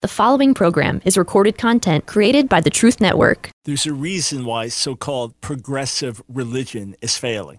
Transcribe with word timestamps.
The 0.00 0.06
following 0.06 0.54
program 0.54 1.02
is 1.04 1.18
recorded 1.18 1.58
content 1.58 2.06
created 2.06 2.48
by 2.48 2.60
the 2.60 2.70
Truth 2.70 3.00
Network. 3.00 3.50
There's 3.64 3.84
a 3.84 3.92
reason 3.92 4.44
why 4.44 4.68
so 4.68 4.94
called 4.94 5.34
progressive 5.40 6.22
religion 6.28 6.94
is 7.02 7.16
failing. 7.16 7.58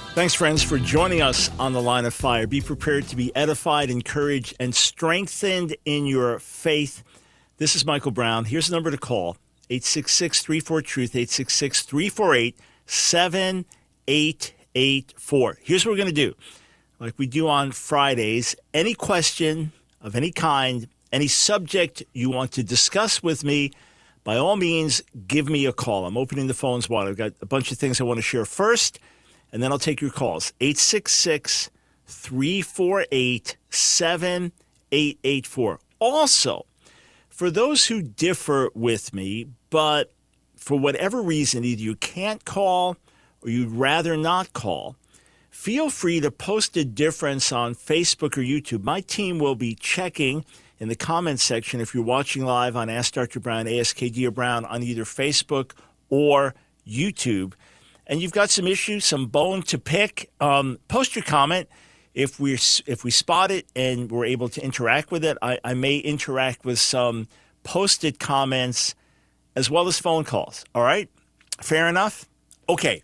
Thanks, 0.13 0.33
friends, 0.33 0.61
for 0.61 0.77
joining 0.77 1.21
us 1.21 1.49
on 1.57 1.71
the 1.71 1.81
line 1.81 2.03
of 2.03 2.13
fire. 2.13 2.45
Be 2.45 2.59
prepared 2.59 3.07
to 3.07 3.15
be 3.15 3.33
edified, 3.33 3.89
encouraged, 3.89 4.53
and 4.59 4.75
strengthened 4.75 5.77
in 5.85 6.05
your 6.05 6.37
faith. 6.39 7.01
This 7.59 7.77
is 7.77 7.85
Michael 7.85 8.11
Brown. 8.11 8.43
Here's 8.43 8.67
the 8.67 8.75
number 8.75 8.91
to 8.91 8.97
call 8.97 9.37
866 9.69 10.43
34 10.43 10.81
Truth, 10.81 11.15
866 11.15 11.83
348 11.83 12.59
7884. 12.85 15.57
Here's 15.61 15.85
what 15.85 15.91
we're 15.91 15.97
going 15.97 16.09
to 16.09 16.13
do 16.13 16.35
like 16.99 17.13
we 17.17 17.25
do 17.25 17.47
on 17.47 17.71
Fridays. 17.71 18.53
Any 18.73 18.93
question 18.93 19.71
of 20.01 20.17
any 20.17 20.33
kind, 20.33 20.89
any 21.13 21.27
subject 21.27 22.03
you 22.11 22.29
want 22.29 22.51
to 22.51 22.63
discuss 22.63 23.23
with 23.23 23.45
me, 23.45 23.71
by 24.25 24.35
all 24.35 24.57
means, 24.57 25.01
give 25.25 25.47
me 25.47 25.65
a 25.65 25.71
call. 25.71 26.05
I'm 26.05 26.17
opening 26.17 26.47
the 26.47 26.53
phones 26.53 26.89
wide. 26.89 27.07
I've 27.07 27.15
got 27.15 27.31
a 27.41 27.45
bunch 27.45 27.71
of 27.71 27.77
things 27.77 28.01
I 28.01 28.03
want 28.03 28.17
to 28.17 28.21
share 28.21 28.43
first 28.43 28.99
and 29.51 29.61
then 29.61 29.71
I'll 29.71 29.79
take 29.79 30.01
your 30.01 30.11
calls 30.11 30.53
866 30.59 31.69
348 32.05 33.57
7884. 33.69 35.79
Also, 35.99 36.65
for 37.29 37.49
those 37.49 37.87
who 37.87 38.01
differ 38.01 38.69
with 38.73 39.13
me, 39.13 39.47
but 39.69 40.11
for 40.55 40.77
whatever 40.77 41.21
reason, 41.21 41.63
either 41.63 41.81
you 41.81 41.95
can't 41.95 42.45
call 42.45 42.97
or 43.41 43.49
you'd 43.49 43.71
rather 43.71 44.15
not 44.15 44.53
call, 44.53 44.95
feel 45.49 45.89
free 45.89 46.19
to 46.19 46.29
post 46.29 46.77
a 46.77 46.85
difference 46.85 47.51
on 47.51 47.73
Facebook 47.73 48.37
or 48.37 48.41
YouTube. 48.41 48.83
My 48.83 49.01
team 49.01 49.39
will 49.39 49.55
be 49.55 49.73
checking 49.73 50.45
in 50.79 50.87
the 50.87 50.95
comments 50.95 51.43
section 51.43 51.81
if 51.81 51.93
you're 51.93 52.03
watching 52.03 52.45
live 52.45 52.75
on 52.75 52.89
Ask 52.89 53.13
Dr. 53.13 53.39
Brown, 53.39 53.65
ASKD 53.65 54.27
or 54.27 54.31
Brown 54.31 54.65
on 54.65 54.83
either 54.83 55.03
Facebook 55.03 55.71
or 56.09 56.53
YouTube 56.87 57.53
and 58.11 58.21
you've 58.21 58.33
got 58.33 58.49
some 58.49 58.67
issues, 58.67 59.05
some 59.05 59.27
bone 59.27 59.63
to 59.63 59.79
pick, 59.79 60.29
um, 60.41 60.77
post 60.89 61.15
your 61.15 61.23
comment. 61.23 61.69
If 62.13 62.41
we 62.41 62.55
if 62.55 63.05
we 63.05 63.09
spot 63.09 63.51
it 63.51 63.67
and 63.73 64.11
we're 64.11 64.25
able 64.25 64.49
to 64.49 64.61
interact 64.61 65.11
with 65.11 65.23
it, 65.23 65.37
I, 65.41 65.59
I 65.63 65.73
may 65.75 65.95
interact 65.95 66.65
with 66.65 66.77
some 66.77 67.29
posted 67.63 68.19
comments 68.19 68.95
as 69.55 69.69
well 69.69 69.87
as 69.87 69.97
phone 69.97 70.25
calls. 70.25 70.65
All 70.75 70.83
right, 70.83 71.09
fair 71.61 71.87
enough. 71.87 72.27
Okay. 72.67 73.01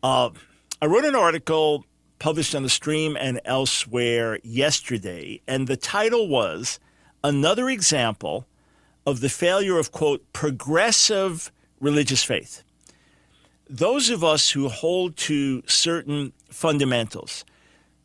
Uh, 0.00 0.30
I 0.80 0.86
wrote 0.86 1.04
an 1.04 1.16
article 1.16 1.84
published 2.20 2.54
on 2.54 2.62
the 2.62 2.68
stream 2.68 3.16
and 3.18 3.40
elsewhere 3.44 4.38
yesterday, 4.44 5.40
and 5.48 5.66
the 5.66 5.76
title 5.76 6.28
was 6.28 6.78
"Another 7.24 7.68
Example 7.68 8.46
of 9.04 9.18
the 9.20 9.28
Failure 9.28 9.76
of 9.76 9.90
quote 9.90 10.24
Progressive 10.32 11.50
Religious 11.80 12.22
Faith." 12.22 12.62
Those 13.68 14.10
of 14.10 14.22
us 14.22 14.50
who 14.50 14.68
hold 14.68 15.16
to 15.16 15.62
certain 15.66 16.32
fundamentals, 16.48 17.44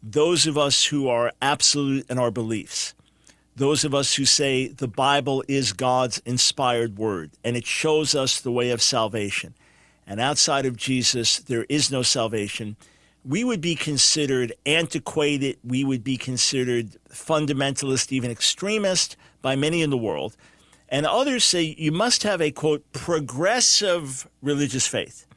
those 0.01 0.47
of 0.47 0.57
us 0.57 0.85
who 0.85 1.07
are 1.07 1.31
absolute 1.41 2.09
in 2.09 2.17
our 2.17 2.31
beliefs, 2.31 2.95
those 3.55 3.83
of 3.83 3.93
us 3.93 4.15
who 4.15 4.25
say 4.25 4.67
the 4.69 4.87
Bible 4.87 5.43
is 5.47 5.73
God's 5.73 6.19
inspired 6.25 6.97
word 6.97 7.31
and 7.43 7.55
it 7.55 7.65
shows 7.65 8.15
us 8.15 8.41
the 8.41 8.51
way 8.51 8.71
of 8.71 8.81
salvation, 8.81 9.53
and 10.07 10.19
outside 10.19 10.65
of 10.65 10.75
Jesus, 10.75 11.37
there 11.37 11.65
is 11.69 11.91
no 11.91 12.01
salvation, 12.01 12.75
we 13.23 13.43
would 13.43 13.61
be 13.61 13.75
considered 13.75 14.51
antiquated, 14.65 15.57
we 15.63 15.83
would 15.83 16.03
be 16.03 16.17
considered 16.17 16.97
fundamentalist, 17.09 18.11
even 18.11 18.31
extremist 18.31 19.15
by 19.43 19.55
many 19.55 19.83
in 19.83 19.91
the 19.91 19.97
world. 19.97 20.35
And 20.89 21.05
others 21.05 21.43
say 21.43 21.75
you 21.77 21.91
must 21.91 22.23
have 22.23 22.41
a 22.41 22.49
quote, 22.49 22.83
progressive 22.93 24.27
religious 24.41 24.87
faith 24.87 25.27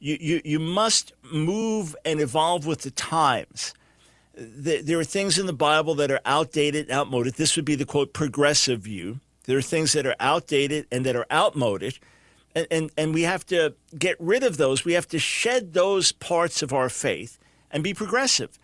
you, 0.00 0.16
you, 0.20 0.40
you 0.44 0.58
must 0.58 1.12
move 1.30 1.94
and 2.04 2.20
evolve 2.20 2.66
with 2.66 2.80
the 2.82 2.90
times. 2.90 3.74
There 4.34 4.98
are 4.98 5.04
things 5.04 5.38
in 5.38 5.46
the 5.46 5.52
Bible 5.52 5.94
that 5.96 6.10
are 6.10 6.20
outdated, 6.24 6.90
outmoded. 6.90 7.34
This 7.34 7.56
would 7.56 7.66
be 7.66 7.74
the 7.74 7.84
quote 7.84 8.12
progressive 8.14 8.80
view. 8.80 9.20
There 9.44 9.58
are 9.58 9.62
things 9.62 9.92
that 9.92 10.06
are 10.06 10.16
outdated 10.18 10.86
and 10.90 11.04
that 11.04 11.16
are 11.16 11.26
outmoded. 11.30 11.98
And, 12.54 12.66
and, 12.70 12.90
and 12.96 13.14
we 13.14 13.22
have 13.22 13.44
to 13.46 13.74
get 13.96 14.16
rid 14.18 14.42
of 14.42 14.56
those. 14.56 14.84
We 14.84 14.94
have 14.94 15.08
to 15.08 15.18
shed 15.18 15.74
those 15.74 16.12
parts 16.12 16.62
of 16.62 16.72
our 16.72 16.88
faith 16.88 17.38
and 17.70 17.84
be 17.84 17.92
progressive 17.92 18.58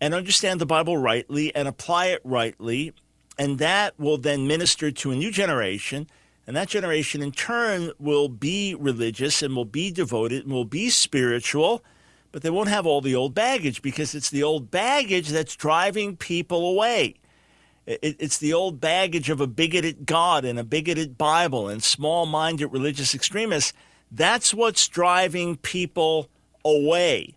and 0.00 0.12
understand 0.14 0.60
the 0.60 0.66
Bible 0.66 0.96
rightly 0.96 1.54
and 1.54 1.68
apply 1.68 2.06
it 2.06 2.20
rightly. 2.24 2.92
And 3.38 3.58
that 3.58 3.98
will 3.98 4.18
then 4.18 4.48
minister 4.48 4.90
to 4.90 5.12
a 5.12 5.16
new 5.16 5.30
generation 5.30 6.08
and 6.46 6.56
that 6.56 6.68
generation, 6.68 7.22
in 7.22 7.32
turn, 7.32 7.92
will 7.98 8.28
be 8.28 8.74
religious 8.74 9.42
and 9.42 9.54
will 9.54 9.64
be 9.64 9.90
devoted 9.90 10.44
and 10.44 10.52
will 10.52 10.64
be 10.64 10.90
spiritual, 10.90 11.84
but 12.32 12.42
they 12.42 12.50
won't 12.50 12.68
have 12.68 12.86
all 12.86 13.00
the 13.00 13.14
old 13.14 13.34
baggage 13.34 13.82
because 13.82 14.14
it's 14.14 14.30
the 14.30 14.42
old 14.42 14.70
baggage 14.70 15.28
that's 15.28 15.56
driving 15.56 16.16
people 16.16 16.68
away. 16.68 17.16
It's 17.86 18.38
the 18.38 18.52
old 18.52 18.80
baggage 18.80 19.30
of 19.30 19.40
a 19.40 19.46
bigoted 19.46 20.06
God 20.06 20.44
and 20.44 20.58
a 20.58 20.64
bigoted 20.64 21.18
Bible 21.18 21.68
and 21.68 21.82
small 21.82 22.26
minded 22.26 22.68
religious 22.68 23.14
extremists. 23.14 23.72
That's 24.12 24.54
what's 24.54 24.86
driving 24.86 25.56
people 25.56 26.28
away. 26.64 27.34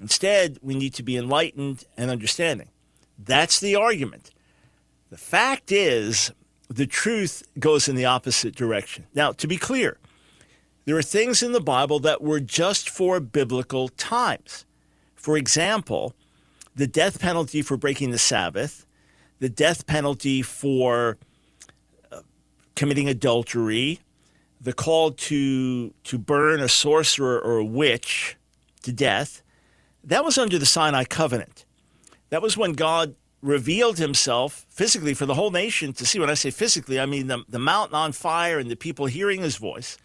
Instead, 0.00 0.58
we 0.62 0.74
need 0.74 0.94
to 0.94 1.02
be 1.02 1.16
enlightened 1.16 1.84
and 1.96 2.10
understanding. 2.10 2.70
That's 3.18 3.60
the 3.60 3.76
argument. 3.76 4.30
The 5.10 5.18
fact 5.18 5.70
is, 5.70 6.32
the 6.72 6.86
truth 6.86 7.42
goes 7.58 7.88
in 7.88 7.96
the 7.96 8.04
opposite 8.04 8.54
direction. 8.54 9.06
Now, 9.14 9.32
to 9.32 9.46
be 9.46 9.56
clear, 9.56 9.98
there 10.84 10.96
are 10.96 11.02
things 11.02 11.42
in 11.42 11.52
the 11.52 11.60
Bible 11.60 12.00
that 12.00 12.22
were 12.22 12.40
just 12.40 12.90
for 12.90 13.20
biblical 13.20 13.88
times. 13.88 14.64
For 15.14 15.36
example, 15.36 16.14
the 16.74 16.86
death 16.86 17.20
penalty 17.20 17.62
for 17.62 17.76
breaking 17.76 18.10
the 18.10 18.18
Sabbath, 18.18 18.86
the 19.38 19.48
death 19.48 19.86
penalty 19.86 20.42
for 20.42 21.18
uh, 22.10 22.20
committing 22.74 23.08
adultery, 23.08 24.00
the 24.60 24.72
call 24.72 25.10
to 25.12 25.92
to 26.04 26.18
burn 26.18 26.60
a 26.60 26.68
sorcerer 26.68 27.40
or 27.40 27.58
a 27.58 27.64
witch 27.64 28.36
to 28.82 28.92
death. 28.92 29.42
That 30.04 30.24
was 30.24 30.38
under 30.38 30.58
the 30.58 30.66
Sinai 30.66 31.04
covenant. 31.04 31.64
That 32.30 32.42
was 32.42 32.56
when 32.56 32.72
God 32.72 33.14
revealed 33.42 33.98
himself 33.98 34.64
physically 34.70 35.14
for 35.14 35.26
the 35.26 35.34
whole 35.34 35.50
nation 35.50 35.92
to 35.94 36.06
see. 36.06 36.18
When 36.18 36.30
I 36.30 36.34
say 36.34 36.50
physically, 36.50 36.98
I 36.98 37.06
mean 37.06 37.26
the, 37.26 37.44
the 37.48 37.58
mountain 37.58 37.96
on 37.96 38.12
fire 38.12 38.58
and 38.58 38.70
the 38.70 38.76
people 38.76 39.06
hearing 39.06 39.42
his 39.42 39.56
voice. 39.56 39.98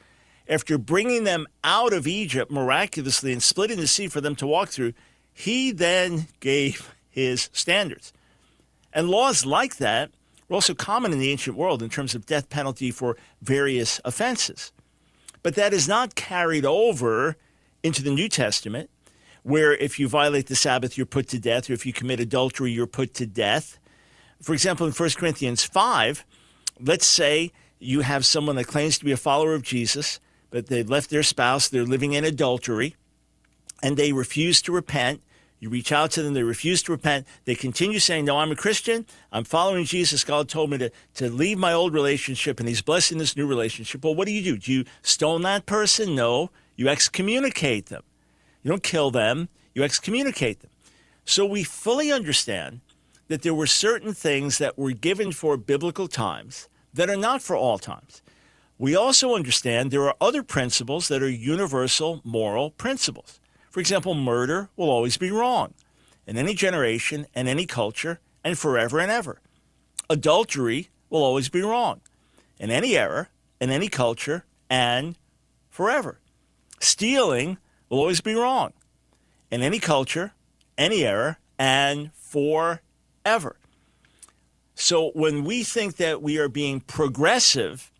After 0.49 0.77
bringing 0.77 1.23
them 1.23 1.45
out 1.63 1.93
of 1.93 2.07
Egypt 2.07 2.51
miraculously 2.51 3.31
and 3.31 3.43
splitting 3.43 3.79
the 3.79 3.87
sea 3.87 4.07
for 4.07 4.21
them 4.21 4.35
to 4.37 4.47
walk 4.47 4.69
through, 4.69 4.93
he 5.33 5.71
then 5.71 6.27
gave 6.39 6.93
his 7.09 7.49
standards. 7.53 8.11
And 8.91 9.09
laws 9.09 9.45
like 9.45 9.77
that 9.77 10.09
were 10.49 10.55
also 10.55 10.73
common 10.73 11.11
in 11.11 11.19
the 11.19 11.29
ancient 11.29 11.57
world 11.57 11.83
in 11.83 11.89
terms 11.89 12.15
of 12.15 12.25
death 12.25 12.49
penalty 12.49 12.89
for 12.89 13.17
various 13.41 14.01
offenses. 14.03 14.71
But 15.43 15.55
that 15.55 15.73
is 15.73 15.87
not 15.87 16.15
carried 16.15 16.65
over 16.65 17.35
into 17.83 18.01
the 18.01 18.09
New 18.09 18.29
Testament 18.29 18.89
where 19.47 19.73
if 19.73 19.97
you 19.97 20.09
violate 20.09 20.47
the 20.47 20.55
Sabbath, 20.57 20.97
you're 20.97 21.05
put 21.05 21.29
to 21.29 21.39
death, 21.39 21.69
or 21.69 21.73
if 21.73 21.85
you 21.85 21.93
commit 21.93 22.19
adultery, 22.19 22.69
you're 22.69 22.85
put 22.85 23.13
to 23.13 23.25
death. 23.25 23.79
For 24.41 24.51
example, 24.51 24.85
in 24.85 24.91
1 24.91 25.09
Corinthians 25.11 25.63
5, 25.63 26.25
let's 26.81 27.07
say 27.07 27.53
you 27.79 28.01
have 28.01 28.25
someone 28.25 28.57
that 28.57 28.65
claims 28.65 28.99
to 28.99 29.05
be 29.05 29.13
a 29.13 29.17
follower 29.17 29.53
of 29.53 29.63
Jesus, 29.63 30.19
but 30.49 30.67
they've 30.67 30.89
left 30.89 31.09
their 31.09 31.23
spouse, 31.23 31.69
they're 31.69 31.85
living 31.85 32.11
in 32.11 32.25
adultery, 32.25 32.97
and 33.81 33.95
they 33.95 34.11
refuse 34.11 34.61
to 34.63 34.73
repent. 34.73 35.21
You 35.59 35.69
reach 35.69 35.93
out 35.93 36.11
to 36.11 36.23
them, 36.23 36.33
they 36.33 36.43
refuse 36.43 36.83
to 36.83 36.91
repent. 36.91 37.25
They 37.45 37.55
continue 37.55 37.99
saying, 37.99 38.25
No, 38.25 38.39
I'm 38.39 38.51
a 38.51 38.55
Christian. 38.55 39.05
I'm 39.31 39.45
following 39.45 39.85
Jesus. 39.85 40.25
God 40.25 40.49
told 40.49 40.71
me 40.71 40.77
to, 40.79 40.91
to 41.15 41.29
leave 41.29 41.57
my 41.57 41.71
old 41.71 41.93
relationship, 41.93 42.59
and 42.59 42.67
He's 42.67 42.81
blessing 42.81 43.17
this 43.17 43.37
new 43.37 43.47
relationship. 43.47 44.03
Well, 44.03 44.13
what 44.13 44.27
do 44.27 44.33
you 44.33 44.43
do? 44.43 44.57
Do 44.57 44.73
you 44.73 44.83
stone 45.03 45.43
that 45.43 45.65
person? 45.65 46.15
No. 46.15 46.51
You 46.75 46.89
excommunicate 46.89 47.85
them. 47.85 48.03
You 48.67 48.73
don't 48.73 48.83
kill 48.83 49.11
them, 49.11 49.47
you 49.73 49.83
excommunicate 49.83 50.59
them. 50.59 50.71
So 51.23 51.45
we 51.45 51.63
fully 51.63 52.11
understand 52.11 52.81
that 53.29 53.41
there 53.41 53.53
were 53.53 53.65
certain 53.65 54.13
things 54.13 54.57
that 54.57 54.77
were 54.77 54.91
given 54.91 55.31
for 55.31 55.55
biblical 55.55 56.09
times, 56.09 56.67
that 56.93 57.09
are 57.09 57.15
not 57.15 57.41
for 57.41 57.55
all 57.55 57.77
times. 57.77 58.21
We 58.77 58.93
also 58.93 59.35
understand 59.35 59.89
there 59.89 60.03
are 60.03 60.17
other 60.19 60.43
principles 60.43 61.07
that 61.07 61.23
are 61.23 61.29
universal 61.29 62.19
moral 62.25 62.71
principles. 62.71 63.39
For 63.69 63.79
example, 63.79 64.15
murder 64.15 64.67
will 64.75 64.89
always 64.89 65.15
be 65.15 65.31
wrong 65.31 65.73
in 66.25 66.37
any 66.37 66.53
generation 66.53 67.25
and 67.33 67.47
any 67.47 67.65
culture 67.65 68.19
and 68.43 68.57
forever 68.57 68.99
and 68.99 69.09
ever. 69.09 69.39
Adultery 70.09 70.89
will 71.09 71.23
always 71.23 71.47
be 71.47 71.61
wrong 71.61 72.01
in 72.59 72.69
any 72.69 72.97
era, 72.97 73.29
in 73.61 73.69
any 73.69 73.87
culture, 73.87 74.43
and 74.69 75.15
forever. 75.69 76.19
Stealing 76.81 77.59
will 77.89 77.99
always 77.99 78.21
be 78.21 78.35
wrong 78.35 78.73
in 79.51 79.61
any 79.61 79.79
culture, 79.79 80.33
any 80.77 81.05
era, 81.05 81.37
and 81.57 82.11
forever. 82.13 83.57
So 84.75 85.11
when 85.15 85.43
we 85.43 85.63
think 85.63 85.95
that 85.97 86.21
we 86.21 86.37
are 86.37 86.49
being 86.49 86.81
progressive 86.81 87.91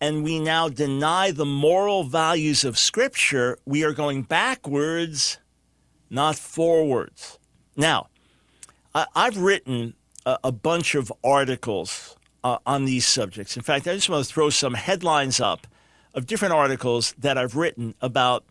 and 0.00 0.24
we 0.24 0.38
now 0.38 0.68
deny 0.68 1.32
the 1.32 1.44
moral 1.44 2.04
values 2.04 2.64
of 2.64 2.78
Scripture, 2.78 3.58
we 3.66 3.84
are 3.84 3.92
going 3.92 4.22
backwards, 4.22 5.38
not 6.08 6.36
forwards. 6.36 7.38
Now, 7.76 8.08
I've 8.94 9.36
written 9.36 9.94
a 10.24 10.52
bunch 10.52 10.94
of 10.94 11.12
articles 11.22 12.16
uh, 12.44 12.58
on 12.66 12.84
these 12.84 13.06
subjects. 13.06 13.56
In 13.56 13.62
fact, 13.62 13.86
I 13.86 13.94
just 13.94 14.08
want 14.08 14.26
to 14.26 14.32
throw 14.32 14.50
some 14.50 14.74
headlines 14.74 15.40
up 15.40 15.66
of 16.14 16.26
different 16.26 16.54
articles 16.54 17.14
that 17.18 17.36
I've 17.36 17.56
written 17.56 17.94
about 18.00 18.44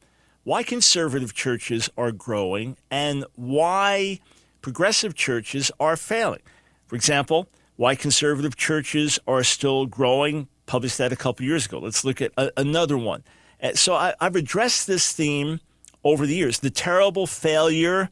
why 0.47 0.63
conservative 0.63 1.33
churches 1.33 1.89
are 1.97 2.09
growing 2.09 2.77
and 2.89 3.25
why 3.35 4.17
progressive 4.61 5.13
churches 5.13 5.69
are 5.77 5.97
failing. 5.97 6.39
For 6.85 6.95
example, 6.95 7.49
why 7.75 7.95
conservative 7.95 8.55
churches 8.55 9.19
are 9.27 9.43
still 9.43 9.85
growing, 9.87 10.47
published 10.65 10.99
that 10.99 11.11
a 11.11 11.17
couple 11.17 11.45
years 11.45 11.65
ago. 11.65 11.79
Let's 11.79 12.05
look 12.05 12.21
at 12.21 12.31
a, 12.37 12.49
another 12.55 12.97
one. 12.97 13.25
Uh, 13.61 13.73
so 13.73 13.93
I, 13.93 14.13
I've 14.21 14.37
addressed 14.37 14.87
this 14.87 15.11
theme 15.11 15.59
over 16.05 16.25
the 16.25 16.35
years 16.35 16.59
the 16.59 16.69
terrible 16.69 17.27
failure 17.27 18.09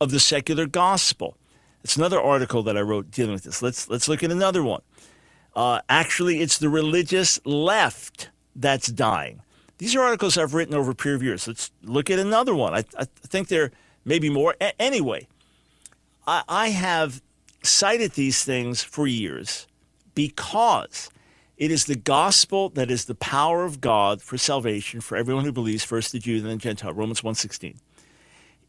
of 0.00 0.10
the 0.10 0.18
secular 0.18 0.66
gospel. 0.66 1.36
It's 1.84 1.94
another 1.94 2.20
article 2.20 2.64
that 2.64 2.76
I 2.76 2.80
wrote 2.80 3.12
dealing 3.12 3.34
with 3.34 3.44
this. 3.44 3.62
Let's, 3.62 3.88
let's 3.88 4.08
look 4.08 4.24
at 4.24 4.32
another 4.32 4.64
one. 4.64 4.82
Uh, 5.54 5.80
actually, 5.88 6.40
it's 6.40 6.58
the 6.58 6.68
religious 6.68 7.38
left 7.46 8.30
that's 8.56 8.88
dying. 8.88 9.42
These 9.78 9.94
are 9.94 10.02
articles 10.02 10.36
I've 10.36 10.54
written 10.54 10.74
over 10.74 10.92
of 11.14 11.22
years. 11.22 11.46
Let's 11.46 11.70
look 11.82 12.10
at 12.10 12.18
another 12.18 12.54
one. 12.54 12.74
I, 12.74 12.84
I 12.98 13.04
think 13.04 13.48
there 13.48 13.70
may 14.04 14.18
be 14.18 14.28
more. 14.28 14.54
A- 14.60 14.80
anyway, 14.80 15.28
I, 16.26 16.42
I 16.48 16.68
have 16.70 17.22
cited 17.62 18.12
these 18.12 18.44
things 18.44 18.82
for 18.82 19.06
years 19.06 19.66
because 20.14 21.10
it 21.56 21.70
is 21.70 21.84
the 21.84 21.96
gospel 21.96 22.70
that 22.70 22.90
is 22.90 23.04
the 23.04 23.14
power 23.14 23.64
of 23.64 23.80
God 23.80 24.20
for 24.20 24.36
salvation 24.36 25.00
for 25.00 25.16
everyone 25.16 25.44
who 25.44 25.52
believes, 25.52 25.84
first 25.84 26.12
the 26.12 26.18
Jew, 26.18 26.40
then 26.40 26.50
the 26.52 26.56
Gentile, 26.56 26.92
Romans 26.92 27.20
1.16. 27.20 27.76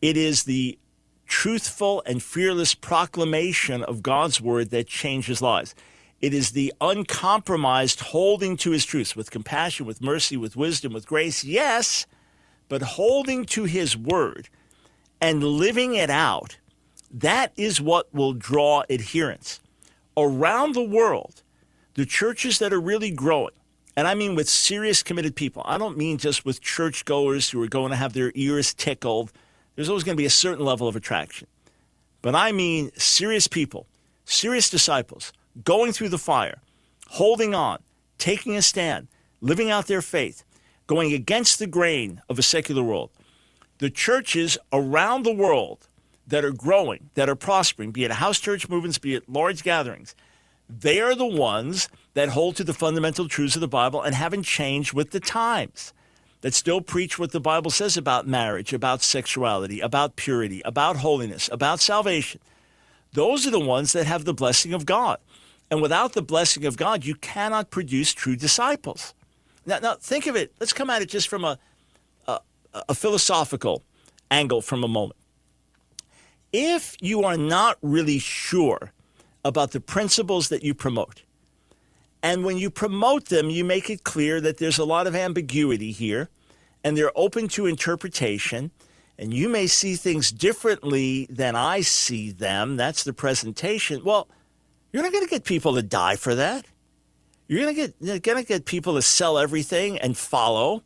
It 0.01 0.15
is 0.15 0.43
the 0.43 0.77
truthful 1.25 2.01
and 2.05 2.21
fearless 2.21 2.73
proclamation 2.73 3.83
of 3.83 4.01
God's 4.01 4.41
word 4.41 4.71
that 4.71 4.87
changes 4.87 5.41
lives. 5.41 5.75
It 6.21 6.33
is 6.33 6.51
the 6.51 6.73
uncompromised 6.81 8.01
holding 8.01 8.57
to 8.57 8.71
his 8.71 8.85
truths 8.85 9.15
with 9.15 9.31
compassion, 9.31 9.85
with 9.85 10.01
mercy, 10.01 10.35
with 10.35 10.57
wisdom, 10.57 10.91
with 10.91 11.07
grace, 11.07 11.43
yes, 11.43 12.05
but 12.67 12.81
holding 12.81 13.45
to 13.45 13.63
his 13.63 13.95
word 13.95 14.49
and 15.21 15.43
living 15.43 15.95
it 15.95 16.09
out. 16.09 16.57
That 17.11 17.53
is 17.55 17.79
what 17.79 18.13
will 18.13 18.33
draw 18.33 18.83
adherents. 18.89 19.61
Around 20.17 20.75
the 20.75 20.83
world, 20.83 21.41
the 21.93 22.05
churches 22.05 22.59
that 22.59 22.73
are 22.73 22.81
really 22.81 23.11
growing, 23.11 23.53
and 23.95 24.05
I 24.05 24.13
mean 24.13 24.35
with 24.35 24.49
serious 24.49 25.01
committed 25.01 25.35
people, 25.35 25.61
I 25.65 25.77
don't 25.77 25.97
mean 25.97 26.17
just 26.17 26.45
with 26.45 26.61
churchgoers 26.61 27.49
who 27.49 27.61
are 27.63 27.67
going 27.67 27.91
to 27.91 27.95
have 27.95 28.13
their 28.13 28.33
ears 28.35 28.73
tickled. 28.73 29.31
There's 29.75 29.89
always 29.89 30.03
going 30.03 30.15
to 30.15 30.21
be 30.21 30.25
a 30.25 30.29
certain 30.29 30.65
level 30.65 30.87
of 30.87 30.95
attraction. 30.97 31.47
But 32.21 32.35
I 32.35 32.51
mean 32.51 32.91
serious 32.95 33.47
people, 33.47 33.87
serious 34.25 34.69
disciples 34.69 35.31
going 35.63 35.91
through 35.91 36.09
the 36.09 36.17
fire, 36.17 36.61
holding 37.07 37.53
on, 37.53 37.79
taking 38.17 38.55
a 38.55 38.61
stand, 38.61 39.07
living 39.41 39.69
out 39.71 39.87
their 39.87 40.01
faith, 40.01 40.43
going 40.87 41.13
against 41.13 41.59
the 41.59 41.67
grain 41.67 42.21
of 42.29 42.39
a 42.39 42.43
secular 42.43 42.83
world. 42.83 43.11
The 43.77 43.89
churches 43.89 44.57
around 44.73 45.23
the 45.23 45.33
world 45.33 45.87
that 46.27 46.45
are 46.45 46.51
growing, 46.51 47.09
that 47.15 47.29
are 47.29 47.35
prospering, 47.35 47.91
be 47.91 48.03
it 48.03 48.11
house 48.11 48.39
church 48.39 48.69
movements, 48.69 48.97
be 48.97 49.15
it 49.15 49.29
large 49.29 49.63
gatherings, 49.63 50.15
they 50.69 50.99
are 50.99 51.15
the 51.15 51.25
ones 51.25 51.89
that 52.13 52.29
hold 52.29 52.55
to 52.57 52.63
the 52.63 52.73
fundamental 52.73 53.27
truths 53.27 53.55
of 53.55 53.61
the 53.61 53.67
Bible 53.67 54.01
and 54.01 54.13
haven't 54.13 54.43
changed 54.43 54.93
with 54.93 55.11
the 55.11 55.19
times, 55.19 55.93
that 56.41 56.53
still 56.53 56.81
preach 56.81 57.17
what 57.17 57.31
the 57.31 57.39
Bible 57.39 57.71
says 57.71 57.97
about 57.97 58.27
marriage, 58.27 58.71
about 58.71 59.01
sexuality, 59.01 59.79
about 59.79 60.15
purity, 60.15 60.61
about 60.63 60.97
holiness, 60.97 61.49
about 61.51 61.79
salvation. 61.79 62.39
Those 63.13 63.47
are 63.47 63.51
the 63.51 63.59
ones 63.59 63.93
that 63.93 64.05
have 64.05 64.25
the 64.25 64.33
blessing 64.33 64.73
of 64.73 64.85
God. 64.85 65.17
And 65.71 65.81
without 65.81 66.13
the 66.13 66.21
blessing 66.21 66.65
of 66.65 66.77
God, 66.77 67.05
you 67.05 67.15
cannot 67.15 67.69
produce 67.69 68.13
true 68.13 68.35
disciples. 68.35 69.13
Now, 69.65 69.79
now 69.79 69.95
think 69.95 70.25
of 70.25 70.35
it. 70.35 70.51
Let's 70.59 70.73
come 70.73 70.89
at 70.89 71.01
it 71.01 71.09
just 71.09 71.27
from 71.27 71.43
a, 71.43 71.59
a, 72.27 72.39
a 72.89 72.95
philosophical 72.95 73.83
angle 74.31 74.61
from 74.61 74.83
a 74.83 74.87
moment. 74.87 75.19
If 76.51 76.95
you 76.99 77.23
are 77.23 77.37
not 77.37 77.77
really 77.81 78.17
sure 78.17 78.91
about 79.45 79.71
the 79.71 79.79
principles 79.79 80.49
that 80.49 80.63
you 80.63 80.73
promote, 80.73 81.23
and 82.23 82.43
when 82.43 82.57
you 82.57 82.69
promote 82.69 83.25
them, 83.25 83.49
you 83.49 83.63
make 83.63 83.89
it 83.89 84.03
clear 84.03 84.41
that 84.41 84.57
there's 84.57 84.79
a 84.79 84.85
lot 84.85 85.07
of 85.07 85.15
ambiguity 85.15 85.91
here, 85.91 86.29
and 86.83 86.97
they're 86.97 87.11
open 87.15 87.47
to 87.49 87.65
interpretation, 87.65 88.71
and 89.17 89.33
you 89.33 89.47
may 89.49 89.67
see 89.67 89.95
things 89.95 90.31
differently 90.31 91.27
than 91.29 91.55
I 91.55 91.81
see 91.81 92.31
them. 92.31 92.77
That's 92.77 93.03
the 93.03 93.13
presentation. 93.13 94.03
Well, 94.03 94.27
you're 94.91 95.03
not 95.03 95.11
going 95.11 95.23
to 95.23 95.29
get 95.29 95.43
people 95.43 95.75
to 95.75 95.81
die 95.81 96.15
for 96.15 96.35
that. 96.35 96.65
You're 97.47 97.61
going 97.61 97.75
to 97.75 97.81
get 97.81 98.23
going 98.23 98.41
to 98.41 98.47
get 98.47 98.65
people 98.65 98.95
to 98.95 99.01
sell 99.01 99.37
everything 99.37 99.97
and 99.97 100.15
follow. 100.15 100.83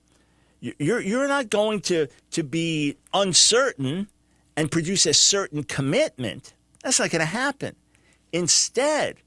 You're 0.62 1.02
you're 1.02 1.28
not 1.28 1.50
going 1.50 1.82
to 1.82 2.08
to 2.32 2.44
be 2.44 2.98
uncertain 3.14 4.08
and 4.56 4.72
produce 4.72 5.06
a 5.06 5.14
certain 5.14 5.64
commitment. 5.64 6.54
That's 6.84 7.00
not 7.00 7.10
going 7.10 7.20
to 7.20 7.26
happen. 7.26 7.76
Instead, 8.32 9.18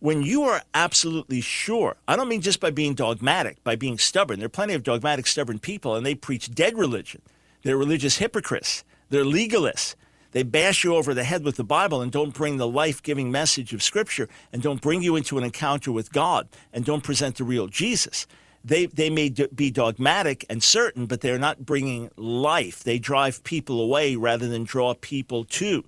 when 0.00 0.22
you 0.22 0.42
are 0.42 0.62
absolutely 0.74 1.40
sure, 1.40 1.96
I 2.08 2.16
don't 2.16 2.28
mean 2.28 2.40
just 2.40 2.60
by 2.60 2.70
being 2.70 2.94
dogmatic, 2.94 3.62
by 3.64 3.76
being 3.76 3.98
stubborn. 3.98 4.40
There 4.40 4.46
are 4.46 4.50
plenty 4.50 4.74
of 4.74 4.82
dogmatic, 4.82 5.26
stubborn 5.26 5.58
people, 5.58 5.94
and 5.94 6.04
they 6.04 6.14
preach 6.14 6.54
dead 6.54 6.76
religion. 6.76 7.22
They're 7.62 7.76
religious 7.76 8.18
hypocrites. 8.18 8.84
They're 9.10 9.24
legalists. 9.24 9.94
They 10.32 10.42
bash 10.42 10.82
you 10.82 10.96
over 10.96 11.14
the 11.14 11.24
head 11.24 11.44
with 11.44 11.56
the 11.56 11.64
Bible 11.64 12.00
and 12.00 12.10
don't 12.10 12.34
bring 12.34 12.56
the 12.56 12.66
life 12.66 13.02
giving 13.02 13.30
message 13.30 13.72
of 13.72 13.82
Scripture 13.82 14.28
and 14.52 14.62
don't 14.62 14.80
bring 14.80 15.02
you 15.02 15.14
into 15.16 15.38
an 15.38 15.44
encounter 15.44 15.92
with 15.92 16.12
God 16.12 16.48
and 16.72 16.84
don't 16.84 17.04
present 17.04 17.36
the 17.36 17.44
real 17.44 17.68
Jesus. 17.68 18.26
They, 18.64 18.86
they 18.86 19.10
may 19.10 19.28
be 19.28 19.70
dogmatic 19.70 20.44
and 20.48 20.62
certain, 20.62 21.06
but 21.06 21.20
they're 21.20 21.38
not 21.38 21.66
bringing 21.66 22.10
life. 22.16 22.82
They 22.82 22.98
drive 22.98 23.44
people 23.44 23.80
away 23.80 24.16
rather 24.16 24.48
than 24.48 24.64
draw 24.64 24.94
people 24.94 25.44
to. 25.44 25.84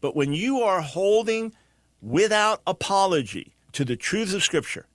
But 0.00 0.14
when 0.14 0.32
you 0.32 0.60
are 0.60 0.82
holding 0.82 1.54
without 2.02 2.60
apology 2.66 3.54
to 3.72 3.84
the 3.84 3.96
truths 3.96 4.34
of 4.34 4.42
Scripture, 4.42 4.86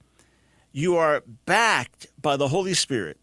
you 0.71 0.95
are 0.97 1.23
backed 1.45 2.07
by 2.21 2.37
the 2.37 2.49
Holy 2.49 2.73
Spirit 2.73 3.17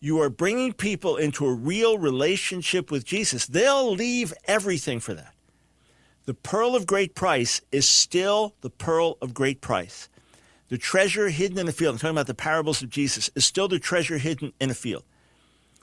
you 0.00 0.20
are 0.20 0.30
bringing 0.30 0.72
people 0.72 1.16
into 1.16 1.46
a 1.46 1.52
real 1.52 1.98
relationship 1.98 2.90
with 2.90 3.04
Jesus, 3.04 3.46
they'll 3.46 3.92
leave 3.92 4.32
everything 4.44 5.00
for 5.00 5.14
that. 5.14 5.34
The 6.26 6.34
pearl 6.34 6.76
of 6.76 6.86
great 6.86 7.14
price 7.14 7.60
is 7.72 7.88
still 7.88 8.54
the 8.60 8.70
pearl 8.70 9.16
of 9.20 9.34
great 9.34 9.60
price. 9.60 10.08
The 10.68 10.78
treasure 10.78 11.30
hidden 11.30 11.58
in 11.58 11.68
a 11.68 11.72
field, 11.72 11.94
I'm 11.94 11.98
talking 11.98 12.10
about 12.14 12.26
the 12.26 12.34
parables 12.34 12.82
of 12.82 12.90
Jesus, 12.90 13.30
is 13.34 13.46
still 13.46 13.68
the 13.68 13.78
treasure 13.78 14.18
hidden 14.18 14.52
in 14.60 14.70
a 14.70 14.74
field. 14.74 15.04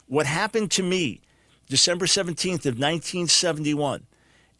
What 0.06 0.26
happened 0.26 0.70
to 0.72 0.82
me 0.82 1.20
December 1.68 2.06
17th 2.06 2.64
of 2.64 2.78
1971, 2.78 4.06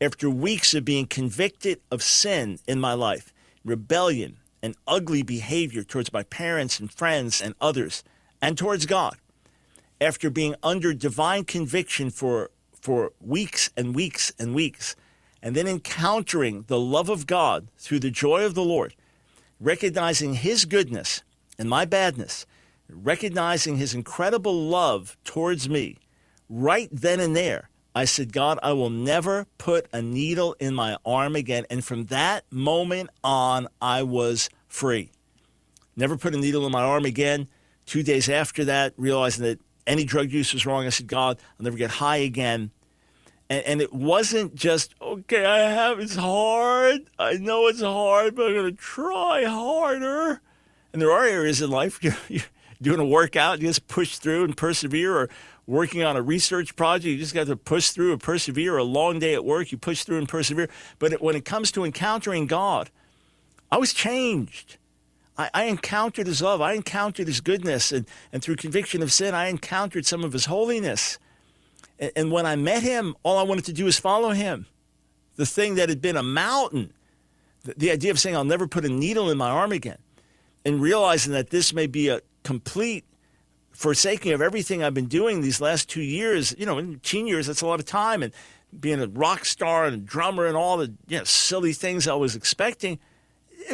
after 0.01 0.29
weeks 0.29 0.75
of 0.75 0.85
being 0.85 1.07
convicted 1.07 1.81
of 1.91 2.03
sin 2.03 2.59
in 2.67 2.81
my 2.81 2.95
life, 2.95 3.33
rebellion 3.65 4.39
and 4.61 4.75
ugly 4.89 5.23
behavior 5.23 5.85
towards 5.85 6.13
my 6.13 6.25
parents 6.25 6.81
and 6.81 6.93
friends 6.93 7.41
and 7.41 7.55
others, 7.61 8.03
and 8.43 8.59
towards 8.59 8.87
God, 8.87 9.17
after 10.01 10.31
being 10.31 10.55
under 10.63 10.93
divine 10.93 11.45
conviction 11.45 12.11
for, 12.11 12.51
for 12.73 13.13
weeks 13.21 13.71
and 13.77 13.95
weeks 13.95 14.33
and 14.39 14.55
weeks, 14.55 14.97
and 15.43 15.55
then 15.55 15.67
encountering 15.67 16.65
the 16.67 16.81
love 16.81 17.09
of 17.09 17.27
God 17.27 17.69
through 17.79 18.01
the 18.01 18.11
joy 18.11 18.45
of 18.45 18.55
the 18.55 18.65
Lord, 18.65 18.95
recognizing 19.61 20.35
His 20.35 20.65
goodness 20.65 21.23
and 21.59 21.69
my 21.69 21.85
badness, 21.85 22.47
recognizing 22.89 23.77
His 23.77 23.95
incredible 23.95 24.69
love 24.69 25.17
towards 25.25 25.69
me, 25.69 25.99
right 26.49 26.89
then 26.93 27.21
and 27.21 27.37
there, 27.37 27.71
I 27.97 28.05
said, 28.05 28.35
God, 28.35 28.59
I 28.63 28.75
will 28.75 28.91
never 28.91 29.47
put 29.57 29.87
a 29.91 30.03
needle 30.03 30.55
in 30.61 30.75
my 30.75 30.99
arm 31.07 31.35
again. 31.35 31.65
And 31.71 31.83
from 31.83 32.05
that 32.07 32.45
moment 32.51 33.09
on, 33.25 33.69
I 33.81 34.03
was 34.03 34.51
free. 34.69 35.13
Never 35.97 36.19
put 36.19 36.35
a 36.35 36.39
needle 36.39 36.67
in 36.67 36.73
my 36.73 36.83
arm 36.83 37.07
again. 37.07 37.49
Two 37.87 38.03
days 38.03 38.29
after 38.29 38.67
that, 38.67 38.93
realizing 38.99 39.45
that 39.45 39.61
any 39.87 40.05
drug 40.05 40.31
use 40.31 40.53
was 40.53 40.67
wrong, 40.67 40.87
I 40.87 40.91
said, 40.91 41.07
God, 41.07 41.39
I'll 41.59 41.65
never 41.65 41.77
get 41.77 41.91
high 41.91 42.19
again. 42.19 42.71
And, 43.49 43.65
and 43.65 43.81
it 43.81 43.93
wasn't 43.93 44.55
just, 44.55 44.95
okay, 45.01 45.45
I 45.45 45.71
have, 45.71 46.01
it's 46.01 46.17
hard. 46.17 47.09
I 47.19 47.35
know 47.35 47.67
it's 47.69 47.83
hard, 47.83 48.35
but 48.35 48.47
I'm 48.47 48.55
going 48.55 48.71
to 48.75 48.77
try 48.77 49.45
harder. 49.45 50.41
And 50.93 51.01
there 51.01 51.13
are 51.13 51.25
areas 51.25 51.61
in 51.63 51.71
life, 51.71 52.03
you're, 52.03 52.17
you're 52.29 52.43
doing 52.83 53.01
a 53.01 53.05
workout, 53.05 53.61
you 53.61 53.69
just 53.69 53.87
push 53.89 54.19
through 54.19 54.45
and 54.45 54.57
persevere, 54.57 55.17
or 55.17 55.29
working 55.67 56.03
on 56.03 56.17
a 56.17 56.23
research 56.23 56.77
project, 56.77 57.07
you 57.07 57.19
just 57.19 57.35
got 57.35 57.47
to 57.47 57.57
push 57.57 57.91
through 57.91 58.13
and 58.13 58.23
persevere, 58.23 58.77
a 58.77 58.85
long 58.85 59.19
day 59.19 59.35
at 59.35 59.45
work, 59.45 59.73
you 59.73 59.79
push 59.79 60.05
through 60.05 60.19
and 60.19 60.29
persevere. 60.29 60.69
But 60.99 61.21
when 61.21 61.37
it 61.37 61.45
comes 61.45 61.73
to 61.73 61.85
encountering 61.85 62.47
God, 62.47 62.91
I 63.71 63.79
was 63.79 63.93
changed. 63.93 64.77
I, 65.39 65.51
I, 65.53 65.65
encountered 65.65 66.27
his 66.27 66.41
love. 66.41 66.61
I 66.61 66.73
encountered 66.73 67.27
his 67.27 67.41
goodness. 67.41 67.93
And, 67.93 68.07
and 68.33 68.43
through 68.43 68.57
conviction 68.57 69.03
of 69.03 69.13
sin, 69.13 69.35
I 69.35 69.49
encountered 69.49 70.07
some 70.07 70.25
of 70.25 70.33
his 70.33 70.47
holiness. 70.47 71.19
And, 71.99 72.13
and 72.17 72.33
when 72.33 72.47
I 72.47 72.57
met 72.57 72.83
him, 72.83 73.17
all 73.23 73.39
I 73.39 73.43
wanted 73.43 73.65
to 73.67 73.73
do 73.73 73.85
was 73.85 73.99
follow 73.99 74.31
him. 74.31 74.67
The 75.37 75.47
thing 75.47 75.75
that 75.75 75.89
had 75.89 76.01
been 76.01 76.17
a 76.17 76.23
mountain, 76.23 76.93
the, 77.65 77.75
the 77.77 77.91
idea 77.91 78.11
of 78.11 78.19
saying, 78.19 78.37
I'll 78.37 78.45
never 78.45 78.67
put 78.67 78.85
a 78.85 78.89
needle 78.89 79.31
in 79.31 79.37
my 79.37 79.51
arm 79.51 79.73
again, 79.73 79.99
and 80.65 80.81
realizing 80.81 81.33
that 81.35 81.51
this 81.51 81.75
may 81.75 81.87
be 81.87 82.09
a 82.09 82.21
complete 82.43 83.05
forsaking 83.73 84.33
of 84.33 84.41
everything 84.41 84.83
I've 84.83 84.95
been 84.95 85.07
doing 85.07 85.43
these 85.43 85.61
last 85.61 85.89
two 85.91 86.01
years. 86.01 86.55
You 86.57 86.65
know, 86.65 86.79
in 86.79 86.99
teen 87.01 87.27
years, 87.27 87.47
that's 87.47 87.61
a 87.61 87.67
lot 87.67 87.79
of 87.79 87.85
time. 87.85 88.23
And 88.23 88.33
being 88.79 89.01
a 89.01 89.07
rock 89.07 89.45
star 89.45 89.85
and 89.85 89.95
a 89.95 89.99
drummer 89.99 90.47
and 90.47 90.57
all 90.57 90.79
the 90.79 90.95
you 91.07 91.19
know, 91.19 91.25
silly 91.25 91.75
things 91.75 92.09
I 92.09 92.15
was 92.15 92.35
expecting– 92.35 92.99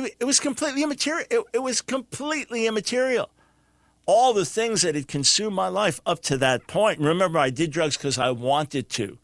it, 0.06 0.16
it 0.20 0.24
was 0.24 0.40
completely 0.40 0.82
immaterial. 0.82 1.26
It, 1.30 1.44
it 1.54 1.58
was 1.58 1.80
completely 1.80 2.66
immaterial. 2.66 3.30
All 4.06 4.32
the 4.32 4.44
things 4.44 4.82
that 4.82 4.94
had 4.94 5.08
consumed 5.08 5.54
my 5.54 5.68
life 5.68 6.00
up 6.04 6.20
to 6.22 6.36
that 6.38 6.66
point. 6.66 6.98
Remember, 6.98 7.38
I 7.38 7.50
did 7.50 7.70
drugs 7.70 7.96
because 7.96 8.18
I 8.18 8.30
wanted 8.30 8.88
to, 8.90 9.18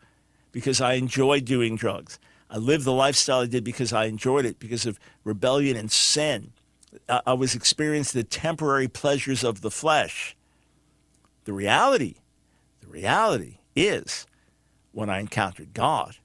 because 0.52 0.80
I 0.80 0.94
enjoyed 0.94 1.44
doing 1.44 1.76
drugs. 1.76 2.18
I 2.50 2.58
lived 2.58 2.84
the 2.84 2.92
lifestyle 2.92 3.40
I 3.40 3.46
did 3.46 3.64
because 3.64 3.92
I 3.92 4.04
enjoyed 4.04 4.44
it, 4.44 4.58
because 4.58 4.86
of 4.86 4.98
rebellion 5.24 5.76
and 5.76 5.90
sin. 5.90 6.52
I, 7.08 7.20
I 7.26 7.32
was 7.34 7.54
experiencing 7.54 8.20
the 8.20 8.26
temporary 8.26 8.88
pleasures 8.88 9.44
of 9.44 9.60
the 9.60 9.70
flesh. 9.70 10.36
The 11.44 11.52
reality, 11.52 12.16
the 12.80 12.88
reality 12.88 13.58
is 13.74 14.26
when 14.92 15.10
I 15.10 15.18
encountered 15.18 15.74
God, 15.74 16.16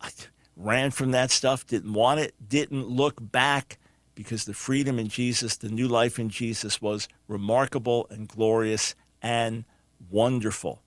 I, 0.00 0.10
ran 0.58 0.90
from 0.90 1.12
that 1.12 1.30
stuff, 1.30 1.66
didn't 1.66 1.92
want 1.92 2.20
it, 2.20 2.34
didn't 2.46 2.88
look 2.88 3.16
back 3.20 3.78
because 4.18 4.46
the 4.46 4.52
freedom 4.52 4.98
in 4.98 5.06
Jesus, 5.06 5.56
the 5.56 5.68
new 5.68 5.86
life 5.86 6.18
in 6.18 6.28
Jesus 6.28 6.82
was 6.82 7.06
remarkable 7.28 8.08
and 8.10 8.26
glorious 8.26 8.96
and 9.22 9.64
wonderful. 10.10 10.82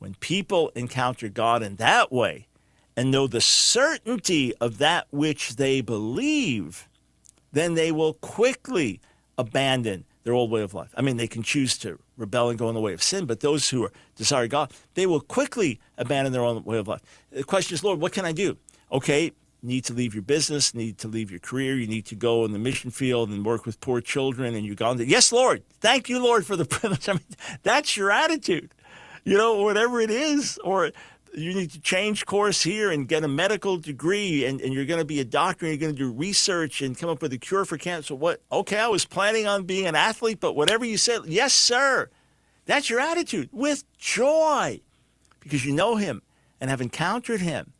When 0.00 0.14
people 0.16 0.70
encounter 0.74 1.30
God 1.30 1.62
in 1.62 1.76
that 1.76 2.12
way 2.12 2.46
and 2.94 3.10
know 3.10 3.26
the 3.26 3.40
certainty 3.40 4.54
of 4.56 4.76
that 4.76 5.06
which 5.10 5.56
they 5.56 5.80
believe, 5.80 6.90
then 7.52 7.72
they 7.72 7.90
will 7.90 8.12
quickly 8.12 9.00
abandon 9.38 10.04
their 10.24 10.34
old 10.34 10.50
way 10.50 10.60
of 10.60 10.74
life. 10.74 10.92
I 10.94 11.00
mean, 11.00 11.16
they 11.16 11.26
can 11.26 11.42
choose 11.42 11.78
to 11.78 11.98
rebel 12.18 12.50
and 12.50 12.58
go 12.58 12.68
in 12.68 12.74
the 12.74 12.82
way 12.82 12.92
of 12.92 13.02
sin, 13.02 13.24
but 13.24 13.40
those 13.40 13.70
who 13.70 13.84
are 13.84 13.92
desire 14.14 14.46
God, 14.46 14.74
they 14.92 15.06
will 15.06 15.22
quickly 15.22 15.80
abandon 15.96 16.34
their 16.34 16.44
own 16.44 16.62
way 16.64 16.76
of 16.76 16.86
life. 16.86 17.00
The 17.30 17.44
question 17.44 17.72
is, 17.72 17.82
Lord, 17.82 17.98
what 17.98 18.12
can 18.12 18.26
I 18.26 18.32
do? 18.32 18.58
okay, 18.90 19.32
need 19.62 19.84
to 19.84 19.92
leave 19.92 20.14
your 20.14 20.22
business, 20.22 20.74
need 20.74 20.98
to 20.98 21.08
leave 21.08 21.30
your 21.30 21.40
career, 21.40 21.76
you 21.76 21.86
need 21.86 22.06
to 22.06 22.14
go 22.14 22.44
in 22.44 22.52
the 22.52 22.58
mission 22.58 22.90
field 22.90 23.30
and 23.30 23.44
work 23.44 23.66
with 23.66 23.80
poor 23.80 24.00
children, 24.00 24.54
and 24.54 24.64
you 24.64 24.74
go, 24.74 24.92
yes, 24.94 25.32
Lord, 25.32 25.62
thank 25.80 26.08
you, 26.08 26.22
Lord, 26.22 26.46
for 26.46 26.56
the 26.56 26.64
privilege. 26.66 27.08
I 27.08 27.14
mean, 27.14 27.22
that's 27.62 27.96
your 27.96 28.10
attitude, 28.10 28.72
you 29.24 29.36
know, 29.36 29.62
whatever 29.62 30.00
it 30.00 30.10
is, 30.10 30.58
or 30.62 30.92
you 31.34 31.54
need 31.54 31.70
to 31.70 31.80
change 31.80 32.24
course 32.24 32.62
here 32.62 32.90
and 32.90 33.08
get 33.08 33.24
a 33.24 33.28
medical 33.28 33.76
degree, 33.76 34.44
and, 34.44 34.60
and 34.60 34.72
you're 34.72 34.86
going 34.86 35.00
to 35.00 35.04
be 35.04 35.20
a 35.20 35.24
doctor, 35.24 35.66
and 35.66 35.72
you're 35.72 35.80
going 35.80 35.94
to 35.94 35.98
do 35.98 36.12
research 36.12 36.80
and 36.80 36.96
come 36.96 37.10
up 37.10 37.20
with 37.20 37.32
a 37.32 37.38
cure 37.38 37.64
for 37.64 37.76
cancer. 37.76 38.14
What? 38.14 38.40
Okay, 38.50 38.78
I 38.78 38.88
was 38.88 39.04
planning 39.04 39.46
on 39.46 39.64
being 39.64 39.86
an 39.86 39.94
athlete, 39.94 40.40
but 40.40 40.54
whatever 40.54 40.84
you 40.84 40.96
said, 40.96 41.22
yes, 41.26 41.52
sir. 41.52 42.08
That's 42.66 42.90
your 42.90 43.00
attitude 43.00 43.48
with 43.50 43.84
joy 43.96 44.82
because 45.40 45.64
you 45.64 45.72
know 45.72 45.96
him 45.96 46.20
and 46.60 46.68
have 46.68 46.82
encountered 46.82 47.40
him 47.40 47.72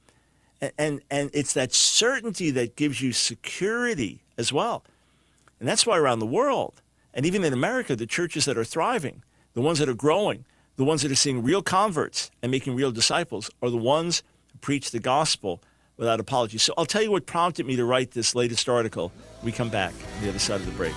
and, 0.60 1.00
and, 1.10 1.30
it's 1.32 1.52
that 1.54 1.72
certainty 1.72 2.50
that 2.50 2.76
gives 2.76 3.00
you 3.00 3.12
security 3.12 4.20
as 4.36 4.52
well. 4.52 4.84
And 5.60 5.68
that's 5.68 5.86
why 5.86 5.98
around 5.98 6.18
the 6.18 6.26
world, 6.26 6.80
and 7.14 7.24
even 7.26 7.44
in 7.44 7.52
America, 7.52 7.94
the 7.96 8.06
churches 8.06 8.44
that 8.44 8.58
are 8.58 8.64
thriving, 8.64 9.22
the 9.54 9.60
ones 9.60 9.78
that 9.78 9.88
are 9.88 9.94
growing, 9.94 10.44
the 10.76 10.84
ones 10.84 11.02
that 11.02 11.10
are 11.10 11.16
seeing 11.16 11.42
real 11.42 11.62
converts 11.62 12.30
and 12.42 12.50
making 12.50 12.74
real 12.74 12.92
disciples 12.92 13.50
are 13.62 13.70
the 13.70 13.76
ones 13.76 14.22
who 14.52 14.58
preach 14.58 14.90
the 14.90 15.00
gospel 15.00 15.60
without 15.96 16.20
apology. 16.20 16.58
So 16.58 16.72
I'll 16.78 16.86
tell 16.86 17.02
you 17.02 17.10
what 17.10 17.26
prompted 17.26 17.66
me 17.66 17.76
to 17.76 17.84
write 17.84 18.12
this 18.12 18.34
latest 18.34 18.68
article. 18.68 19.12
We 19.42 19.52
come 19.52 19.68
back 19.68 19.92
on 20.16 20.22
the 20.22 20.28
other 20.28 20.38
side 20.38 20.60
of 20.60 20.66
the 20.66 20.72
break. 20.72 20.94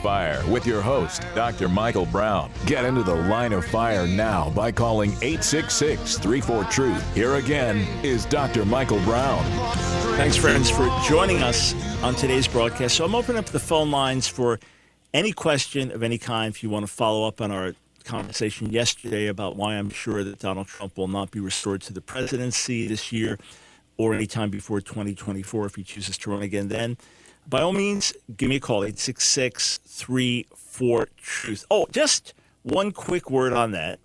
Fire 0.00 0.42
with 0.48 0.66
your 0.66 0.80
host, 0.80 1.22
Dr. 1.34 1.68
Michael 1.68 2.06
Brown. 2.06 2.50
Get 2.64 2.86
into 2.86 3.02
the 3.02 3.14
line 3.14 3.52
of 3.52 3.66
fire 3.66 4.06
now 4.06 4.48
by 4.50 4.72
calling 4.72 5.10
866 5.20 6.18
34 6.18 6.64
Truth. 6.64 7.14
Here 7.14 7.34
again 7.34 7.86
is 8.02 8.24
Dr. 8.24 8.64
Michael 8.64 9.00
Brown. 9.00 9.44
Thanks, 10.16 10.36
friends, 10.36 10.70
for 10.70 10.88
joining 11.06 11.42
us 11.42 11.74
on 12.02 12.14
today's 12.14 12.48
broadcast. 12.48 12.96
So 12.96 13.04
I'm 13.04 13.14
opening 13.14 13.38
up 13.38 13.46
the 13.46 13.60
phone 13.60 13.90
lines 13.90 14.26
for 14.26 14.58
any 15.12 15.32
question 15.32 15.92
of 15.92 16.02
any 16.02 16.16
kind 16.16 16.54
if 16.54 16.62
you 16.62 16.70
want 16.70 16.86
to 16.86 16.92
follow 16.92 17.28
up 17.28 17.42
on 17.42 17.50
our 17.50 17.74
conversation 18.04 18.70
yesterday 18.70 19.26
about 19.26 19.56
why 19.56 19.74
I'm 19.74 19.90
sure 19.90 20.24
that 20.24 20.38
Donald 20.38 20.66
Trump 20.66 20.96
will 20.96 21.08
not 21.08 21.30
be 21.30 21.40
restored 21.40 21.82
to 21.82 21.92
the 21.92 22.00
presidency 22.00 22.88
this 22.88 23.12
year 23.12 23.38
or 23.98 24.14
anytime 24.14 24.48
before 24.48 24.80
2024 24.80 25.66
if 25.66 25.74
he 25.74 25.82
chooses 25.84 26.16
to 26.18 26.30
run 26.30 26.40
again 26.40 26.68
then 26.68 26.96
by 27.50 27.62
all 27.62 27.72
means, 27.72 28.12
give 28.36 28.48
me 28.48 28.56
a 28.56 28.60
call, 28.60 28.84
866 28.84 29.78
34 29.78 31.08
Truth. 31.16 31.64
Oh, 31.70 31.86
just 31.90 32.32
one 32.62 32.92
quick 32.92 33.30
word 33.30 33.52
on 33.52 33.72
that. 33.72 33.98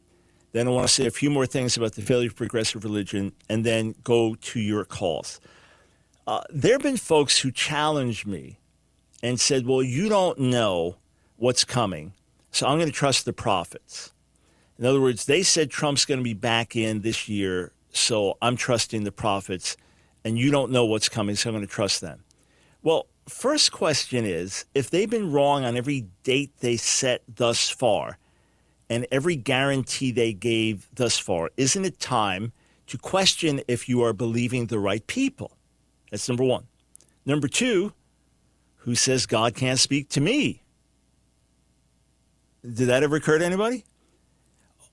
Then 0.52 0.68
I 0.68 0.72
want 0.72 0.88
to 0.88 0.94
say 0.94 1.06
a 1.06 1.12
few 1.12 1.30
more 1.30 1.46
things 1.46 1.78
about 1.78 1.94
the 1.94 2.02
failure 2.02 2.30
of 2.30 2.36
progressive 2.36 2.84
religion 2.84 3.34
and 3.48 3.64
then 3.64 3.94
go 4.04 4.36
to 4.36 4.60
your 4.60 4.84
calls. 4.84 5.40
Uh, 6.26 6.42
there 6.50 6.74
have 6.74 6.82
been 6.82 6.98
folks 6.98 7.40
who 7.40 7.52
challenged 7.52 8.26
me 8.26 8.58
and 9.22 9.40
said, 9.40 9.68
Well, 9.68 9.84
you 9.84 10.10
don't 10.10 10.40
know 10.40 10.96
what's 11.36 11.64
coming, 11.64 12.14
so 12.52 12.66
I'm 12.66 12.78
going 12.78 12.90
to 12.90 12.96
trust 12.96 13.26
the 13.26 13.34
prophets. 13.34 14.12
In 14.80 14.86
other 14.86 15.00
words, 15.00 15.26
they 15.26 15.44
said 15.44 15.70
Trump's 15.70 16.06
going 16.06 16.20
to 16.20 16.24
be 16.24 16.34
back 16.34 16.76
in 16.76 17.02
this 17.02 17.30
year, 17.30 17.74
so 17.92 18.38
I'm 18.42 18.56
trusting 18.56 19.04
the 19.04 19.12
prophets, 19.12 19.78
and 20.24 20.38
you 20.38 20.52
don't 20.52 20.72
know 20.72 20.86
what's 20.86 21.10
coming, 21.10 21.36
so 21.36 21.50
I'm 21.50 21.56
going 21.56 21.66
to 21.66 21.72
trust 21.72 22.02
them. 22.02 22.24
Well, 22.82 23.08
first 23.28 23.72
question 23.72 24.26
is 24.26 24.66
if 24.74 24.90
they've 24.90 25.10
been 25.10 25.32
wrong 25.32 25.66
on 25.66 25.76
every 25.76 26.08
date 26.24 26.52
they 26.60 26.78
set 26.78 27.24
thus 27.36 27.70
far 27.70 28.18
and 28.90 29.08
every 29.12 29.36
guarantee 29.36 30.12
they 30.12 30.34
gave 30.34 30.88
thus 30.94 31.18
far, 31.18 31.50
isn't 31.58 31.86
it 31.86 32.00
time 32.00 32.54
to 32.88 32.98
question 32.98 33.62
if 33.68 33.90
you 33.90 34.04
are 34.04 34.14
believing 34.14 34.68
the 34.68 34.80
right 34.80 35.06
people? 35.08 35.58
That's 36.12 36.28
number 36.30 36.44
one. 36.44 36.68
Number 37.26 37.48
two, 37.48 37.94
who 38.78 38.94
says 38.94 39.26
God 39.26 39.56
can't 39.56 39.80
speak 39.80 40.10
to 40.10 40.22
me? 40.22 40.62
Did 42.62 42.88
that 42.88 43.04
ever 43.04 43.18
occur 43.18 43.40
to 43.40 43.46
anybody? 43.46 43.84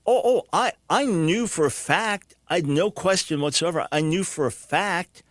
Oh, 0.05 0.21
oh, 0.25 0.43
I, 0.51 0.73
I 0.89 1.05
knew 1.05 1.47
for 1.47 1.65
a 1.65 1.71
fact, 1.71 2.35
I 2.47 2.55
had 2.55 2.67
no 2.67 2.91
question 2.91 3.39
whatsoever. 3.39 3.87
I 3.91 4.01
knew 4.01 4.23
for 4.23 4.45
a 4.45 4.51
fact 4.51 5.23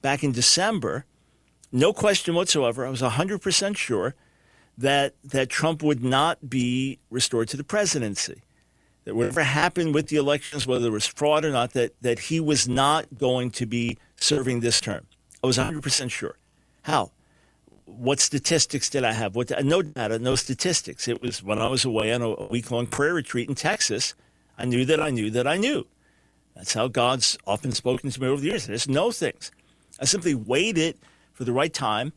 back 0.00 0.24
in 0.24 0.32
December 0.32 1.04
no 1.74 1.92
question 1.92 2.34
whatsoever, 2.34 2.86
I 2.86 2.90
was 2.90 3.02
100% 3.02 3.76
sure 3.76 4.14
that, 4.78 5.14
that 5.22 5.50
Trump 5.50 5.82
would 5.82 6.02
not 6.02 6.48
be 6.48 6.98
restored 7.10 7.48
to 7.48 7.56
the 7.56 7.64
presidency. 7.64 8.42
That 9.04 9.14
whatever 9.14 9.42
happened 9.42 9.94
with 9.94 10.08
the 10.08 10.16
elections, 10.16 10.66
whether 10.66 10.86
it 10.86 10.92
was 10.92 11.06
fraud 11.06 11.44
or 11.44 11.50
not, 11.50 11.74
that, 11.74 11.92
that 12.00 12.18
he 12.18 12.40
was 12.40 12.66
not 12.66 13.18
going 13.18 13.50
to 13.50 13.66
be 13.66 13.98
serving 14.16 14.60
this 14.60 14.80
term. 14.80 15.06
I 15.42 15.46
was 15.46 15.58
100% 15.58 16.10
sure. 16.10 16.38
How? 16.82 17.10
what 17.86 18.20
statistics 18.20 18.88
did 18.88 19.04
I 19.04 19.12
have? 19.12 19.36
What 19.36 19.52
no 19.64 19.82
data, 19.82 20.18
no 20.18 20.34
statistics. 20.36 21.06
It 21.08 21.20
was 21.20 21.42
when 21.42 21.58
I 21.58 21.66
was 21.66 21.84
away 21.84 22.12
on 22.12 22.22
a 22.22 22.46
week 22.46 22.70
long 22.70 22.86
prayer 22.86 23.14
retreat 23.14 23.48
in 23.48 23.54
Texas. 23.54 24.14
I 24.56 24.64
knew 24.64 24.84
that 24.84 25.00
I 25.00 25.10
knew 25.10 25.30
that 25.30 25.46
I 25.46 25.56
knew. 25.56 25.86
That's 26.54 26.74
how 26.74 26.88
God's 26.88 27.36
often 27.46 27.72
spoken 27.72 28.10
to 28.10 28.20
me 28.20 28.28
over 28.28 28.40
the 28.40 28.48
years. 28.48 28.66
Just 28.66 28.88
know 28.88 29.10
things. 29.10 29.50
I 30.00 30.04
simply 30.04 30.34
waited 30.34 30.96
for 31.34 31.44
the 31.44 31.52
right 31.52 31.72
time 31.72 32.12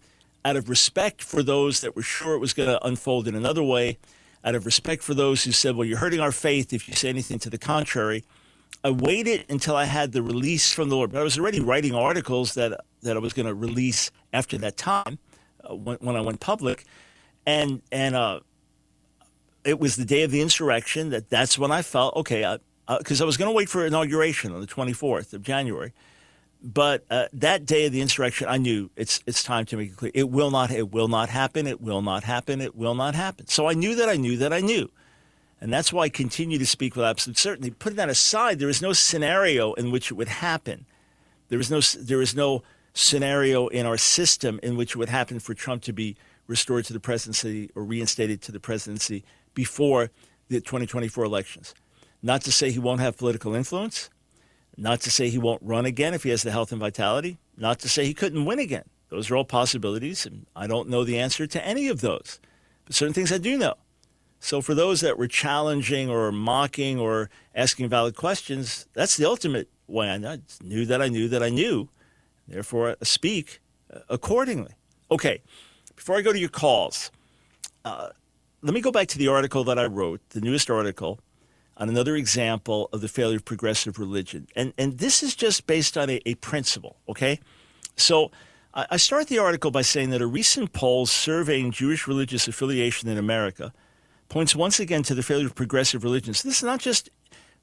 out 0.46 0.56
of 0.56 0.70
respect 0.70 1.22
for 1.22 1.44
those 1.44 1.82
that 1.82 1.94
were 1.96 2.02
sure 2.02 2.34
it 2.34 2.40
was 2.40 2.54
going 2.54 2.70
to 2.70 2.86
unfold 2.86 3.28
in 3.28 3.36
another 3.36 3.64
way, 3.64 3.98
out 4.46 4.56
of 4.56 4.66
respect 4.66 5.04
for 5.04 5.14
those 5.14 5.44
who 5.44 5.52
said, 5.52 5.76
Well, 5.76 5.86
you're 5.86 5.98
hurting 5.98 6.22
our 6.22 6.32
faith 6.32 6.72
if 6.72 6.88
you 6.88 6.94
say 6.94 7.10
anything 7.10 7.38
to 7.40 7.50
the 7.50 7.58
contrary. 7.58 8.24
I 8.84 8.92
waited 8.92 9.46
until 9.50 9.76
I 9.76 9.86
had 9.86 10.14
the 10.14 10.22
release 10.22 10.72
from 10.72 10.88
the 10.88 10.96
Lord. 10.96 11.12
But 11.12 11.20
I 11.20 11.24
was 11.24 11.38
already 11.38 11.60
writing 11.60 11.94
articles 11.94 12.54
that, 12.54 12.80
that 13.02 13.18
I 13.18 13.20
was 13.20 13.34
going 13.34 13.48
to 13.48 13.54
release 13.54 14.12
after 14.32 14.58
that 14.60 14.78
time 14.78 15.20
uh, 15.70 15.76
when, 15.76 15.98
when 15.98 16.16
I 16.16 16.22
went 16.22 16.40
public. 16.40 16.86
And, 17.46 17.82
and 17.92 18.16
uh, 18.16 18.40
it 19.66 19.80
was 19.80 19.98
the 19.98 20.06
day 20.06 20.24
of 20.24 20.32
the 20.32 20.42
insurrection 20.42 21.10
that 21.10 21.30
that's 21.30 21.58
when 21.58 21.72
I 21.72 21.82
felt, 21.82 22.16
okay, 22.16 22.58
because 22.88 23.20
I, 23.20 23.24
I, 23.24 23.26
I 23.26 23.28
was 23.28 23.36
going 23.36 23.50
to 23.50 23.56
wait 23.56 23.68
for 23.68 23.86
inauguration 23.86 24.54
on 24.54 24.62
the 24.62 24.68
24th 24.68 25.34
of 25.34 25.42
January. 25.42 25.92
But 26.62 27.06
uh, 27.10 27.28
that 27.34 27.66
day 27.66 27.86
of 27.86 27.92
the 27.92 28.02
insurrection, 28.02 28.48
I 28.50 28.58
knew 28.58 28.90
it's 28.96 29.22
it's 29.28 29.44
time 29.44 29.66
to 29.68 29.78
make 29.78 29.92
it 29.92 29.98
clear. 29.98 30.12
It 30.14 30.30
will 30.30 30.50
not. 30.50 30.72
It 30.72 30.92
will 30.92 31.08
not 31.08 31.30
happen. 31.30 31.68
It 31.68 31.82
will 31.82 32.02
not 32.02 32.24
happen. 32.24 32.62
It 32.62 32.76
will 32.76 32.96
not 32.96 33.14
happen. 33.14 33.48
So 33.48 33.68
I 33.68 33.74
knew 33.74 33.96
that 33.96 34.10
I 34.10 34.16
knew 34.16 34.38
that 34.38 34.52
I 34.52 34.60
knew, 34.62 34.90
and 35.62 35.72
that's 35.72 35.94
why 35.94 36.04
I 36.04 36.10
continue 36.10 36.58
to 36.58 36.66
speak 36.66 36.96
with 36.96 37.06
absolute 37.06 37.38
certainty. 37.38 37.70
Putting 37.70 37.98
that 37.98 38.10
aside, 38.10 38.58
there 38.58 38.70
is 38.70 38.82
no 38.82 38.92
scenario 38.94 39.74
in 39.74 39.92
which 39.92 40.10
it 40.10 40.16
would 40.16 40.28
happen. 40.28 40.86
There 41.50 41.60
is 41.60 41.70
no 41.70 41.80
there 41.80 42.22
is 42.22 42.36
no 42.36 42.64
scenario 42.94 43.68
in 43.68 43.86
our 43.86 43.98
system 43.98 44.60
in 44.64 44.76
which 44.76 44.92
it 44.92 44.98
would 44.98 45.10
happen 45.10 45.40
for 45.40 45.54
Trump 45.54 45.84
to 45.84 45.94
be 45.94 46.18
restored 46.48 46.86
to 46.86 46.94
the 46.94 47.00
presidency 47.00 47.70
or 47.76 47.84
reinstated 47.84 48.42
to 48.42 48.52
the 48.52 48.60
presidency 48.60 49.24
before 49.54 50.10
the 50.48 50.60
2024 50.60 51.24
elections. 51.24 51.76
Not 52.24 52.42
to 52.44 52.52
say 52.52 52.72
he 52.72 52.80
won't 52.80 53.02
have 53.02 53.16
political 53.16 53.54
influence 53.54 54.10
not 54.78 55.02
to 55.02 55.12
say 55.12 55.30
he 55.30 55.40
won't 55.40 55.62
run 55.64 55.86
again 55.86 56.14
if 56.14 56.24
he 56.24 56.30
has 56.30 56.44
the 56.44 56.52
health 56.52 56.72
and 56.72 56.80
vitality. 56.80 57.38
Not 57.58 57.80
to 57.80 57.90
say 57.90 58.06
he 58.06 58.14
couldn't 58.14 58.46
win 58.46 58.60
again. 58.60 58.84
Those 59.10 59.32
are 59.32 59.36
all 59.36 59.46
possibilities, 59.46 60.26
and 60.26 60.46
I 60.56 60.68
don't 60.68 60.90
know 60.90 61.04
the 61.04 61.18
answer 61.18 61.48
to 61.48 61.66
any 61.66 61.88
of 61.88 62.02
those. 62.02 62.40
But 62.86 62.96
certain 62.96 63.14
things 63.14 63.32
I 63.32 63.40
do 63.40 63.58
know. 63.58 63.76
So 64.40 64.62
for 64.62 64.76
those 64.76 65.02
that 65.02 65.18
were 65.18 65.28
challenging 65.28 66.10
or 66.10 66.32
mocking 66.32 67.00
or 67.00 67.30
asking 67.56 67.90
valid 67.90 68.16
questions, 68.16 68.86
that's 68.94 69.18
the 69.18 69.26
ultimate 69.26 69.68
way 69.88 70.10
I 70.10 70.18
knew 70.62 70.86
that 70.86 71.02
I 71.02 71.08
knew 71.08 71.28
that 71.30 71.42
I 71.42 71.50
knew. 71.50 71.90
Therefore, 72.48 72.96
I 73.02 73.06
speak 73.06 73.60
uh, 73.92 74.00
accordingly. 74.10 74.74
Okay, 75.10 75.42
before 75.96 76.18
I 76.18 76.22
go 76.22 76.34
to 76.34 76.40
your 76.40 76.50
calls, 76.50 77.12
uh, 77.84 78.10
let 78.62 78.74
me 78.74 78.82
go 78.82 78.92
back 78.92 79.08
to 79.10 79.18
the 79.18 79.30
article 79.30 79.64
that 79.64 79.80
I 79.80 79.86
wrote, 79.86 80.22
the 80.30 80.42
newest 80.42 80.70
article 80.70 81.20
on 81.78 81.90
another 81.90 82.16
example 82.16 82.90
of 82.92 83.02
the 83.02 83.08
failure 83.08 83.38
of 83.38 83.46
progressive 83.46 84.00
religion. 84.00 84.48
And, 84.56 84.74
and 84.78 84.98
this 84.98 85.22
is 85.22 85.36
just 85.36 85.68
based 85.68 85.98
on 85.98 86.10
a, 86.10 86.20
a 86.26 86.36
principle, 86.36 86.98
okay? 87.08 87.40
So 87.96 88.32
I, 88.74 88.88
I 88.92 88.98
start 88.98 89.28
the 89.28 89.38
article 89.38 89.72
by 89.72 89.84
saying 89.84 90.10
that 90.10 90.22
a 90.22 90.28
recent 90.28 90.74
poll 90.74 91.06
surveying 91.06 91.72
Jewish 91.72 92.08
religious 92.08 92.48
affiliation 92.48 93.10
in 93.10 93.18
America 93.18 93.74
points 94.28 94.56
once 94.56 94.80
again 94.80 95.04
to 95.04 95.16
the 95.16 95.24
failure 95.24 95.46
of 95.46 95.56
progressive 95.56 96.04
religions. 96.04 96.44
This 96.44 96.58
is 96.58 96.64
not 96.64 96.80
just 96.80 97.10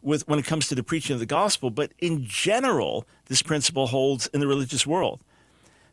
with 0.01 0.27
when 0.29 0.39
it 0.39 0.45
comes 0.45 0.69
to 0.69 0.75
the 0.75 0.83
preaching 0.83 1.15
of 1.15 1.21
the 1.21 1.27
gospel, 1.27 1.71
but 1.71 1.93
in 1.99 2.25
general, 2.25 3.07
this 3.27 3.43
principle 3.43 3.89
holds 3.89 4.27
in 4.29 4.41
the 4.41 4.47
religious 4.47 4.87
world. 4.87 5.21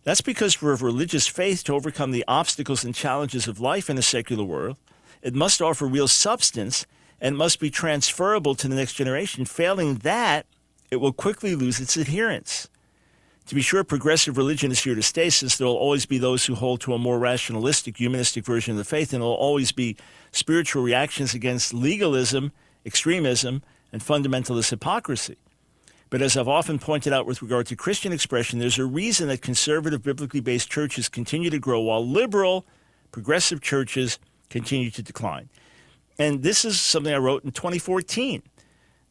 That's 0.04 0.22
because 0.22 0.54
for 0.54 0.74
a 0.74 0.76
religious 0.76 1.28
faith 1.28 1.64
to 1.66 1.74
overcome 1.74 2.12
the 2.12 2.26
obstacles 2.28 2.84
and 2.84 2.94
challenges 2.94 3.48
of 3.48 3.60
life 3.60 3.90
in 3.90 3.98
a 3.98 4.02
secular 4.02 4.44
world, 4.44 4.78
it 5.22 5.36
must 5.36 5.62
offer 5.62 5.86
real 5.86 6.08
substance 6.08 6.86
and 7.22 7.38
must 7.38 7.60
be 7.60 7.70
transferable 7.70 8.56
to 8.56 8.68
the 8.68 8.76
next 8.76 8.94
generation. 8.94 9.46
Failing 9.46 9.96
that, 10.00 10.46
it 10.90 10.98
will 10.98 11.14
quickly 11.14 11.56
lose 11.56 11.80
its 11.80 11.96
adherents. 11.96 12.68
To 13.48 13.56
be 13.56 13.62
sure, 13.62 13.84
progressive 13.84 14.38
religion 14.38 14.72
is 14.72 14.84
here 14.84 14.96
to 14.96 15.04
stay, 15.04 15.30
since 15.30 15.58
there 15.58 15.68
will 15.68 15.76
always 15.76 16.06
be 16.06 16.18
those 16.18 16.46
who 16.46 16.56
hold 16.56 16.82
to 16.82 16.94
a 16.94 16.98
more 16.98 17.20
rationalistic, 17.20 17.98
humanistic 17.98 18.46
version 18.46 18.72
of 18.72 18.78
the 18.78 18.84
faith, 18.84 19.14
and 19.14 19.22
there 19.22 19.28
will 19.28 19.36
always 19.36 19.72
be 19.72 19.98
spiritual 20.32 20.84
reactions 20.84 21.34
against 21.34 21.74
legalism, 21.74 22.52
extremism, 22.86 23.62
and 23.92 24.02
fundamentalist 24.02 24.70
hypocrisy. 24.70 25.38
But 26.10 26.22
as 26.22 26.36
I've 26.36 26.48
often 26.48 26.80
pointed 26.80 27.14
out 27.14 27.26
with 27.26 27.42
regard 27.42 27.68
to 27.68 27.76
Christian 27.76 28.12
expression, 28.12 28.60
there's 28.60 28.80
a 28.80 28.86
reason 28.86 29.28
that 29.30 29.42
conservative, 29.42 30.04
biblically 30.04 30.42
based 30.42 30.70
churches 30.70 31.08
continue 31.10 31.50
to 31.50 31.60
grow 31.60 31.82
while 31.82 32.06
liberal, 32.06 32.66
progressive 33.12 33.62
churches 33.62 34.20
continue 34.50 34.92
to 34.92 35.02
decline. 35.02 35.50
And 36.22 36.44
this 36.44 36.66
is 36.66 36.80
something 36.80 37.12
I 37.12 37.18
wrote 37.18 37.44
in 37.44 37.52
2014. 37.52 38.44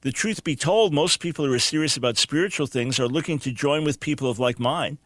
The 0.03 0.13
truth 0.13 0.45
be 0.45 0.55
told, 0.55 0.95
most 0.95 1.19
people 1.19 1.45
who 1.45 1.53
are 1.53 1.59
serious 1.59 1.97
about 1.97 2.17
spiritual 2.17 2.69
things 2.69 3.01
are 3.01 3.09
looking 3.09 3.41
to 3.41 3.51
join 3.51 3.83
with 3.83 3.99
people 3.99 4.31
of 4.31 4.39
like 4.39 4.61
mind, 4.61 4.99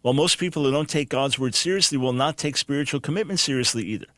while 0.00 0.12
most 0.12 0.38
people 0.38 0.64
who 0.64 0.72
don't 0.72 0.88
take 0.88 1.08
God's 1.08 1.38
word 1.38 1.54
seriously 1.54 1.96
will 1.96 2.12
not 2.12 2.36
take 2.36 2.56
spiritual 2.56 2.98
commitment 2.98 3.38
seriously 3.38 3.84
either. 3.84 4.08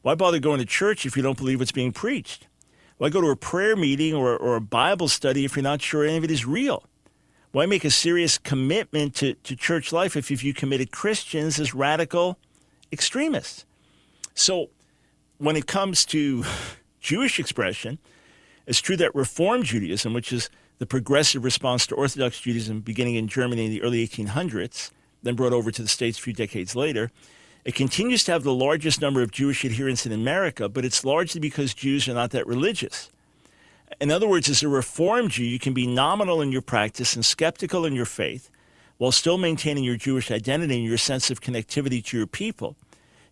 Why 0.00 0.14
bother 0.14 0.38
going 0.38 0.60
to 0.60 0.64
church 0.64 1.04
if 1.04 1.14
you 1.14 1.22
don't 1.22 1.36
believe 1.36 1.58
what's 1.58 1.72
being 1.72 1.92
preached? 1.92 2.46
Why 2.96 3.10
go 3.10 3.20
to 3.20 3.28
a 3.28 3.36
prayer 3.36 3.76
meeting 3.76 4.14
or, 4.14 4.34
or 4.34 4.56
a 4.56 4.60
Bible 4.62 5.08
study 5.08 5.44
if 5.44 5.56
you're 5.56 5.62
not 5.62 5.82
sure 5.82 6.04
any 6.04 6.16
of 6.16 6.24
it 6.24 6.30
is 6.30 6.46
real? 6.46 6.84
Why 7.52 7.66
make 7.66 7.84
a 7.84 7.90
serious 7.90 8.38
commitment 8.38 9.14
to, 9.16 9.34
to 9.34 9.54
church 9.54 9.92
life 9.92 10.16
if, 10.16 10.30
if 10.30 10.42
you 10.42 10.54
committed 10.54 10.90
Christians 10.90 11.60
as 11.60 11.74
radical 11.74 12.38
extremists? 12.90 13.66
So 14.32 14.70
when 15.36 15.54
it 15.54 15.66
comes 15.66 16.06
to 16.06 16.44
Jewish 17.08 17.40
expression, 17.40 17.96
it's 18.66 18.82
true 18.82 18.96
that 18.98 19.14
Reform 19.14 19.62
Judaism, 19.62 20.12
which 20.12 20.30
is 20.30 20.50
the 20.76 20.84
progressive 20.84 21.42
response 21.42 21.86
to 21.86 21.94
Orthodox 21.94 22.38
Judaism 22.38 22.80
beginning 22.80 23.14
in 23.14 23.28
Germany 23.28 23.64
in 23.64 23.70
the 23.70 23.80
early 23.80 24.06
1800s, 24.06 24.90
then 25.22 25.34
brought 25.34 25.54
over 25.54 25.70
to 25.70 25.80
the 25.80 25.88
States 25.88 26.18
a 26.18 26.20
few 26.20 26.34
decades 26.34 26.76
later, 26.76 27.10
it 27.64 27.74
continues 27.74 28.24
to 28.24 28.32
have 28.32 28.42
the 28.42 28.52
largest 28.52 29.00
number 29.00 29.22
of 29.22 29.30
Jewish 29.30 29.64
adherents 29.64 30.04
in 30.04 30.12
America, 30.12 30.68
but 30.68 30.84
it's 30.84 31.02
largely 31.02 31.40
because 31.40 31.72
Jews 31.72 32.06
are 32.10 32.14
not 32.14 32.30
that 32.32 32.46
religious. 32.46 33.10
In 34.02 34.10
other 34.10 34.28
words, 34.28 34.50
as 34.50 34.62
a 34.62 34.68
Reform 34.68 35.30
Jew, 35.30 35.44
you 35.44 35.58
can 35.58 35.72
be 35.72 35.86
nominal 35.86 36.42
in 36.42 36.52
your 36.52 36.60
practice 36.60 37.16
and 37.16 37.24
skeptical 37.24 37.86
in 37.86 37.94
your 37.94 38.04
faith 38.04 38.50
while 38.98 39.12
still 39.12 39.38
maintaining 39.38 39.82
your 39.82 39.96
Jewish 39.96 40.30
identity 40.30 40.74
and 40.74 40.84
your 40.84 40.98
sense 40.98 41.30
of 41.30 41.40
connectivity 41.40 42.04
to 42.04 42.18
your 42.18 42.26
people. 42.26 42.76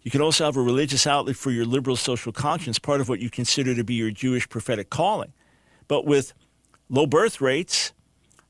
You 0.06 0.12
can 0.12 0.20
also 0.20 0.44
have 0.44 0.56
a 0.56 0.62
religious 0.62 1.04
outlet 1.04 1.34
for 1.34 1.50
your 1.50 1.64
liberal 1.64 1.96
social 1.96 2.30
conscience, 2.30 2.78
part 2.78 3.00
of 3.00 3.08
what 3.08 3.18
you 3.18 3.28
consider 3.28 3.74
to 3.74 3.82
be 3.82 3.94
your 3.94 4.12
Jewish 4.12 4.48
prophetic 4.48 4.88
calling. 4.88 5.32
But 5.88 6.06
with 6.06 6.32
low 6.88 7.08
birth 7.08 7.40
rates, 7.40 7.92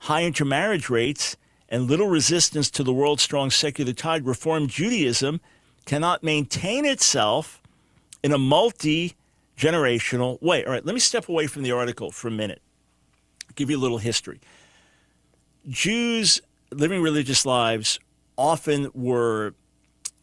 high 0.00 0.24
intermarriage 0.24 0.90
rates, 0.90 1.38
and 1.70 1.88
little 1.88 2.08
resistance 2.08 2.70
to 2.72 2.82
the 2.82 2.92
world's 2.92 3.22
strong 3.22 3.48
secular 3.48 3.94
tide, 3.94 4.26
Reform 4.26 4.66
Judaism 4.66 5.40
cannot 5.86 6.22
maintain 6.22 6.84
itself 6.84 7.62
in 8.22 8.32
a 8.32 8.38
multi 8.38 9.14
generational 9.56 10.38
way. 10.42 10.62
All 10.62 10.72
right, 10.72 10.84
let 10.84 10.92
me 10.92 11.00
step 11.00 11.26
away 11.26 11.46
from 11.46 11.62
the 11.62 11.72
article 11.72 12.10
for 12.10 12.28
a 12.28 12.32
minute, 12.32 12.60
give 13.54 13.70
you 13.70 13.78
a 13.78 13.80
little 13.80 13.96
history. 13.96 14.40
Jews 15.66 16.38
living 16.70 17.00
religious 17.00 17.46
lives 17.46 17.98
often 18.36 18.90
were 18.92 19.54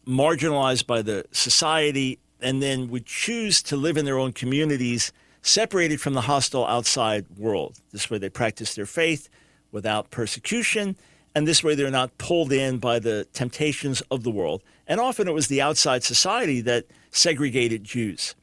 marginalized 0.06 0.86
by 0.86 1.02
the 1.02 1.24
society 1.32 2.18
and 2.40 2.62
then 2.62 2.90
would 2.90 3.06
choose 3.06 3.62
to 3.62 3.76
live 3.76 3.96
in 3.96 4.04
their 4.04 4.18
own 4.18 4.32
communities 4.32 5.12
separated 5.42 6.00
from 6.00 6.14
the 6.14 6.22
hostile 6.22 6.66
outside 6.66 7.26
world. 7.36 7.78
This 7.92 8.10
way 8.10 8.18
they 8.18 8.30
practice 8.30 8.74
their 8.74 8.86
faith 8.86 9.28
without 9.72 10.10
persecution, 10.10 10.96
and 11.34 11.46
this 11.46 11.62
way 11.62 11.74
they're 11.74 11.90
not 11.90 12.16
pulled 12.16 12.52
in 12.52 12.78
by 12.78 12.98
the 12.98 13.26
temptations 13.32 14.00
of 14.10 14.22
the 14.22 14.30
world. 14.30 14.62
And 14.86 15.00
often 15.00 15.28
it 15.28 15.32
was 15.32 15.48
the 15.48 15.60
outside 15.60 16.02
society 16.02 16.60
that 16.62 16.86
segregated 17.10 17.84
Jews. 17.84 18.34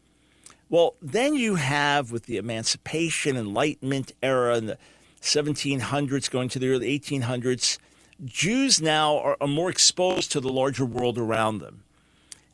Well, 0.70 0.96
then 1.02 1.36
you 1.36 1.56
have, 1.56 2.12
with 2.12 2.28
the 2.28 2.38
Emancipation, 2.38 3.36
Enlightenment 3.36 4.14
era 4.22 4.58
in 4.58 4.68
the 4.68 4.78
1700s 5.22 6.30
going 6.30 6.50
to 6.50 6.60
the 6.60 6.70
early 6.70 6.98
1800s, 7.00 7.78
Jews 8.24 8.82
now 8.82 9.18
are, 9.18 9.38
are 9.42 9.48
more 9.48 9.70
exposed 9.70 10.32
to 10.32 10.40
the 10.40 10.50
larger 10.50 10.86
world 10.86 11.18
around 11.18 11.60
them. 11.60 11.84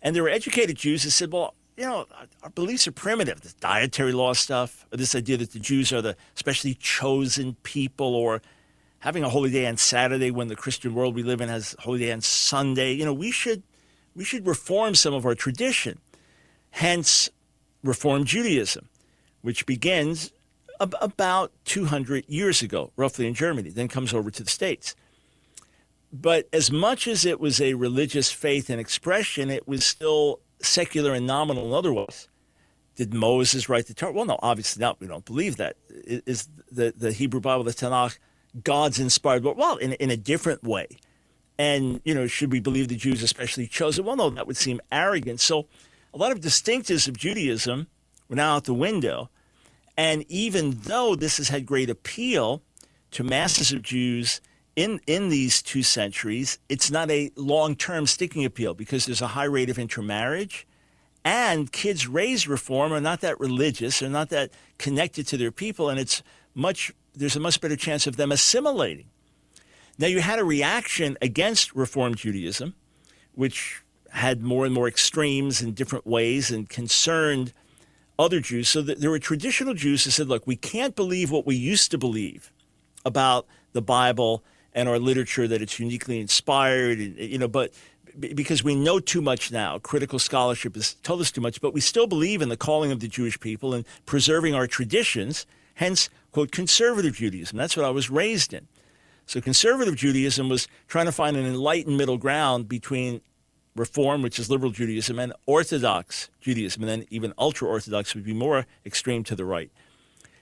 And 0.02 0.16
there 0.16 0.24
were 0.24 0.30
educated 0.30 0.78
Jews 0.78 1.04
who 1.04 1.10
said, 1.10 1.32
well, 1.32 1.54
you 1.76 1.84
know, 1.84 2.06
our 2.42 2.50
beliefs 2.50 2.88
are 2.88 2.92
primitive. 2.92 3.42
This 3.42 3.54
dietary 3.54 4.12
law 4.12 4.34
stuff, 4.34 4.86
this 4.90 5.14
idea 5.16 5.38
that 5.38 5.52
the 5.52 5.60
Jews 5.60 5.94
are 5.94 6.02
the 6.02 6.16
especially 6.36 6.74
chosen 6.74 7.56
people, 7.64 8.16
or 8.16 8.42
having 9.00 9.24
a 9.24 9.30
holy 9.30 9.52
day 9.52 9.68
on 9.68 9.78
Saturday 9.78 10.32
when 10.32 10.48
the 10.48 10.56
Christian 10.56 10.96
world 10.96 11.14
we 11.14 11.24
live 11.24 11.40
in 11.40 11.50
has 11.50 11.76
holy 11.80 12.00
day 12.00 12.12
on 12.12 12.22
Sunday. 12.22 12.94
You 12.94 13.06
know, 13.06 13.14
we 13.14 13.32
should 13.32 13.62
we 14.16 14.24
should 14.24 14.48
reform 14.48 14.96
some 14.96 15.14
of 15.14 15.26
our 15.26 15.36
tradition. 15.36 16.00
Hence, 16.72 17.30
Reform 17.84 18.26
Judaism, 18.26 18.90
which 19.42 19.68
begins 19.68 20.32
ab- 20.82 20.96
about 21.00 21.52
200 21.66 22.26
years 22.28 22.64
ago, 22.64 22.92
roughly 22.96 23.28
in 23.28 23.36
Germany, 23.36 23.70
then 23.70 23.88
comes 23.88 24.14
over 24.14 24.32
to 24.32 24.44
the 24.44 24.50
States 24.50 24.96
But 26.20 26.48
as 26.52 26.72
much 26.72 27.08
as 27.08 27.26
it 27.26 27.40
was 27.40 27.62
a 27.62 27.76
religious 27.76 28.32
faith 28.32 28.70
and 28.70 28.80
expression, 28.80 29.52
it 29.52 29.68
was 29.68 29.86
still 29.86 30.40
secular 30.60 31.14
and 31.14 31.28
nominal 31.28 31.68
in 31.68 31.74
other 31.74 31.94
ways. 31.94 32.28
Did 32.96 33.14
Moses 33.14 33.70
write 33.70 33.86
the 33.86 33.94
Torah? 33.94 34.14
Well, 34.14 34.26
no, 34.26 34.40
obviously 34.42 34.82
not. 34.82 35.00
We 35.00 35.06
don't 35.06 35.26
believe 35.26 35.58
that. 35.58 35.76
Is 35.90 36.50
the, 36.72 36.92
the 36.98 37.12
Hebrew 37.12 37.40
Bible, 37.40 37.64
the 37.64 37.72
Tanakh, 37.72 38.18
God's 38.64 39.00
inspired 39.00 39.44
word? 39.44 39.58
Well, 39.58 39.78
in, 39.78 39.94
in 39.94 40.10
a 40.10 40.18
different 40.18 40.64
way. 40.64 40.88
And, 41.60 42.02
you 42.04 42.16
know, 42.16 42.26
should 42.26 42.52
we 42.52 42.60
believe 42.60 42.88
the 42.88 42.96
Jews 42.96 43.22
especially 43.22 43.68
chose 43.68 44.00
it? 44.00 44.06
Well, 44.06 44.16
no, 44.16 44.32
that 44.32 44.48
would 44.48 44.58
seem 44.58 44.82
arrogant. 44.92 45.40
So 45.40 45.68
a 46.14 46.18
lot 46.18 46.32
of 46.32 46.40
distinctives 46.40 47.08
of 47.08 47.18
Judaism 47.18 47.88
were 48.28 48.36
now 48.36 48.56
out 48.56 48.64
the 48.64 48.74
window. 48.74 49.30
And 49.96 50.26
even 50.30 50.72
though 50.82 51.16
this 51.16 51.38
has 51.38 51.50
had 51.50 51.68
great 51.68 51.90
appeal 51.92 52.64
to 53.12 53.24
masses 53.24 53.72
of 53.72 53.84
Jews 53.84 54.42
in, 54.78 55.02
in 55.08 55.30
these 55.30 55.64
two 55.64 55.82
centuries, 55.82 56.60
it's 56.70 56.92
not 56.92 57.10
a 57.10 57.32
long 57.36 57.76
term 57.76 58.06
sticking 58.06 58.46
appeal 58.46 58.76
because 58.76 59.08
there's 59.08 59.24
a 59.24 59.28
high 59.28 59.46
rate 59.46 59.72
of 59.72 59.80
intermarriage. 59.80 60.68
And 61.26 61.70
kids 61.72 62.08
raised 62.08 62.48
reform 62.48 62.94
are 62.94 63.02
not 63.02 63.20
that 63.22 63.40
religious, 63.40 64.00
they're 64.00 64.10
not 64.10 64.30
that 64.30 64.52
connected 64.78 65.28
to 65.28 65.38
their 65.38 65.52
people, 65.52 65.90
and 65.90 66.00
it's 66.00 66.24
much 66.54 66.94
there's 67.14 67.36
a 67.36 67.40
much 67.40 67.60
better 67.60 67.76
chance 67.76 68.06
of 68.06 68.16
them 68.16 68.32
assimilating. 68.32 69.08
Now 69.98 70.06
you 70.06 70.22
had 70.22 70.38
a 70.38 70.44
reaction 70.44 71.18
against 71.24 71.76
Reform 71.76 72.14
Judaism, 72.14 72.76
which 73.34 73.82
had 74.12 74.44
more 74.44 74.64
and 74.64 74.74
more 74.74 74.88
extremes 74.88 75.60
in 75.60 75.74
different 75.74 76.06
ways 76.06 76.52
and 76.52 76.70
concerned 76.70 77.52
other 78.20 78.40
Jews. 78.40 78.70
So 78.70 78.84
there 78.84 79.10
were 79.10 79.18
traditional 79.18 79.74
Jews 79.74 80.04
who 80.04 80.12
said, 80.12 80.28
look, 80.28 80.46
we 80.46 80.56
can't 80.56 80.96
believe 80.96 81.32
what 81.32 81.48
we 81.48 81.56
used 81.56 81.90
to 81.92 81.98
believe 81.98 82.52
about 83.04 83.48
the 83.74 83.82
Bible 83.82 84.44
and 84.74 84.88
our 84.88 85.00
literature 85.00 85.48
that 85.48 85.62
it's 85.62 85.80
uniquely 85.80 86.20
inspired, 86.20 87.00
and, 87.00 87.18
you 87.18 87.38
know, 87.38 87.48
but 87.48 87.74
because 88.20 88.64
we 88.64 88.76
know 88.76 89.00
too 89.00 89.22
much 89.22 89.52
now, 89.52 89.80
critical 89.80 90.20
scholarship 90.20 90.76
has 90.76 90.96
told 90.96 91.22
us 91.22 91.32
too 91.32 91.42
much, 91.42 91.62
but 91.62 91.74
we 91.74 91.82
still 91.82 92.08
believe 92.08 92.42
in 92.42 92.50
the 92.50 92.58
calling 92.58 92.92
of 92.92 93.00
the 93.00 93.08
Jewish 93.08 93.40
people 93.40 93.74
and 93.74 93.86
preserving 94.06 94.56
our 94.56 94.68
traditions, 94.68 95.46
hence, 95.76 96.10
quote, 96.32 96.52
conservative 96.52 97.16
Judaism. 97.16 97.58
That's 97.58 97.78
what 97.78 97.86
I 97.86 97.92
was 97.92 98.10
raised 98.10 98.54
in. 98.54 98.68
So 99.26 99.42
conservative 99.42 99.96
Judaism 99.96 100.50
was 100.50 100.68
trying 100.88 101.06
to 101.06 101.12
find 101.12 101.36
an 101.36 101.46
enlightened 101.46 101.98
middle 101.98 102.18
ground 102.18 102.68
between 102.68 103.22
Reform, 103.76 104.24
which 104.24 104.40
is 104.40 104.50
liberal 104.50 104.72
Judaism, 104.72 105.20
and 105.20 105.34
Orthodox 105.46 106.30
Judaism, 106.42 106.82
and 106.82 106.90
then 106.90 107.08
even 107.12 107.34
ultra 107.38 107.68
Orthodox 107.68 108.16
would 108.16 108.24
be 108.24 108.34
more 108.34 108.66
extreme 108.86 109.24
to 109.26 109.36
the 109.36 109.46
right. 109.46 109.70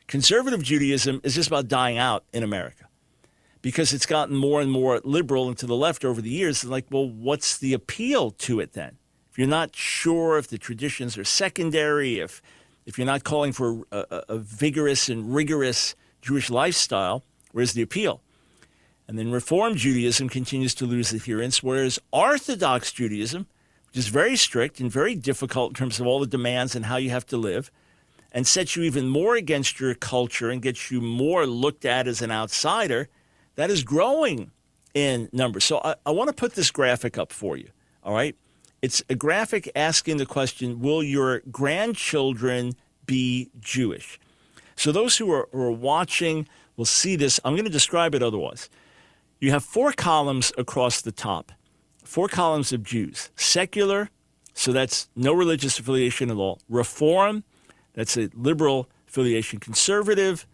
Conservative 0.08 0.62
Judaism 0.62 1.20
is 1.24 1.36
just 1.36 1.48
about 1.48 1.68
dying 1.68 1.98
out 1.98 2.24
in 2.32 2.44
America 2.44 2.88
because 3.66 3.94
it's 3.94 4.06
gotten 4.06 4.36
more 4.36 4.62
and 4.62 4.72
more 4.72 5.02
liberal 5.04 5.48
and 5.48 5.58
to 5.58 5.66
the 5.66 5.76
left 5.76 6.06
over 6.06 6.22
the 6.22 6.30
years. 6.30 6.64
Like, 6.64 6.86
well, 6.92 7.10
what's 7.10 7.58
the 7.58 7.74
appeal 7.74 8.30
to 8.30 8.60
it 8.60 8.74
then? 8.74 9.00
If 9.32 9.40
you're 9.40 9.48
not 9.48 9.76
sure 9.76 10.38
if 10.38 10.50
the 10.50 10.60
traditions 10.60 11.18
are 11.18 11.24
secondary, 11.24 12.20
if 12.20 12.44
if 12.86 13.00
you're 13.00 13.08
not 13.08 13.24
calling 13.24 13.54
for 13.54 13.82
a, 13.92 14.22
a 14.30 14.38
vigorous 14.38 15.10
and 15.10 15.34
rigorous 15.34 15.96
Jewish 16.22 16.52
lifestyle, 16.52 17.24
where's 17.54 17.74
the 17.74 17.82
appeal? 17.82 18.22
And 19.08 19.18
then 19.18 19.32
Reform 19.32 19.74
Judaism 19.74 20.30
continues 20.30 20.76
to 20.76 20.86
lose 20.86 21.12
adherents, 21.12 21.64
whereas 21.64 21.98
Orthodox 22.12 22.92
Judaism, 22.92 23.48
which 23.88 23.98
is 23.98 24.10
very 24.10 24.36
strict 24.36 24.80
and 24.80 24.92
very 24.92 25.16
difficult 25.16 25.72
in 25.72 25.74
terms 25.74 26.00
of 26.00 26.06
all 26.06 26.20
the 26.20 26.28
demands 26.28 26.76
and 26.76 26.86
how 26.86 26.98
you 26.98 27.10
have 27.10 27.26
to 27.26 27.38
live, 27.38 27.72
and 28.32 28.46
sets 28.46 28.76
you 28.76 28.84
even 28.84 29.08
more 29.08 29.36
against 29.36 29.80
your 29.80 29.96
culture 29.96 30.52
and 30.52 30.62
gets 30.62 30.92
you 30.92 31.02
more 31.02 31.48
looked 31.48 31.84
at 31.84 32.08
as 32.08 32.22
an 32.22 32.30
outsider, 32.30 33.10
that 33.56 33.70
is 33.70 33.84
growing 33.84 34.52
in 34.94 35.30
numbers. 35.32 35.64
So 35.64 35.82
I, 35.84 35.96
I 36.06 36.12
want 36.12 36.30
to 36.30 36.34
put 36.34 36.56
this 36.56 36.72
graphic 36.72 37.18
up 37.18 37.32
for 37.32 37.58
you. 37.58 37.70
All 38.04 38.14
right. 38.14 38.36
It's 38.82 39.02
a 39.10 39.16
graphic 39.16 39.72
asking 39.76 40.18
the 40.18 40.26
question 40.26 40.80
Will 40.80 41.04
your 41.04 41.42
grandchildren 41.52 42.74
be 43.06 43.50
Jewish? 43.60 44.20
So 44.76 44.92
those 44.92 45.18
who 45.18 45.32
are, 45.32 45.48
who 45.52 45.62
are 45.62 45.72
watching 45.72 46.48
will 46.76 46.86
see 46.86 47.16
this. 47.16 47.40
I'm 47.44 47.54
going 47.54 47.66
to 47.66 47.72
describe 47.72 48.14
it 48.14 48.22
otherwise. 48.22 48.70
You 49.40 49.52
have 49.52 49.64
four 49.64 49.92
columns 49.92 50.52
across 50.58 51.02
the 51.02 51.12
top, 51.12 51.52
four 52.04 52.28
columns 52.28 52.72
of 52.74 52.84
Jews 52.84 53.30
secular, 53.36 54.10
so 54.54 54.72
that's 54.72 55.10
no 55.16 55.34
religious 55.34 55.78
affiliation 55.80 56.32
at 56.32 56.38
all, 56.38 56.60
reform, 56.70 57.44
that's 57.94 58.18
a 58.18 58.30
liberal 58.34 58.90
affiliation, 59.08 59.60
conservative, 59.60 60.46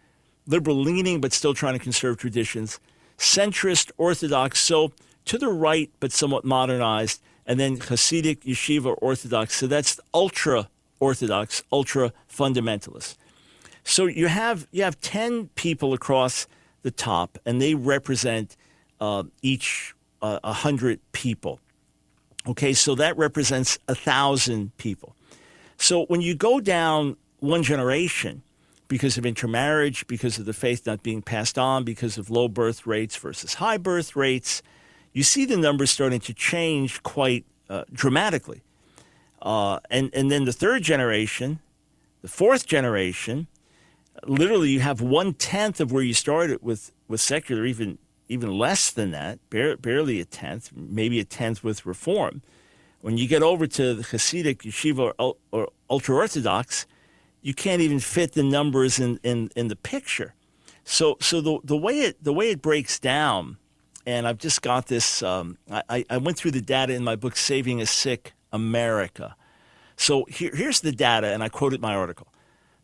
liberal 0.48 0.76
leaning, 0.76 1.22
but 1.22 1.34
still 1.34 1.54
trying 1.54 1.74
to 1.74 1.80
conserve 1.80 2.18
traditions, 2.18 2.80
centrist 3.22 3.92
Orthodox, 3.98 4.60
so 4.60 4.92
to 5.26 5.38
the 5.38 5.48
right, 5.48 5.92
but 6.00 6.12
somewhat 6.12 6.44
modernized, 6.44 7.22
and 7.46 7.60
then 7.60 7.78
Hasidic 7.78 8.40
Yeshiva 8.40 8.98
Orthodox. 9.00 9.56
So 9.56 9.68
that's 9.68 10.00
ultra 10.14 10.70
Orthodox, 11.00 11.64
ultra 11.72 12.14
fundamentalist. 12.30 13.16
So 13.84 14.08
you 14.08 14.28
have 14.28 14.68
you 14.72 14.84
have 14.84 15.00
ten 15.02 15.50
people 15.56 15.94
across 15.94 16.48
the 16.82 16.92
top, 16.92 17.38
and 17.46 17.62
they 17.62 17.76
represent 17.76 18.58
uh, 19.00 19.24
each 19.42 19.94
uh, 20.22 20.40
a 20.44 20.48
uh, 20.48 20.54
hundred 20.54 21.00
people. 21.12 21.60
Okay, 22.48 22.74
so 22.74 22.96
that 22.96 23.18
represents 23.18 23.78
a 23.88 23.94
thousand 23.94 24.76
people. 24.78 25.16
So 25.78 26.06
when 26.06 26.22
you 26.22 26.36
go 26.36 26.60
down 26.60 27.18
one 27.40 27.62
generation, 27.62 28.42
because 28.92 29.18
of 29.18 29.26
intermarriage, 29.26 30.06
because 30.06 30.38
of 30.38 30.44
the 30.44 30.52
faith 30.52 30.86
not 30.86 31.02
being 31.02 31.22
passed 31.22 31.58
on, 31.58 31.86
because 31.86 32.18
of 32.18 32.30
low 32.30 32.50
birth 32.50 32.86
rates 32.86 33.16
versus 33.16 33.54
high 33.54 33.78
birth 33.78 34.18
rates, 34.18 34.62
you 35.14 35.24
see 35.24 35.46
the 35.46 35.56
numbers 35.56 35.90
starting 35.90 36.20
to 36.20 36.34
change 36.34 37.02
quite 37.02 37.46
uh, 37.70 37.86
dramatically. 37.94 38.62
Uh, 39.42 39.80
and, 39.90 40.14
and 40.14 40.30
then 40.30 40.44
the 40.44 40.52
third 40.52 40.84
generation, 40.84 41.60
the 42.22 42.28
fourth 42.28 42.68
generation, 42.68 43.48
literally 44.26 44.72
you 44.72 44.82
have 44.82 45.00
one 45.00 45.34
tenth 45.36 45.80
of 45.80 45.94
where 45.94 46.04
you 46.04 46.14
started 46.14 46.62
with, 46.62 46.92
with 47.08 47.22
secular, 47.22 47.66
even, 47.66 47.98
even 48.28 48.58
less 48.58 48.92
than 48.92 49.12
that, 49.12 49.40
bare, 49.50 49.78
barely 49.78 50.20
a 50.20 50.26
tenth, 50.26 50.70
maybe 50.76 51.18
a 51.18 51.24
tenth 51.24 51.64
with 51.64 51.86
reform. 51.86 52.42
When 53.00 53.18
you 53.18 53.26
get 53.30 53.42
over 53.42 53.68
to 53.68 53.94
the 53.94 54.04
Hasidic 54.04 54.64
yeshiva 54.64 55.14
or, 55.18 55.38
or 55.54 55.70
ultra 55.90 56.14
Orthodox, 56.14 56.86
you 57.42 57.54
can't 57.54 57.82
even 57.82 58.00
fit 58.00 58.34
the 58.34 58.44
numbers 58.44 59.00
in, 59.00 59.20
in, 59.24 59.50
in 59.56 59.68
the 59.68 59.76
picture. 59.76 60.34
So, 60.84 61.18
so 61.20 61.42
the, 61.42 61.60
the, 61.64 61.78
way 61.78 62.00
it, 62.02 62.24
the 62.24 62.34
way 62.34 62.52
it 62.52 62.62
breaks 62.62 63.00
down, 63.00 63.58
and 64.06 64.28
I've 64.28 64.38
just 64.38 64.62
got 64.62 64.88
this, 64.88 65.22
um, 65.22 65.58
I, 65.70 66.06
I 66.10 66.18
went 66.18 66.38
through 66.38 66.52
the 66.52 66.62
data 66.62 66.94
in 66.94 67.04
my 67.04 67.16
book, 67.16 67.36
Saving 67.36 67.82
a 67.82 67.86
Sick 67.86 68.34
America. 68.52 69.36
So 69.96 70.26
here, 70.26 70.52
here's 70.54 70.82
the 70.82 70.92
data, 70.92 71.28
and 71.28 71.44
I 71.44 71.50
quoted 71.50 71.82
my 71.82 71.94
article. 71.94 72.28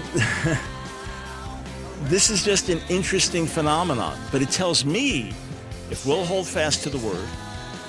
this 2.03 2.29
is 2.29 2.45
just 2.45 2.69
an 2.69 2.81
interesting 2.91 3.47
phenomenon, 3.47 4.19
but 4.31 4.43
it 4.43 4.51
tells 4.51 4.85
me 4.85 5.33
if 5.91 6.05
we'll 6.07 6.27
hold 6.27 6.47
fast 6.47 6.83
to 6.83 6.91
the 6.91 6.99
word, 6.99 7.27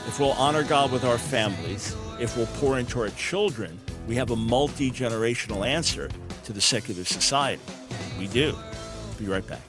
if 0.08 0.18
we'll 0.18 0.32
honor 0.32 0.64
God 0.64 0.94
with 0.94 1.04
our 1.04 1.18
families, 1.18 1.94
if 2.22 2.38
we'll 2.38 2.48
pour 2.48 2.80
into 2.80 3.02
our 3.02 3.10
children, 3.10 3.78
we 4.08 4.16
have 4.16 4.32
a 4.32 4.36
multi 4.36 4.92
generational 4.92 5.68
answer 5.68 6.10
to 6.46 6.54
the 6.54 6.62
secular 6.62 7.04
society. 7.04 7.62
We 8.18 8.28
do. 8.28 8.56
Be 9.20 9.26
right 9.26 9.46
back. 9.46 9.60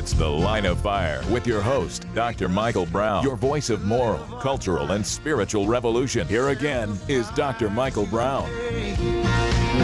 It's 0.00 0.14
The 0.14 0.26
Line 0.26 0.64
of 0.64 0.80
Fire 0.80 1.22
with 1.30 1.46
your 1.46 1.60
host, 1.60 2.06
Dr. 2.14 2.48
Michael 2.48 2.86
Brown, 2.86 3.22
your 3.22 3.36
voice 3.36 3.68
of 3.68 3.84
moral, 3.84 4.24
cultural, 4.40 4.92
and 4.92 5.06
spiritual 5.06 5.66
revolution. 5.66 6.26
Here 6.26 6.48
again 6.48 6.98
is 7.06 7.28
Dr. 7.32 7.68
Michael 7.68 8.06
Brown. 8.06 8.50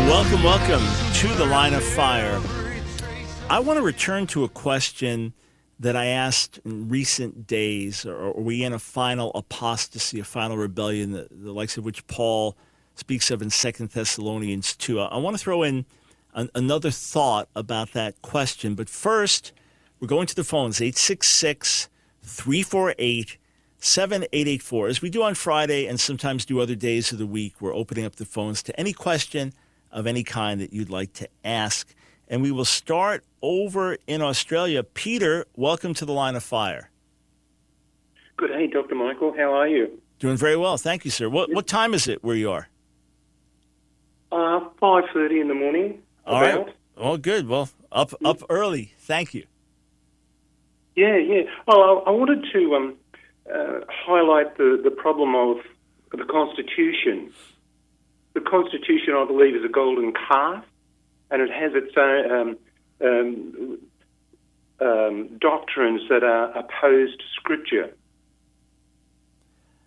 Welcome, 0.09 0.43
welcome 0.43 0.83
to 1.17 1.29
The 1.35 1.45
Line 1.45 1.75
of 1.75 1.85
Fire. 1.85 2.41
I 3.51 3.59
want 3.59 3.77
to 3.79 3.83
return 3.83 4.27
to 4.29 4.45
a 4.45 4.49
question 4.49 5.35
that 5.79 5.97
I 5.97 6.07
asked 6.07 6.61
in 6.65 6.89
recent 6.89 7.47
days. 7.47 8.07
Are, 8.07 8.33
we 8.33 8.65
in 8.65 8.73
a 8.73 8.79
final 8.79 9.31
apostasy, 9.35 10.19
a 10.19 10.25
final 10.25 10.57
rebellion, 10.57 11.11
the, 11.11 11.29
the 11.31 11.53
likes 11.53 11.77
of 11.77 11.85
which 11.85 12.07
Paul 12.07 12.57
speaks 12.95 13.31
of 13.31 13.43
in 13.43 13.51
Second 13.51 13.91
Thessalonians 13.91 14.77
2? 14.77 14.99
I, 14.99 15.05
I 15.09 15.19
want 15.19 15.37
to 15.37 15.43
throw 15.43 15.63
in 15.63 15.85
an, 16.33 16.49
another 16.55 16.91
thought 16.91 17.51
about 17.55 17.93
that 17.93 18.23
question. 18.23 18.75
But 18.75 18.89
first, 18.89 19.53
we're 20.01 20.09
going 20.09 20.27
to 20.27 20.35
the 20.35 20.45
phones 20.45 20.81
866 20.81 21.89
348 22.23 23.39
7884. 23.79 24.89
As 24.89 25.03
we 25.03 25.11
do 25.11 25.23
on 25.23 25.35
Friday 25.35 25.87
and 25.87 26.01
sometimes 26.01 26.45
do 26.45 26.61
other 26.61 26.75
days 26.75 27.13
of 27.13 27.19
the 27.19 27.27
week, 27.27 27.61
we're 27.61 27.75
opening 27.75 28.05
up 28.05 28.17
the 28.17 28.25
phones 28.25 28.63
to 28.65 28.79
any 28.79 28.93
question 28.93 29.53
of 29.93 30.07
any 30.07 30.25
kind 30.25 30.61
that 30.61 30.73
you'd 30.73 30.91
like 30.91 31.13
to 31.15 31.29
ask. 31.45 31.95
And 32.29 32.43
we 32.43 32.51
will 32.51 32.65
start 32.65 33.25
over 33.43 33.97
in 34.07 34.23
Australia. 34.23 34.83
Peter, 34.83 35.47
welcome 35.55 35.95
to 35.95 36.05
the 36.05 36.13
line 36.13 36.35
of 36.35 36.43
fire. 36.43 36.91
Good 38.37 38.49
day, 38.49 38.67
Dr. 38.67 38.95
Michael. 38.97 39.33
How 39.37 39.55
are 39.55 39.69
you? 39.69 40.01
Doing 40.19 40.37
very 40.37 40.57
well. 40.57 40.77
Thank 40.77 41.05
you, 41.05 41.11
sir. 41.11 41.29
What, 41.29 41.53
what 41.53 41.67
time 41.67 41.95
is 41.95 42.09
it 42.09 42.25
where 42.25 42.37
you 42.37 42.51
are? 42.51 42.69
Uh, 44.33 44.61
5.30 44.83 45.41
in 45.41 45.49
the 45.49 45.55
morning. 45.55 46.03
All 46.27 46.43
about. 46.43 46.67
right. 46.67 46.77
Well, 46.97 47.17
good. 47.19 47.47
Well, 47.47 47.69
up, 47.93 48.13
up 48.25 48.43
early. 48.49 48.95
Thank 48.99 49.35
you. 49.35 49.45
Yeah, 50.97 51.19
yeah. 51.19 51.43
Well, 51.69 52.03
I, 52.07 52.09
I 52.09 52.11
wanted 52.11 52.47
to 52.53 52.75
um, 52.75 52.95
uh, 53.53 53.81
highlight 53.89 54.57
the, 54.57 54.81
the 54.83 54.91
problem 54.91 55.35
of 55.35 55.59
the 56.11 56.25
Constitution. 56.25 57.31
The 58.33 58.41
Constitution, 58.41 59.15
I 59.15 59.27
believe, 59.27 59.55
is 59.55 59.65
a 59.65 59.69
golden 59.69 60.13
calf, 60.15 60.65
and 61.31 61.43
it 61.43 61.51
has 61.51 61.73
its 61.75 61.95
own 61.97 62.33
um, 62.33 62.59
um, 63.05 63.79
um, 64.81 65.29
doctrines 65.39 66.03
that 66.09 66.25
are 66.25 66.51
opposed 66.57 67.19
to 67.19 67.25
Scripture. 67.37 67.91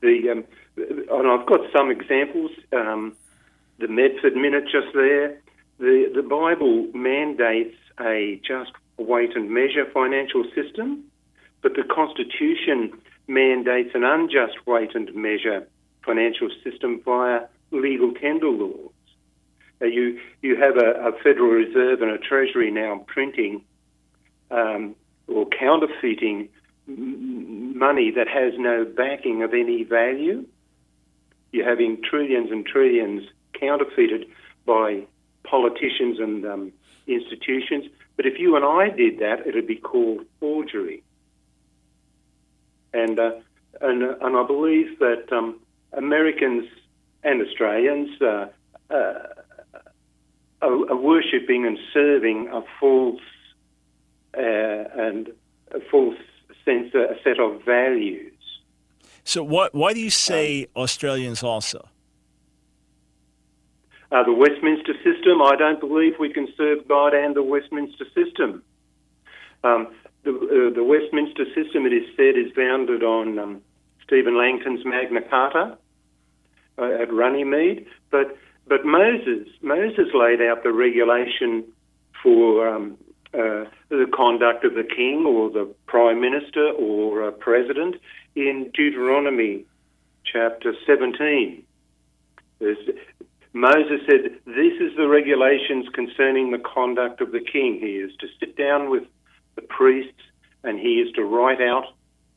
The 0.02 0.30
um, 0.32 0.44
and 0.78 1.28
I've 1.28 1.48
got 1.48 1.62
some 1.76 1.92
examples. 1.92 2.52
Um, 2.72 3.16
the 3.80 3.88
Medford 3.88 4.36
Minute 4.36 4.66
just 4.66 4.94
there. 4.94 5.42
The 5.80 6.12
the 6.14 6.24
Bible 6.24 6.88
mandates 6.94 7.76
a 8.00 8.40
just 8.46 8.72
weight 9.00 9.36
and 9.36 9.50
measure 9.50 9.86
financial 9.94 10.44
system, 10.56 11.04
but 11.62 11.76
the 11.76 11.84
Constitution 11.84 12.92
mandates 13.28 13.92
an 13.94 14.04
unjust 14.04 14.66
weight 14.66 14.96
and 14.96 15.14
measure 15.14 15.68
financial 16.06 16.50
system 16.64 17.02
via 17.04 17.42
legal 17.72 18.14
tender 18.14 18.50
laws. 18.50 18.92
Uh, 19.82 19.86
you 19.86 20.20
you 20.42 20.56
have 20.58 20.76
a, 20.78 21.08
a, 21.08 21.12
Federal 21.24 21.52
Reserve 21.52 22.02
and 22.02 22.12
a 22.12 22.18
Treasury 22.18 22.72
now 22.72 23.06
printing 23.08 23.62
um, 24.52 24.96
or 25.28 25.46
counterfeiting 25.48 26.50
money 26.88 28.12
that 28.12 28.28
has 28.28 28.54
no 28.58 28.84
backing 28.84 29.44
of 29.44 29.54
any 29.54 29.84
value. 29.84 30.46
You're 31.52 31.70
having 31.70 32.02
trillions 32.04 32.52
and 32.52 32.66
trillions 32.66 33.24
counterfeited 33.60 34.26
by 34.66 35.04
politicians 35.44 36.20
and 36.20 36.46
um, 36.46 36.72
institutions 37.08 37.86
but 38.20 38.26
if 38.26 38.38
you 38.38 38.58
and 38.58 38.66
I 38.66 38.90
did 38.90 39.20
that, 39.20 39.48
it'd 39.48 39.66
be 39.66 39.78
called 39.78 40.26
forgery. 40.42 41.04
And 42.92 43.18
uh, 43.18 43.32
and 43.80 44.04
uh, 44.04 44.16
and 44.20 44.36
I 44.36 44.46
believe 44.46 45.00
that 45.00 45.32
um, 45.32 45.62
Americans 45.94 46.66
and 47.24 47.42
Australians 47.42 48.22
uh, 48.22 48.48
uh 48.90 49.14
are, 50.62 50.92
are 50.92 50.98
worshipping 50.98 51.66
and 51.66 51.80
serving 51.94 52.50
a 52.52 52.62
false 52.78 53.22
uh, 54.38 54.42
and 54.42 55.30
a 55.72 55.80
false 55.90 56.20
sense, 56.66 56.94
a 56.94 57.16
set 57.24 57.40
of 57.40 57.64
values. 57.64 58.34
So, 59.24 59.44
what? 59.44 59.74
Why 59.74 59.94
do 59.94 60.02
you 60.02 60.10
say 60.10 60.64
um, 60.76 60.84
Australians 60.84 61.42
also? 61.42 61.88
Uh, 64.12 64.24
the 64.24 64.34
Westminster 64.34 64.94
system, 65.04 65.42
I 65.42 65.56
don't 65.56 65.80
believe 65.80 66.14
we 66.20 66.34
can 66.34 66.48
serve 66.58 66.88
God 66.88 67.14
and 67.14 67.36
the 67.36 67.44
Westminster 67.44 68.06
system. 68.16 68.64
Um, 69.64 69.94
the, 70.24 70.32
uh, 70.32 70.74
the, 70.74 70.84
Westminster 70.84 71.46
system, 71.54 71.86
it 71.86 71.94
is 71.94 72.08
said, 72.18 72.36
is 72.36 72.52
founded 72.56 73.04
on 73.04 73.38
um, 73.38 73.62
Stephen 74.04 74.36
Langton's 74.36 74.84
Magna 74.84 75.22
Carta 75.22 75.78
uh, 76.78 76.92
at 77.02 77.14
Runnymede, 77.14 77.86
but 78.10 78.38
but 78.68 78.86
Moses 78.86 79.48
Moses 79.62 80.08
laid 80.14 80.42
out 80.42 80.64
the 80.64 80.72
regulation 80.72 81.64
for 82.22 82.68
um, 82.68 82.98
uh, 83.34 83.66
the 83.90 84.06
conduct 84.14 84.66
of 84.66 84.74
the 84.74 84.84
king 84.84 85.26
or 85.26 85.50
the 85.50 85.72
prime 85.88 86.22
minister 86.22 86.70
or 86.72 87.32
president 87.32 87.96
in 88.36 88.72
Deuteronomy 88.74 89.66
chapter 90.26 90.74
17. 90.86 91.64
There's, 92.60 92.78
Moses 93.54 94.02
said, 94.06 94.40
This 94.46 94.74
is 94.80 94.96
the 94.96 95.08
regulations 95.08 95.88
concerning 95.94 96.52
the 96.52 96.60
conduct 96.60 97.22
of 97.22 97.32
the 97.32 97.40
king. 97.40 97.80
He 97.80 97.98
is 97.98 98.12
to 98.20 98.28
sit 98.40 98.56
down 98.56 98.90
with 98.90 99.04
the 99.56 99.62
priests 99.64 100.22
and 100.64 100.80
he 100.80 100.96
is 100.96 101.12
to 101.14 101.24
write 101.24 101.62
out 101.62 101.86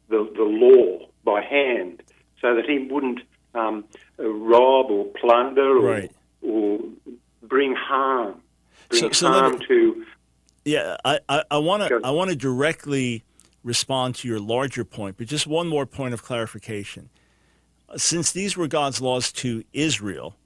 the, 0.08 0.30
the 0.34 0.42
law 0.42 1.06
by 1.24 1.42
hand 1.42 2.02
so 2.40 2.54
that 2.54 2.64
he 2.66 2.78
wouldn't 2.90 3.20
um, 3.54 3.84
rob 4.18 4.90
or 4.90 5.06
plunder 5.20 5.78
or, 5.78 5.92
right. 5.92 6.12
or 6.40 6.80
bring 7.42 7.74
harm. 7.74 8.40
Bring 8.88 9.02
so, 9.02 9.10
so 9.10 9.28
harm 9.28 9.58
me, 9.58 9.66
to. 9.66 10.06
Yeah, 10.64 10.96
I, 11.04 11.18
I 11.50 11.58
want 11.58 11.88
to 11.88 12.00
I 12.04 12.10
want 12.10 12.30
to 12.30 12.36
directly 12.36 13.24
respond 13.64 14.14
to 14.16 14.28
your 14.28 14.40
larger 14.40 14.84
point, 14.84 15.16
but 15.16 15.26
just 15.26 15.46
one 15.46 15.68
more 15.68 15.86
point 15.86 16.14
of 16.14 16.22
clarification. 16.22 17.10
Since 17.96 18.32
these 18.32 18.56
were 18.56 18.68
God's 18.68 19.00
laws 19.00 19.32
to 19.32 19.64
Israel, 19.72 20.36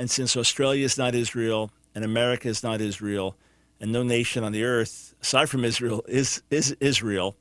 and 0.00 0.10
since 0.10 0.34
Australia 0.34 0.82
is 0.82 0.96
not 0.96 1.14
Israel 1.14 1.70
and 1.94 2.06
America 2.06 2.48
is 2.48 2.62
not 2.62 2.80
Israel, 2.80 3.36
and 3.78 3.92
no 3.92 4.02
nation 4.02 4.42
on 4.42 4.52
the 4.52 4.64
earth 4.64 5.14
aside 5.20 5.50
from 5.50 5.62
Israel 5.62 6.02
is 6.08 6.42
is 6.50 6.74
Israel, 6.80 7.36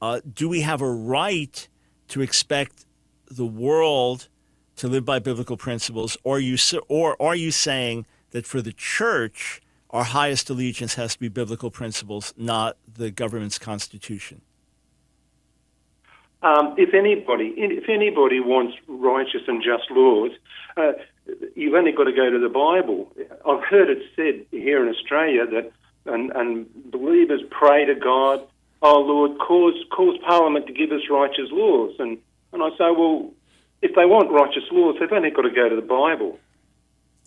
uh, 0.00 0.20
do 0.40 0.48
we 0.48 0.62
have 0.62 0.80
a 0.80 0.90
right 0.90 1.68
to 2.08 2.22
expect 2.22 2.86
the 3.30 3.44
world 3.44 4.28
to 4.76 4.88
live 4.88 5.04
by 5.04 5.18
biblical 5.18 5.58
principles, 5.58 6.16
or 6.24 6.36
are 6.36 6.40
you 6.40 6.56
or 6.88 7.20
are 7.20 7.36
you 7.36 7.50
saying 7.50 8.06
that 8.30 8.46
for 8.46 8.62
the 8.62 8.72
church, 8.72 9.60
our 9.90 10.04
highest 10.04 10.48
allegiance 10.48 10.94
has 10.94 11.12
to 11.12 11.20
be 11.20 11.28
biblical 11.28 11.70
principles, 11.70 12.32
not 12.34 12.78
the 12.90 13.10
government's 13.10 13.58
constitution? 13.58 14.40
Um, 16.42 16.74
if 16.78 16.94
anybody, 16.94 17.52
if 17.58 17.90
anybody 17.90 18.40
wants 18.40 18.74
righteous 18.88 19.42
and 19.46 19.62
just 19.62 19.90
laws, 19.90 20.30
uh, 20.78 20.92
you've 21.54 21.74
only 21.74 21.92
got 21.92 22.04
to 22.04 22.12
go 22.12 22.30
to 22.30 22.38
the 22.38 22.48
Bible. 22.48 23.12
I've 23.46 23.64
heard 23.64 23.88
it 23.90 24.02
said 24.16 24.46
here 24.50 24.82
in 24.82 24.94
Australia 24.94 25.46
that 25.46 25.72
and, 26.06 26.30
and 26.32 26.66
believers 26.90 27.42
pray 27.50 27.84
to 27.84 27.94
God, 27.94 28.40
"Oh 28.82 29.00
Lord, 29.00 29.38
cause 29.38 29.74
cause 29.90 30.16
Parliament 30.26 30.66
to 30.66 30.72
give 30.72 30.92
us 30.92 31.02
righteous 31.10 31.50
laws." 31.50 31.94
And 31.98 32.18
and 32.52 32.62
I 32.62 32.70
say, 32.70 32.90
well, 32.90 33.30
if 33.82 33.94
they 33.94 34.06
want 34.06 34.30
righteous 34.30 34.64
laws, 34.72 34.96
they've 34.98 35.12
only 35.12 35.30
got 35.30 35.42
to 35.42 35.50
go 35.50 35.68
to 35.68 35.76
the 35.76 35.82
Bible. 35.82 36.38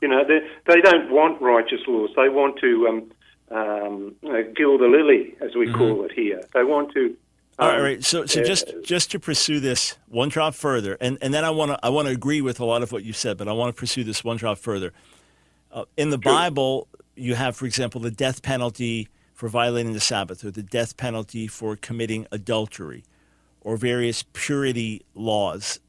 You 0.02 0.08
know, 0.10 0.24
they 0.26 0.40
they 0.68 0.82
don't 0.82 1.12
want 1.12 1.42
righteous 1.42 1.82
laws. 1.88 2.10
They 2.16 2.30
want 2.30 2.60
to 2.60 2.88
um, 2.88 3.12
um, 3.52 4.16
uh, 4.24 4.42
gild 4.56 4.82
the 4.82 4.88
lily, 4.88 5.36
as 5.42 5.56
we 5.56 5.68
mm-hmm. 5.68 5.78
call 5.78 6.04
it 6.06 6.12
here. 6.12 6.42
They 6.54 6.64
want 6.64 6.94
to 6.94 7.16
all 7.60 7.68
right, 7.68 7.82
right. 7.82 8.04
So, 8.04 8.26
so 8.26 8.44
just 8.44 8.74
just 8.84 9.12
to 9.12 9.20
pursue 9.20 9.60
this 9.60 9.98
one 10.08 10.30
drop 10.30 10.56
further, 10.56 10.98
and, 11.00 11.18
and 11.22 11.34
then 11.34 11.46
I 11.46 11.52
want 11.52 11.72
to 11.72 11.80
I 11.84 11.90
want 11.90 12.08
to 12.08 12.12
agree 12.12 12.42
with 12.42 12.60
a 12.60 12.66
lot 12.66 12.82
of 12.82 12.92
what 12.92 13.04
you 13.04 13.14
said, 13.14 13.38
but 13.38 13.48
I 13.48 13.52
want 13.52 13.76
to 13.76 13.80
pursue 13.80 14.04
this 14.04 14.24
one 14.24 14.38
drop 14.38 14.58
further. 14.58 14.92
Uh, 15.72 15.86
in 15.98 16.10
the 16.10 16.20
sure. 16.22 16.34
Bible, 16.34 16.88
you 17.16 17.36
have, 17.36 17.56
for 17.56 17.66
example, 17.66 18.02
the 18.02 18.12
death 18.12 18.42
penalty 18.42 19.08
for 19.34 19.50
violating 19.50 19.94
the 19.94 20.00
Sabbath, 20.00 20.44
or 20.44 20.52
the 20.52 20.64
death 20.64 20.98
penalty 20.98 21.48
for 21.48 21.76
committing 21.76 22.28
adultery, 22.32 23.04
or 23.62 23.78
various 23.78 24.24
purity 24.34 25.02
laws. 25.14 25.80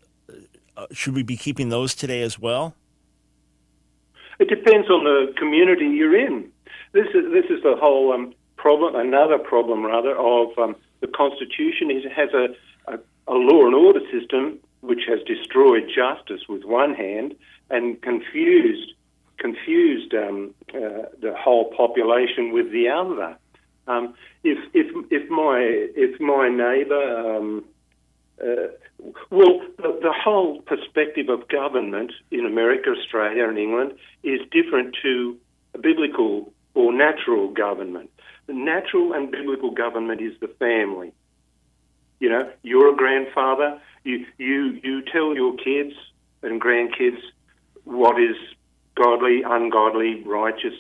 Uh, 0.77 0.87
should 0.93 1.15
we 1.15 1.23
be 1.23 1.37
keeping 1.37 1.69
those 1.69 1.95
today 1.95 2.23
as 2.23 2.39
well? 2.39 2.75
It 4.39 4.49
depends 4.49 4.91
on 4.91 5.05
the 5.05 5.33
community 5.39 5.87
you're 5.87 6.19
in. 6.19 6.51
this 6.93 7.07
is 7.15 7.33
this 7.33 7.47
is 7.49 7.63
the 7.63 7.77
whole 7.77 8.13
um, 8.13 8.35
problem. 8.57 8.97
Another 8.97 9.39
problem, 9.39 9.85
rather, 9.85 10.17
of 10.17 10.59
um, 10.59 10.77
the 11.05 11.13
Constitution 11.13 11.91
it 11.91 12.11
has 12.11 12.31
a, 12.33 12.47
a, 12.93 12.99
a 13.29 13.37
law 13.49 13.67
and 13.67 13.75
order 13.75 14.01
system 14.11 14.59
which 14.81 15.03
has 15.09 15.21
destroyed 15.27 15.85
justice 15.95 16.43
with 16.49 16.65
one 16.65 16.95
hand 16.95 17.35
and 17.71 18.01
confused 18.01 18.93
confused 19.39 20.15
um, 20.15 20.55
uh, 20.71 21.05
the 21.21 21.35
whole 21.37 21.67
population 21.77 22.53
with 22.53 22.71
the 22.73 22.89
other. 22.89 23.37
Um, 23.87 24.15
if 24.45 24.59
if 24.73 24.89
if 25.11 25.29
my 25.29 25.59
if 26.05 26.19
my 26.21 26.49
neighbour 26.49 27.37
um, 27.37 27.65
uh, 28.41 28.69
well, 29.31 29.61
the, 29.77 29.99
the, 30.03 30.13
whole 30.13 30.63
perspective 30.63 31.29
of 31.29 31.47
government 31.49 32.13
in 32.31 32.47
America, 32.47 32.91
Australia, 32.99 33.49
and 33.49 33.59
England 33.59 33.93
is 34.23 34.41
different 34.51 34.97
to 35.03 35.37
biblical 35.81 36.53
or 36.75 36.93
natural 36.93 37.49
government. 37.49 38.11
The 38.47 38.53
natural 38.53 39.13
and 39.13 39.31
biblical 39.31 39.71
government 39.71 40.21
is 40.21 40.39
the 40.41 40.49
family. 40.49 41.13
You 42.21 42.29
know, 42.29 42.51
you're 42.63 42.93
a 42.93 42.97
grandfather. 42.97 43.81
You 44.05 44.27
you 44.39 44.81
you 44.83 45.03
tell 45.03 45.35
your 45.35 45.57
kids 45.57 45.95
and 46.43 46.61
grandkids 46.61 47.19
what 47.85 48.21
is 48.21 48.37
godly, 48.95 49.43
ungodly, 49.43 50.23
righteous, 50.25 50.75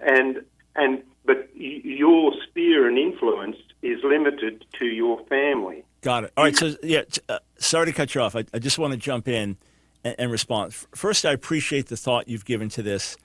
and 0.00 0.44
and 0.76 1.02
but 1.24 1.48
your 1.54 2.32
sphere 2.48 2.88
and 2.88 2.98
influence 2.98 3.56
is 3.82 3.98
limited 4.02 4.64
to 4.78 4.86
your 4.86 5.24
family. 5.26 5.84
Got 6.00 6.24
it. 6.24 6.32
All 6.36 6.44
right. 6.44 6.56
So 6.56 6.74
yeah, 6.82 7.02
uh, 7.28 7.38
sorry 7.58 7.86
to 7.86 7.92
cut 7.92 8.14
you 8.14 8.20
off. 8.20 8.36
I, 8.36 8.44
I 8.52 8.58
just 8.58 8.78
want 8.78 8.92
to 8.92 8.98
jump 8.98 9.28
in 9.28 9.56
and, 10.04 10.14
and 10.18 10.30
respond. 10.30 10.74
First, 10.94 11.24
I 11.24 11.32
appreciate 11.32 11.86
the 11.86 11.96
thought 11.96 12.28
you've 12.28 12.44
given 12.44 12.68
to 12.70 12.82
this 12.82 13.16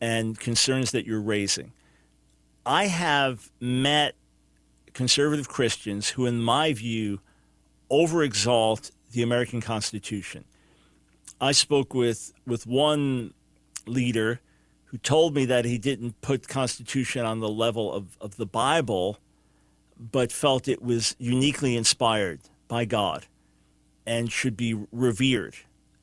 and 0.00 0.38
concerns 0.38 0.90
that 0.92 1.06
you're 1.06 1.20
raising. 1.20 1.72
I 2.64 2.86
have 2.86 3.50
met 3.60 4.14
conservative 4.92 5.48
Christians 5.48 6.10
who, 6.10 6.26
in 6.26 6.40
my 6.40 6.72
view, 6.72 7.20
overexalt 7.90 8.90
the 9.12 9.22
American 9.22 9.60
Constitution. 9.60 10.44
I 11.40 11.52
spoke 11.52 11.94
with, 11.94 12.32
with 12.46 12.66
one 12.66 13.32
leader 13.86 14.40
who 14.86 14.98
told 14.98 15.34
me 15.34 15.44
that 15.46 15.64
he 15.64 15.78
didn't 15.78 16.20
put 16.20 16.48
Constitution 16.48 17.24
on 17.24 17.40
the 17.40 17.48
level 17.48 17.92
of, 17.92 18.18
of 18.20 18.36
the 18.36 18.46
Bible, 18.46 19.18
but 19.98 20.32
felt 20.32 20.68
it 20.68 20.82
was 20.82 21.16
uniquely 21.18 21.76
inspired 21.76 22.40
by 22.68 22.84
God 22.84 23.26
and 24.06 24.30
should 24.30 24.56
be 24.56 24.74
revered 24.92 25.54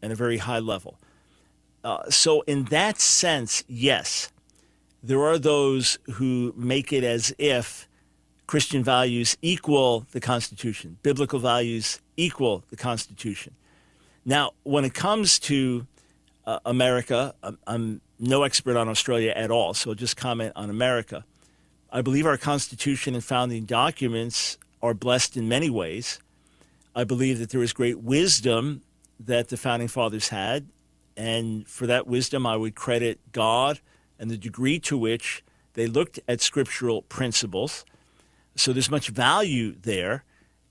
at 0.02 0.12
a 0.12 0.16
very 0.16 0.38
high 0.38 0.60
level. 0.60 1.00
Uh, 1.84 2.10
so, 2.10 2.42
in 2.42 2.66
that 2.66 3.00
sense, 3.00 3.64
yes, 3.68 4.32
there 5.04 5.24
are 5.24 5.38
those 5.38 6.00
who 6.14 6.54
make 6.56 6.92
it 6.92 7.04
as 7.04 7.34
if 7.38 7.88
Christian 8.48 8.84
values 8.84 9.38
equal 9.42 10.06
the 10.12 10.20
Constitution, 10.20 10.98
biblical 11.04 11.40
values 11.40 12.00
equal 12.16 12.64
the 12.70 12.78
Constitution. 12.78 13.54
Now, 14.26 14.52
when 14.64 14.86
it 14.86 14.94
comes 14.94 15.40
to 15.40 15.86
uh, 16.46 16.60
America, 16.66 17.34
I'm, 17.44 17.58
I'm 17.68 18.02
no 18.20 18.44
expert 18.44 18.78
on 18.78 18.88
Australia 18.88 19.32
at 19.36 19.52
all, 19.52 19.74
so 19.74 19.92
I'll 19.92 19.96
just 19.96 20.18
comment 20.18 20.54
on 20.56 20.70
America. 20.70 21.26
I 21.92 22.02
believe 22.02 22.26
our 22.26 22.38
Constitution 22.38 23.14
and 23.14 23.24
founding 23.24 23.66
documents 23.66 24.58
are 24.82 24.94
blessed 24.94 25.38
in 25.38 25.48
many 25.48 25.70
ways. 25.70 26.20
I 26.96 27.04
believe 27.04 27.40
that 27.40 27.52
there 27.52 27.62
is 27.62 27.74
great 27.74 28.00
wisdom 28.00 28.82
that 29.20 29.50
the 29.50 29.58
founding 29.58 29.88
fathers 29.88 30.30
had 30.30 30.68
and 31.18 31.68
for 31.68 31.88
that 31.88 32.06
wisdom, 32.06 32.46
I 32.46 32.56
would 32.56 32.76
credit 32.76 33.20
God 33.32 33.80
and 34.20 34.30
the 34.30 34.38
degree 34.38 34.80
to 34.80 34.98
which 34.98 35.44
they 35.74 35.88
looked 35.88 36.20
at 36.28 36.42
scriptural 36.42 37.04
principles. 37.04 37.86
So 38.56 38.74
there's 38.74 38.90
much 38.90 39.10
value 39.10 39.76
there. 39.82 40.24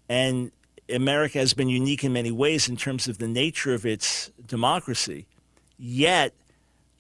And 0.09 0.51
America 0.93 1.39
has 1.39 1.55
been 1.55 1.69
unique 1.69 2.05
in 2.05 2.13
many 2.13 2.31
ways 2.31 2.69
in 2.69 2.77
terms 2.77 3.09
of 3.09 3.19
the 3.19 3.29
nature 3.29 3.75
of 3.75 3.87
its 3.87 4.31
democracy. 4.47 5.27
Yet, 5.79 6.35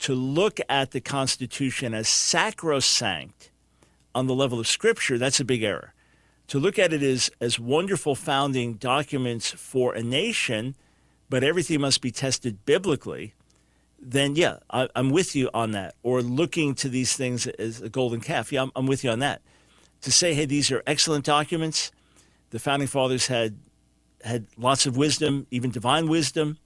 to 0.00 0.14
look 0.14 0.60
at 0.68 0.90
the 0.90 1.00
Constitution 1.00 1.94
as 1.94 2.08
sacrosanct 2.08 3.50
on 4.14 4.26
the 4.26 4.34
level 4.34 4.60
of 4.60 4.66
Scripture, 4.68 5.18
that's 5.18 5.40
a 5.40 5.44
big 5.44 5.62
error. 5.62 5.94
To 6.48 6.58
look 6.58 6.78
at 6.78 6.92
it 6.92 7.02
as, 7.02 7.30
as 7.40 7.58
wonderful 7.58 8.14
founding 8.14 8.74
documents 8.74 9.50
for 9.50 9.94
a 9.94 10.02
nation, 10.02 10.76
but 11.28 11.42
everything 11.42 11.80
must 11.80 12.00
be 12.00 12.12
tested 12.12 12.64
biblically, 12.64 13.34
then 14.08 14.36
yeah, 14.36 14.58
I, 14.70 14.88
am 14.94 15.10
with 15.10 15.34
you 15.34 15.50
on 15.52 15.72
that. 15.72 15.96
Or 16.04 16.22
looking 16.22 16.76
to 16.76 16.88
these 16.88 17.14
things 17.16 17.48
as 17.48 17.82
a 17.82 17.88
golden 17.88 18.20
calf. 18.20 18.52
Yeah, 18.52 18.62
I'm, 18.62 18.72
I'm 18.76 18.86
with 18.86 19.02
you 19.02 19.10
on 19.10 19.18
that. 19.18 19.42
To 20.02 20.12
say, 20.12 20.32
hey, 20.32 20.44
these 20.44 20.70
are 20.70 20.82
excellent 20.86 21.24
documents. 21.24 21.90
The 22.50 22.60
founding 22.60 22.86
fathers 22.86 23.26
had 23.26 23.58
had 24.22 24.46
lots 24.56 24.86
of 24.86 24.96
wisdom, 24.96 25.46
even 25.50 25.70
divine 25.70 26.08
wisdom. 26.08 26.58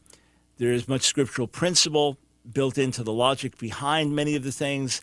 There 0.59 0.71
is 0.71 0.87
much 0.87 1.03
scriptural 1.03 1.49
principle 1.49 2.19
built 2.53 2.77
into 2.79 3.03
the 3.03 3.13
logic 3.13 3.59
behind 3.59 4.15
many 4.15 4.37
of 4.37 4.45
the 4.45 4.53
things. 4.53 5.01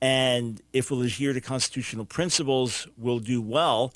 And 0.00 0.60
if 0.72 0.90
we'll 0.90 1.02
adhere 1.02 1.32
to 1.32 1.40
constitutional 1.40 2.04
principles, 2.04 2.86
we'll 2.96 3.18
do 3.18 3.42
well. 3.42 3.92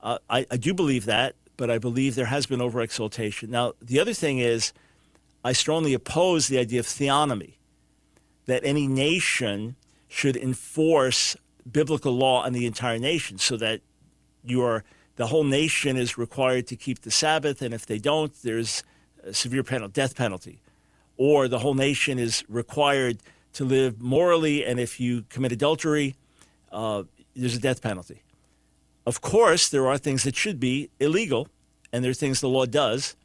Uh, 0.00 0.18
I, 0.28 0.46
I 0.50 0.56
do 0.56 0.74
believe 0.74 1.04
that, 1.04 1.34
but 1.56 1.70
I 1.70 1.78
believe 1.78 2.14
there 2.14 2.26
has 2.26 2.46
been 2.46 2.60
overexaltation. 2.60 3.48
Now, 3.48 3.74
the 3.80 4.00
other 4.00 4.14
thing 4.14 4.38
is, 4.38 4.72
I 5.44 5.52
strongly 5.52 5.94
oppose 5.94 6.48
the 6.48 6.58
idea 6.58 6.80
of 6.80 6.86
theonomy, 6.86 7.54
that 8.46 8.64
any 8.64 8.86
nation 8.86 9.76
should 10.08 10.36
enforce 10.36 11.36
biblical 11.70 12.12
law 12.12 12.42
on 12.44 12.52
the 12.52 12.66
entire 12.66 12.98
nation 12.98 13.38
so 13.38 13.56
that 13.58 13.80
the 14.44 15.26
whole 15.26 15.44
nation 15.44 15.96
is 15.96 16.16
required 16.16 16.66
to 16.68 16.76
keep 16.76 17.02
the 17.02 17.10
Sabbath, 17.10 17.60
and 17.60 17.74
if 17.74 17.84
they 17.86 17.98
don't, 17.98 18.32
there's 18.42 18.82
a 19.22 19.34
severe 19.34 19.62
penalty, 19.62 19.92
death 19.92 20.16
penalty. 20.16 20.62
Or 21.16 21.48
the 21.48 21.58
whole 21.58 21.74
nation 21.74 22.18
is 22.18 22.44
required 22.48 23.18
to 23.54 23.64
live 23.64 24.00
morally, 24.00 24.64
and 24.64 24.80
if 24.80 24.98
you 25.00 25.24
commit 25.28 25.52
adultery, 25.52 26.14
uh, 26.72 27.02
there's 27.34 27.56
a 27.56 27.60
death 27.60 27.82
penalty. 27.82 28.22
Of 29.04 29.20
course, 29.20 29.68
there 29.68 29.86
are 29.88 29.98
things 29.98 30.22
that 30.22 30.36
should 30.36 30.60
be 30.60 30.90
illegal, 31.00 31.48
and 31.92 32.04
there 32.04 32.10
are 32.10 32.14
things 32.14 32.40
the 32.40 32.48
law 32.48 32.66
does 32.66 33.16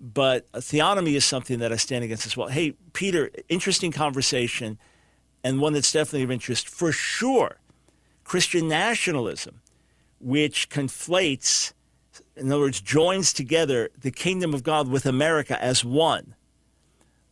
but 0.00 0.50
theonomy 0.52 1.14
is 1.14 1.24
something 1.24 1.58
that 1.58 1.72
I 1.72 1.76
stand 1.76 2.04
against 2.04 2.26
as 2.26 2.36
well. 2.36 2.48
Hey, 2.48 2.72
Peter, 2.92 3.30
interesting 3.48 3.92
conversation, 3.92 4.78
and 5.44 5.60
one 5.60 5.74
that's 5.74 5.92
definitely 5.92 6.22
of 6.22 6.30
interest 6.30 6.68
for 6.68 6.90
sure. 6.90 7.58
Christian 8.24 8.68
nationalism, 8.68 9.60
which 10.18 10.70
conflates, 10.70 11.72
in 12.36 12.50
other 12.50 12.62
words, 12.62 12.80
joins 12.80 13.32
together 13.32 13.90
the 14.00 14.10
kingdom 14.10 14.54
of 14.54 14.62
God 14.62 14.88
with 14.88 15.04
America 15.04 15.62
as 15.62 15.84
one, 15.84 16.34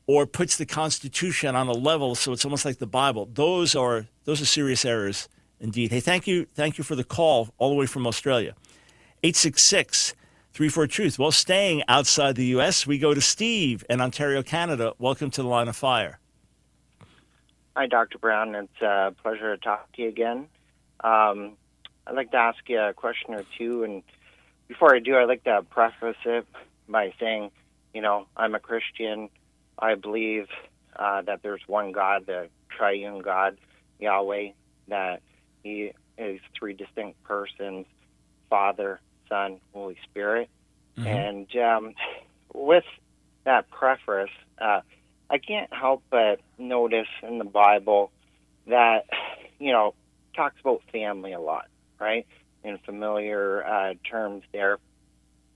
or 0.07 0.27
puts 0.27 0.57
the 0.57 0.67
Constitution 0.67 1.55
on 1.55 1.69
a 1.69 1.73
level 1.73 2.15
so 2.15 2.33
it's 2.33 2.45
almost 2.45 2.65
like 2.65 2.79
the 2.79 2.87
Bible. 2.87 3.29
Those 3.33 3.75
are 3.75 4.07
those 4.25 4.41
are 4.41 4.47
serious 4.47 4.85
errors 4.85 5.29
indeed. 5.61 5.91
Hey, 5.91 6.01
thank 6.01 6.27
you, 6.27 6.47
thank 6.55 6.79
you 6.79 6.85
for 6.85 6.97
the 6.97 7.05
call 7.05 7.51
all 7.59 7.69
the 7.71 7.75
way 7.77 7.87
from 7.87 8.07
Australia. 8.07 8.55
866 9.23 10.15
Three 10.59 10.69
for 10.69 10.89
Truth. 10.89 11.21
Well, 11.21 11.31
staying 11.31 11.85
outside 11.87 12.35
the 12.35 12.47
U.S., 12.47 12.85
we 12.85 12.99
go 12.99 13.15
to 13.15 13.21
Steve 13.21 13.85
in 13.89 14.01
Ontario, 14.01 14.43
Canada. 14.43 14.93
Welcome 14.99 15.31
to 15.31 15.43
the 15.43 15.47
Line 15.47 15.69
of 15.69 15.77
Fire. 15.77 16.19
Hi, 17.77 17.87
Dr. 17.87 18.19
Brown. 18.19 18.57
It's 18.57 18.83
a 18.83 19.15
pleasure 19.23 19.57
to 19.57 19.63
talk 19.63 19.93
to 19.93 20.03
you 20.03 20.09
again. 20.09 20.49
Um, 21.05 21.53
I'd 22.09 22.17
like 22.17 22.33
to 22.33 22.39
ask 22.39 22.59
you 22.67 22.81
a 22.81 22.93
question 22.93 23.35
or 23.35 23.45
two. 23.57 23.85
And 23.85 24.03
before 24.67 24.93
I 24.93 24.99
do, 24.99 25.17
I'd 25.17 25.29
like 25.29 25.45
to 25.45 25.63
preface 25.71 26.17
it 26.25 26.45
by 26.89 27.15
saying, 27.21 27.53
you 27.95 28.03
know, 28.03 28.27
I'm 28.37 28.57
a 28.57 28.59
Christian. 28.59 29.29
I 29.79 29.95
believe 29.95 30.49
uh, 30.97 31.23
that 31.23 31.45
there's 31.45 31.63
one 31.69 31.93
God, 31.93 32.27
the 32.27 32.49
triune 32.77 33.21
God, 33.21 33.59
Yahweh, 34.01 34.49
that 34.89 35.23
He 35.63 35.93
is 36.19 36.41
three 36.59 36.75
distinct 36.75 37.23
persons 37.23 37.87
Father, 38.51 39.01
Son, 39.29 39.61
Holy 39.73 39.97
Spirit. 40.05 40.49
Mm-hmm. 40.97 41.07
And 41.07 41.57
um, 41.57 41.95
with 42.55 42.85
that 43.45 43.71
preface, 43.71 44.31
uh, 44.61 44.81
I 45.31 45.39
can't 45.39 45.73
help 45.73 46.03
but 46.11 46.41
notice 46.59 47.09
in 47.23 47.39
the 47.39 47.45
Bible 47.45 48.11
that, 48.67 49.07
you 49.59 49.73
know, 49.73 49.95
talks 50.35 50.57
about 50.61 50.83
family 50.93 51.33
a 51.33 51.41
lot, 51.41 51.67
right? 52.01 52.27
In 52.65 52.79
familiar 52.79 53.65
uh, 53.65 53.95
terms 54.09 54.43
there. 54.53 54.79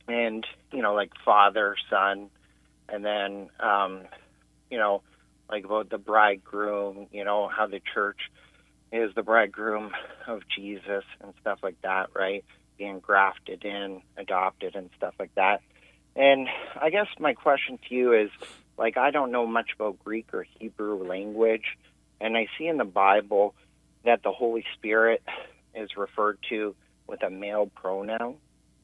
And, 0.09 0.47
you 0.73 0.83
know, 0.83 0.95
like 0.95 1.13
father, 1.25 1.77
son, 1.89 2.29
and 2.89 3.05
then, 3.05 3.51
um, 3.61 4.03
you 4.71 4.79
know, 4.79 5.03
like 5.49 5.65
about 5.65 5.91
the 5.91 5.99
bridegroom, 5.99 7.07
you 7.13 7.25
know, 7.25 7.49
how 7.49 7.67
the 7.67 7.81
church 7.95 8.19
is 8.93 9.15
the 9.15 9.23
bridegroom 9.23 9.93
of 10.27 10.43
Jesus 10.55 11.05
and 11.21 11.33
stuff 11.41 11.61
like 11.63 11.81
that, 11.83 12.11
right? 12.15 12.45
Being 12.83 12.99
grafted 12.99 13.65
in, 13.65 14.03
adopted, 14.17 14.75
and 14.75 14.91
stuff 14.97 15.15
like 15.21 15.33
that. 15.37 15.61
And 16.17 16.49
I 16.81 16.91
guess 16.91 17.07
my 17.21 17.33
question 17.33 17.79
to 17.89 17.95
you 17.95 18.13
is 18.13 18.31
like, 18.77 18.97
I 18.97 19.13
don't 19.13 19.31
know 19.31 19.47
much 19.47 19.71
about 19.77 20.03
Greek 20.05 20.35
or 20.35 20.45
Hebrew 20.59 21.07
language, 21.07 21.79
and 22.21 22.37
I 22.37 22.49
see 22.59 22.67
in 22.67 22.79
the 22.79 22.85
Bible 22.85 23.55
that 24.05 24.25
the 24.25 24.33
Holy 24.33 24.65
Spirit 24.75 25.23
is 25.77 25.97
referred 25.97 26.39
to 26.49 26.75
with 27.07 27.23
a 27.23 27.31
male 27.31 27.71
pronoun, 27.73 28.35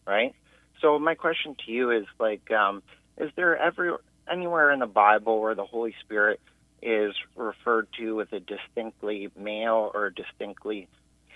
right? 0.07 0.32
So 0.80 1.01
my 1.01 1.16
question 1.16 1.57
to 1.66 1.72
you 1.72 1.90
is 1.90 2.07
like, 2.20 2.49
um, 2.53 2.84
is 3.16 3.32
there 3.34 3.57
ever 3.57 4.01
anywhere 4.30 4.70
in 4.70 4.78
the 4.78 4.86
Bible 4.86 5.40
where 5.40 5.57
the 5.57 5.64
Holy 5.64 5.96
Spirit 6.05 6.38
is 6.80 7.14
referred 7.34 7.88
to 7.99 8.14
with 8.14 8.32
a 8.32 8.38
distinctly 8.38 9.32
male 9.36 9.90
or 9.92 10.11
distinctly 10.11 10.86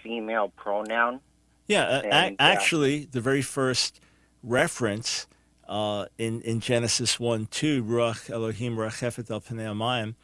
female 0.04 0.52
pronoun? 0.56 1.18
Yeah, 1.66 1.84
uh, 1.84 2.02
And, 2.04 2.36
a- 2.38 2.42
actually, 2.42 3.06
the 3.06 3.20
very 3.20 3.42
first 3.42 4.00
reference 4.42 5.26
uh, 5.68 6.06
in 6.18 6.42
in 6.42 6.60
Genesis 6.60 7.18
one 7.20 7.46
two, 7.46 7.82
Ruach 7.84 8.28
Elohim 8.30 8.76
Rachefet 8.76 9.30
al 9.30 9.40
Pnei 9.40 10.14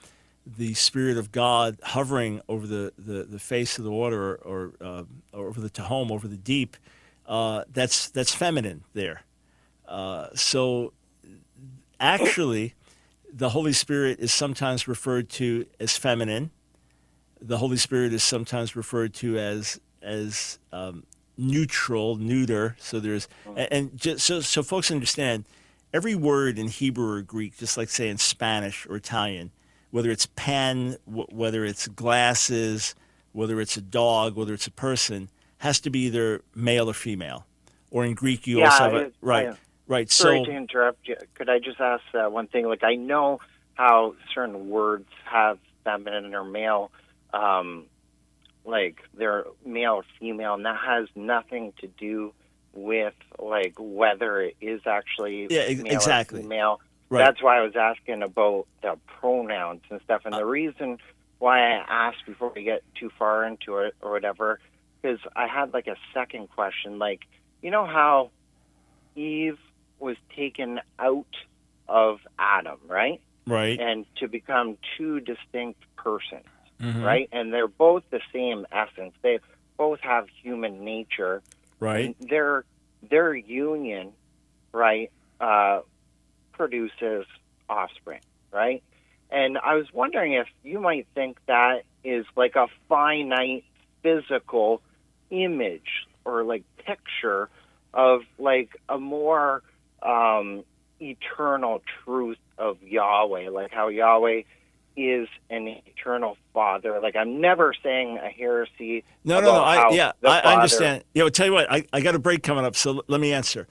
the 0.57 0.75
Spirit 0.75 1.19
of 1.19 1.31
God 1.31 1.79
hovering 1.83 2.41
over 2.49 2.67
the, 2.67 2.93
the, 2.97 3.25
the 3.25 3.39
face 3.39 3.79
of 3.79 3.85
the 3.85 3.91
water 3.91 4.37
or, 4.37 4.37
or, 4.37 4.73
uh, 4.81 5.03
or 5.33 5.49
over 5.49 5.61
the 5.61 5.69
Tehom, 5.69 6.11
over 6.11 6.27
the 6.27 6.37
deep. 6.39 6.77
Uh, 7.27 7.65
that's 7.71 8.09
that's 8.09 8.35
feminine 8.35 8.85
there. 8.95 9.23
Uh, 9.87 10.29
so 10.35 10.95
actually, 12.01 12.75
the 13.31 13.51
Holy 13.51 13.75
Spirit 13.75 14.19
is 14.21 14.33
sometimes 14.33 14.89
referred 14.89 15.29
to 15.31 15.67
as 15.79 15.99
feminine. 15.99 16.51
The 17.41 17.59
Holy 17.59 17.77
Spirit 17.77 18.15
is 18.15 18.23
sometimes 18.23 18.75
referred 18.75 19.13
to 19.15 19.39
as 19.39 19.79
as 20.01 20.59
um, 20.73 21.05
neutral, 21.39 22.17
neuter. 22.17 22.77
So 22.79 23.01
there's 23.01 23.29
and, 23.47 23.69
and 23.73 23.97
just 23.97 24.27
so 24.27 24.41
so 24.41 24.63
folks 24.63 24.91
understand, 24.91 25.45
every 25.95 26.15
word 26.15 26.59
in 26.59 26.69
Hebrew 26.69 27.11
or 27.19 27.23
Greek, 27.23 27.57
just 27.57 27.79
like 27.79 27.89
say 27.89 28.09
in 28.09 28.19
Spanish 28.19 28.87
or 28.87 28.97
Italian, 28.97 29.53
whether 29.91 30.11
it's 30.11 30.27
pen, 30.37 30.97
w- 31.07 31.27
whether 31.31 31.65
it's 31.65 31.89
glasses, 31.89 32.95
whether 33.33 33.61
it's 33.61 33.77
a 33.77 33.81
dog, 33.81 34.35
whether 34.37 34.53
it's 34.53 34.67
a 34.67 34.71
person, 34.73 35.29
has 35.59 35.81
to 35.81 35.91
be 35.91 36.01
either 36.01 36.43
male 36.55 36.91
or 36.91 36.95
female. 36.95 37.47
Or 37.91 38.05
in 38.05 38.15
Greek, 38.15 38.47
you 38.47 38.59
Yeah, 38.59 38.67
also 38.67 38.85
have 38.85 38.93
a, 38.95 38.97
it- 38.97 39.15
right, 39.23 39.49
I- 39.49 39.57
right. 39.87 40.11
Sorry 40.11 40.39
So 40.41 40.45
to 40.45 40.51
interrupt 40.51 41.09
you. 41.09 41.17
Could 41.35 41.49
I 41.49 41.59
just 41.59 41.81
ask 41.81 42.03
uh, 42.15 42.29
one 42.29 42.49
thing? 42.49 42.67
Like, 42.67 42.85
I 42.85 42.97
know 42.97 43.41
how 43.75 44.15
certain 44.35 44.69
words 44.69 45.09
have 45.25 45.59
feminine 45.85 46.35
or 46.35 46.45
male, 46.45 46.91
um, 47.33 47.85
like 48.69 49.01
they're 49.15 49.45
male 49.65 49.95
or 49.95 50.05
female, 50.21 50.55
and 50.55 50.65
that 50.67 50.79
has 50.85 51.09
nothing 51.15 51.73
to 51.81 51.87
do 51.87 52.33
with 52.75 53.15
like 53.39 53.75
whether 53.79 54.41
it 54.41 54.57
is 54.61 54.83
actually 54.87 55.47
Yeah, 55.51 55.61
ex- 55.61 55.83
male 55.83 55.93
exactly. 55.95 56.41
or 56.41 56.43
female. 56.43 56.81
Right. 57.11 57.25
That's 57.25 57.43
why 57.43 57.59
I 57.59 57.63
was 57.63 57.75
asking 57.75 58.23
about 58.23 58.67
the 58.83 58.99
pronouns 59.07 59.81
and 59.91 60.01
stuff. 60.03 60.23
And 60.27 60.35
the 60.35 60.43
uh, 60.43 60.45
reason 60.45 60.99
why 61.39 61.61
I 61.61 61.85
asked 61.89 62.27
before 62.27 62.53
we 62.55 62.65
get 62.65 62.83
too 62.95 63.11
far 63.19 63.45
into 63.45 63.79
it 63.79 63.95
or 64.03 64.11
whatever, 64.11 64.61
is 65.03 65.19
I 65.35 65.47
had 65.47 65.73
like 65.73 65.87
a 65.87 65.97
second 66.13 66.51
question. 66.51 66.99
Like, 66.99 67.21
you 67.63 67.71
know 67.71 67.87
how 67.87 68.31
Eve 69.17 69.59
was 69.99 70.17
taken 70.37 70.81
out 70.99 71.35
of 71.89 72.21
Adam, 72.39 72.79
right? 72.87 73.21
right, 73.47 73.81
And 73.81 74.05
to 74.17 74.29
become 74.29 74.77
two 74.97 75.21
distinct 75.21 75.81
persons, 75.97 76.45
Mhm. 76.81 77.05
right? 77.05 77.29
And 77.33 77.53
they're 77.53 77.69
both 77.69 78.05
the 78.11 78.21
same 78.33 78.67
essence. 78.71 79.15
They 79.23 79.41
both 79.77 80.01
have 80.01 80.29
human 80.43 80.85
nature. 80.85 81.43
right, 81.81 82.17
And 82.19 82.29
their 82.29 82.65
their 83.09 83.33
union, 83.35 84.13
right, 84.73 85.13
uh, 85.41 85.81
produces 86.53 87.27
offspring, 87.69 88.21
right? 88.53 88.83
And 89.31 89.59
I 89.59 89.75
was 89.75 89.87
wondering 89.93 90.33
if 90.33 90.49
you 90.65 90.81
might 90.81 91.07
think 91.15 91.39
that 91.47 91.85
is 92.03 92.27
like 92.35 92.57
a 92.57 92.67
finite 92.89 93.65
physical 94.03 94.83
image 95.31 96.07
or 96.25 96.43
like 96.43 96.65
picture 96.79 97.49
of 97.95 98.23
like 98.39 98.71
a 98.89 98.99
more 98.99 99.63
um, 100.03 100.65
eternal 101.01 101.83
truth 102.05 102.39
of 102.57 102.83
Yahweh, 102.83 103.51
like 103.51 103.71
how 103.71 103.89
Yahweh 103.89 104.43
is 104.99 105.29
an 105.51 105.69
eternal 105.69 106.37
father. 106.53 107.01
Like 107.01 107.17
I'm 107.17 107.41
never 107.41 107.73
saying 107.83 108.19
a 108.19 108.29
heresy. 108.29 109.05
No, 109.25 109.41
no, 109.41 109.55
no. 109.55 109.63
I, 109.63 109.93
yeah, 109.93 110.13
I, 110.25 110.41
I 110.41 110.55
understand. 110.55 111.05
Yeah, 111.15 111.25
well, 111.25 111.31
tell 111.31 111.47
you 111.47 111.53
what, 111.53 111.71
I, 111.71 111.85
I 111.93 112.01
got 112.01 112.15
a 112.15 112.19
break 112.19 112.43
coming 112.43 112.65
up, 112.65 112.77
so 112.77 112.97
l- 112.97 113.05
let 113.07 113.21
me 113.21 113.33
answer. 113.33 113.69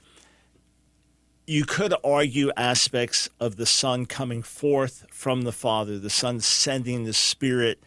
You 1.46 1.64
could 1.64 1.94
argue 2.04 2.50
aspects 2.56 3.28
of 3.40 3.56
the 3.56 3.66
Son 3.66 4.06
coming 4.06 4.42
forth 4.42 5.06
from 5.10 5.42
the 5.42 5.52
Father, 5.52 5.98
the 5.98 6.10
Son 6.10 6.40
sending 6.40 7.04
the 7.04 7.14
Spirit, 7.14 7.82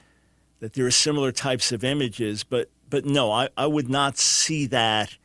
that 0.59 0.73
there 0.73 0.85
are 0.85 0.91
similar 0.91 1.31
types 1.31 1.71
of 1.71 1.83
images, 1.83 2.43
but 2.43 2.69
but 2.89 3.05
no, 3.05 3.31
I, 3.31 3.49
I 3.57 3.67
would 3.67 3.89
not 3.89 4.17
see 4.17 4.65
that 4.67 5.17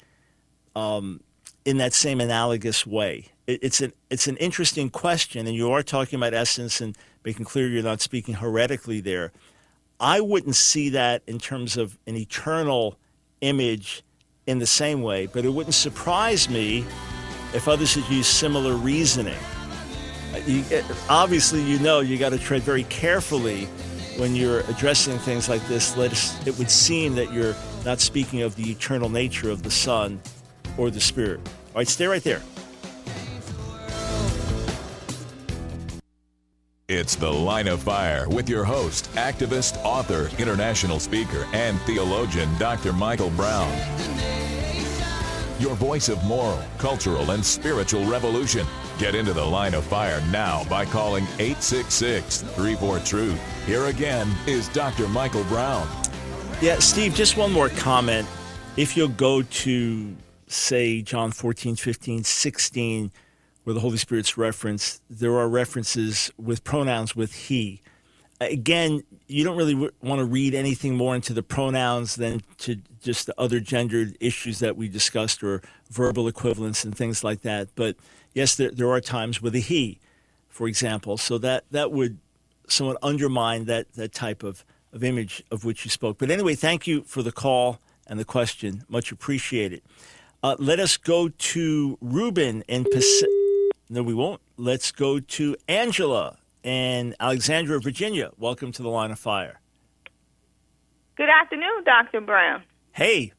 um, 0.75 1.21
in 1.67 1.77
that 1.79 1.93
same 1.93 2.21
analogous 2.21 2.87
way. 2.87 3.27
It, 3.47 3.59
it's 3.63 3.83
an 3.83 3.93
it's 4.09 4.27
an 4.27 4.39
interesting 4.39 4.89
question, 4.89 5.47
and 5.47 5.55
you 5.55 5.71
are 5.71 5.83
talking 5.83 6.19
about 6.19 6.33
essence 6.33 6.81
and 6.81 6.97
making 7.25 7.45
clear 7.45 7.69
you're 7.69 7.83
not 7.83 8.01
speaking 8.01 8.37
heretically 8.37 9.01
there. 9.01 9.33
I 10.01 10.21
wouldn't 10.21 10.57
see 10.57 10.89
that 10.91 11.23
in 11.27 11.39
terms 11.39 11.77
of 11.77 11.99
an 12.07 12.17
eternal 12.17 12.97
image 13.41 14.03
in 14.47 14.61
the 14.61 14.67
same 14.67 15.03
way, 15.03 15.27
but 15.27 15.45
it 15.45 15.51
wouldn't 15.51 15.75
surprise 15.75 16.49
me 16.49 16.85
if 17.53 17.67
others 17.67 17.95
had 17.95 18.09
used 18.11 18.31
similar 18.31 18.75
reasoning. 18.75 19.39
Uh, 20.33 20.39
You, 20.47 20.63
uh, 20.73 20.83
obviously, 21.09 21.63
you 21.63 21.79
know 21.81 22.01
you 22.01 22.17
got 22.17 22.31
to 22.31 22.39
tread 22.39 22.63
very 22.63 22.85
carefully 22.85 23.65
when 24.19 24.37
you're 24.37 24.61
addressing 24.69 25.19
things 25.19 25.49
like 25.49 25.67
this. 25.67 25.97
Let 25.97 26.13
us, 26.13 26.47
it 26.47 26.57
would 26.59 26.71
seem 26.71 27.17
that 27.17 27.33
you're 27.33 27.57
not 27.85 28.01
speaking 28.01 28.43
of 28.43 28.55
the 28.55 28.71
eternal 28.71 29.09
nature 29.09 29.51
of 29.51 29.63
the 29.63 29.71
Son 29.71 30.21
or 30.79 30.91
the 30.91 31.01
Spirit. 31.01 31.41
All 31.47 31.81
right, 31.81 31.89
stay 31.89 32.07
right 32.07 32.23
there. 32.23 32.43
It's 36.89 37.17
The 37.17 37.29
Line 37.29 37.67
of 37.67 37.83
Fire 37.83 38.29
with 38.29 38.49
your 38.49 38.63
host, 38.63 39.11
activist, 39.15 39.77
author, 39.85 40.31
international 40.39 41.01
speaker, 41.01 41.45
and 41.53 41.81
theologian, 41.81 42.49
Dr. 42.59 42.93
Michael 42.93 43.31
Brown. 43.31 43.77
Your 45.59 45.75
voice 45.75 46.09
of 46.09 46.23
moral, 46.25 46.63
cultural, 46.79 47.33
and 47.33 47.45
spiritual 47.45 48.05
revolution. 48.05 48.65
Get 48.99 49.17
into 49.17 49.33
The 49.33 49.45
Line 49.45 49.75
of 49.75 49.85
Fire 49.85 50.23
now 50.31 50.63
by 50.69 50.85
calling 50.85 51.25
866 51.41 52.43
34 52.43 52.99
Truth. 53.01 53.67
Here 53.67 53.87
again 53.87 54.33
is 54.47 54.69
Dr. 54.69 55.09
Michael 55.09 55.45
Brown. 55.45 55.89
Yeah, 56.61 56.79
Steve, 56.79 57.15
just 57.15 57.37
one 57.37 57.53
more 57.53 57.69
comment. 57.71 58.29
If 58.77 58.97
you'll 58.97 59.09
go 59.09 59.43
to, 59.43 60.15
say, 60.47 61.03
John 61.03 61.33
14, 61.33 61.77
15, 61.77 62.25
16, 62.25 63.13
where 63.65 63.75
the 63.75 63.81
Holy 63.81 63.97
Spirit's 63.97 64.39
referenced, 64.39 65.03
there 65.11 65.35
are 65.37 65.49
references 65.49 66.31
with 66.37 66.63
pronouns 66.65 67.17
with 67.17 67.35
he. 67.35 67.83
Again, 68.41 69.03
you 69.27 69.45
don't 69.45 69.57
really 69.57 69.73
w- 69.73 69.91
want 70.03 70.21
to 70.21 70.25
read 70.25 70.55
anything 70.55 70.95
more 70.95 71.15
into 71.15 71.33
the 71.33 71.43
pronouns 71.43 72.17
than 72.17 72.43
to 72.59 72.77
just 73.03 73.27
the 73.27 73.35
other 73.39 73.61
gendered 73.61 74.17
issues 74.21 74.59
that 74.59 74.77
we 74.77 74.89
discussed 74.89 75.43
or 75.43 75.63
verbal 75.91 76.29
equivalents 76.29 76.85
and 76.85 76.97
things 76.97 77.25
like 77.25 77.43
that. 77.43 77.69
But 77.75 77.97
yes, 78.35 78.55
there, 78.55 78.71
there 78.71 78.91
are 78.91 79.01
times 79.01 79.41
with 79.41 79.55
a 79.55 79.61
he, 79.61 79.99
for 80.49 80.69
example. 80.69 81.17
So 81.17 81.39
that, 81.39 81.65
that 81.71 81.91
would 81.91 82.19
somewhat 82.69 82.99
undermine 83.03 83.65
that, 83.65 83.93
that 83.95 84.13
type 84.13 84.43
of, 84.43 84.65
of 84.93 85.03
image 85.03 85.43
of 85.51 85.65
which 85.65 85.85
you 85.85 85.91
spoke. 85.91 86.19
But 86.19 86.31
anyway, 86.31 86.55
thank 86.55 86.87
you 86.87 87.03
for 87.03 87.23
the 87.23 87.33
call 87.33 87.81
and 88.07 88.21
the 88.21 88.25
question. 88.25 88.85
Much 88.89 89.11
appreciated. 89.11 89.83
Uh, 90.47 90.55
let 90.61 90.79
us 90.79 90.97
go 90.97 91.29
to 91.29 91.99
Ruben 92.01 92.63
in 92.69 92.85
Pacific. 92.85 93.29
No, 93.91 94.05
we 94.05 94.15
won't. 94.15 94.41
Let's 94.57 94.93
go 94.93 95.19
to 95.19 95.57
Angela 95.67 96.39
in 96.63 97.17
Alexandria, 97.19 97.81
Virginia. 97.81 98.31
Welcome 98.39 98.71
to 98.71 98.81
the 98.85 98.89
Line 98.89 99.11
of 99.11 99.19
Fire. 99.19 99.61
Good 101.17 101.29
afternoon, 101.29 101.83
Dr. 101.85 102.21
Brown. 102.21 102.63
Hey, 102.93 103.33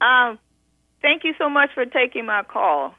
Um, 0.00 0.40
thank 1.00 1.22
you 1.22 1.34
so 1.38 1.48
much 1.48 1.70
for 1.74 1.84
taking 1.86 2.26
my 2.26 2.42
call. 2.42 2.96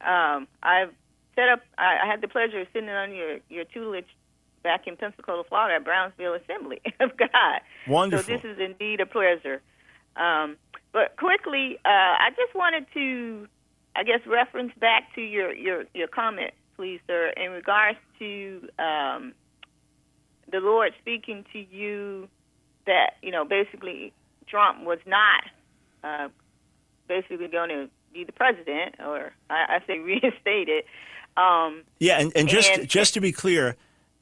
Um, 0.00 0.46
I've 0.62 0.92
set 1.34 1.48
up, 1.48 1.62
I, 1.76 1.98
I 2.04 2.06
had 2.06 2.20
the 2.20 2.28
pleasure 2.28 2.60
of 2.60 2.68
sitting 2.72 2.90
on 2.90 3.12
your, 3.12 3.38
your 3.48 3.64
tutelage 3.64 4.06
back 4.62 4.86
in 4.86 4.96
Pensacola, 4.96 5.42
Florida 5.48 5.74
at 5.74 5.84
Brownsville 5.84 6.34
Assembly 6.34 6.80
of 7.00 7.16
God. 7.16 7.60
Wonderful. 7.88 8.24
So 8.24 8.40
this 8.40 8.44
is 8.44 8.60
indeed 8.60 9.00
a 9.00 9.06
pleasure. 9.06 9.60
Um, 10.14 10.58
but 10.94 11.16
quickly, 11.18 11.76
uh, 11.84 11.88
I 11.88 12.30
just 12.36 12.54
wanted 12.54 12.86
to, 12.94 13.48
I 13.96 14.04
guess, 14.04 14.20
reference 14.26 14.72
back 14.80 15.12
to 15.16 15.20
your, 15.20 15.52
your, 15.52 15.84
your 15.92 16.06
comment, 16.06 16.52
please, 16.76 17.00
sir, 17.08 17.32
in 17.36 17.50
regards 17.50 17.98
to 18.20 18.68
um, 18.78 19.34
the 20.50 20.60
Lord 20.60 20.92
speaking 21.00 21.44
to 21.52 21.58
you 21.58 22.28
that, 22.86 23.16
you 23.22 23.32
know, 23.32 23.44
basically 23.44 24.12
Trump 24.46 24.84
was 24.84 25.00
not 25.04 25.42
uh, 26.04 26.28
basically 27.08 27.48
going 27.48 27.70
to 27.70 27.90
be 28.12 28.22
the 28.22 28.32
president, 28.32 28.94
or 29.04 29.32
I, 29.50 29.80
I 29.80 29.86
say 29.88 29.98
reinstated. 29.98 30.84
Um, 31.36 31.82
yeah, 31.98 32.20
and, 32.20 32.32
and 32.36 32.48
just 32.48 32.70
And- 32.70 32.88
just 32.88 33.14
to 33.14 33.20
be 33.20 33.32
clear, 33.32 33.74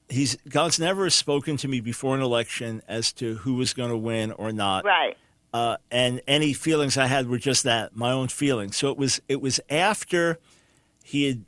he's 0.08 0.38
God's 0.48 0.80
never 0.80 1.10
spoken 1.10 1.58
to 1.58 1.68
me 1.68 1.80
before 1.80 2.14
an 2.14 2.22
election 2.22 2.80
as 2.88 3.12
to 3.14 3.34
who 3.36 3.54
was 3.56 3.74
going 3.74 3.90
to 3.90 3.96
win 3.98 4.32
or 4.32 4.52
not. 4.52 4.86
Right. 4.86 5.18
Uh, 5.52 5.76
and 5.90 6.20
any 6.26 6.52
feelings 6.54 6.96
I 6.96 7.06
had 7.06 7.28
were 7.28 7.38
just 7.38 7.62
that, 7.64 7.94
my 7.94 8.10
own 8.10 8.28
feelings. 8.28 8.76
So 8.76 8.90
it 8.90 8.96
was 8.96 9.20
it 9.28 9.40
was 9.42 9.60
after 9.68 10.38
he 11.04 11.26
had 11.26 11.44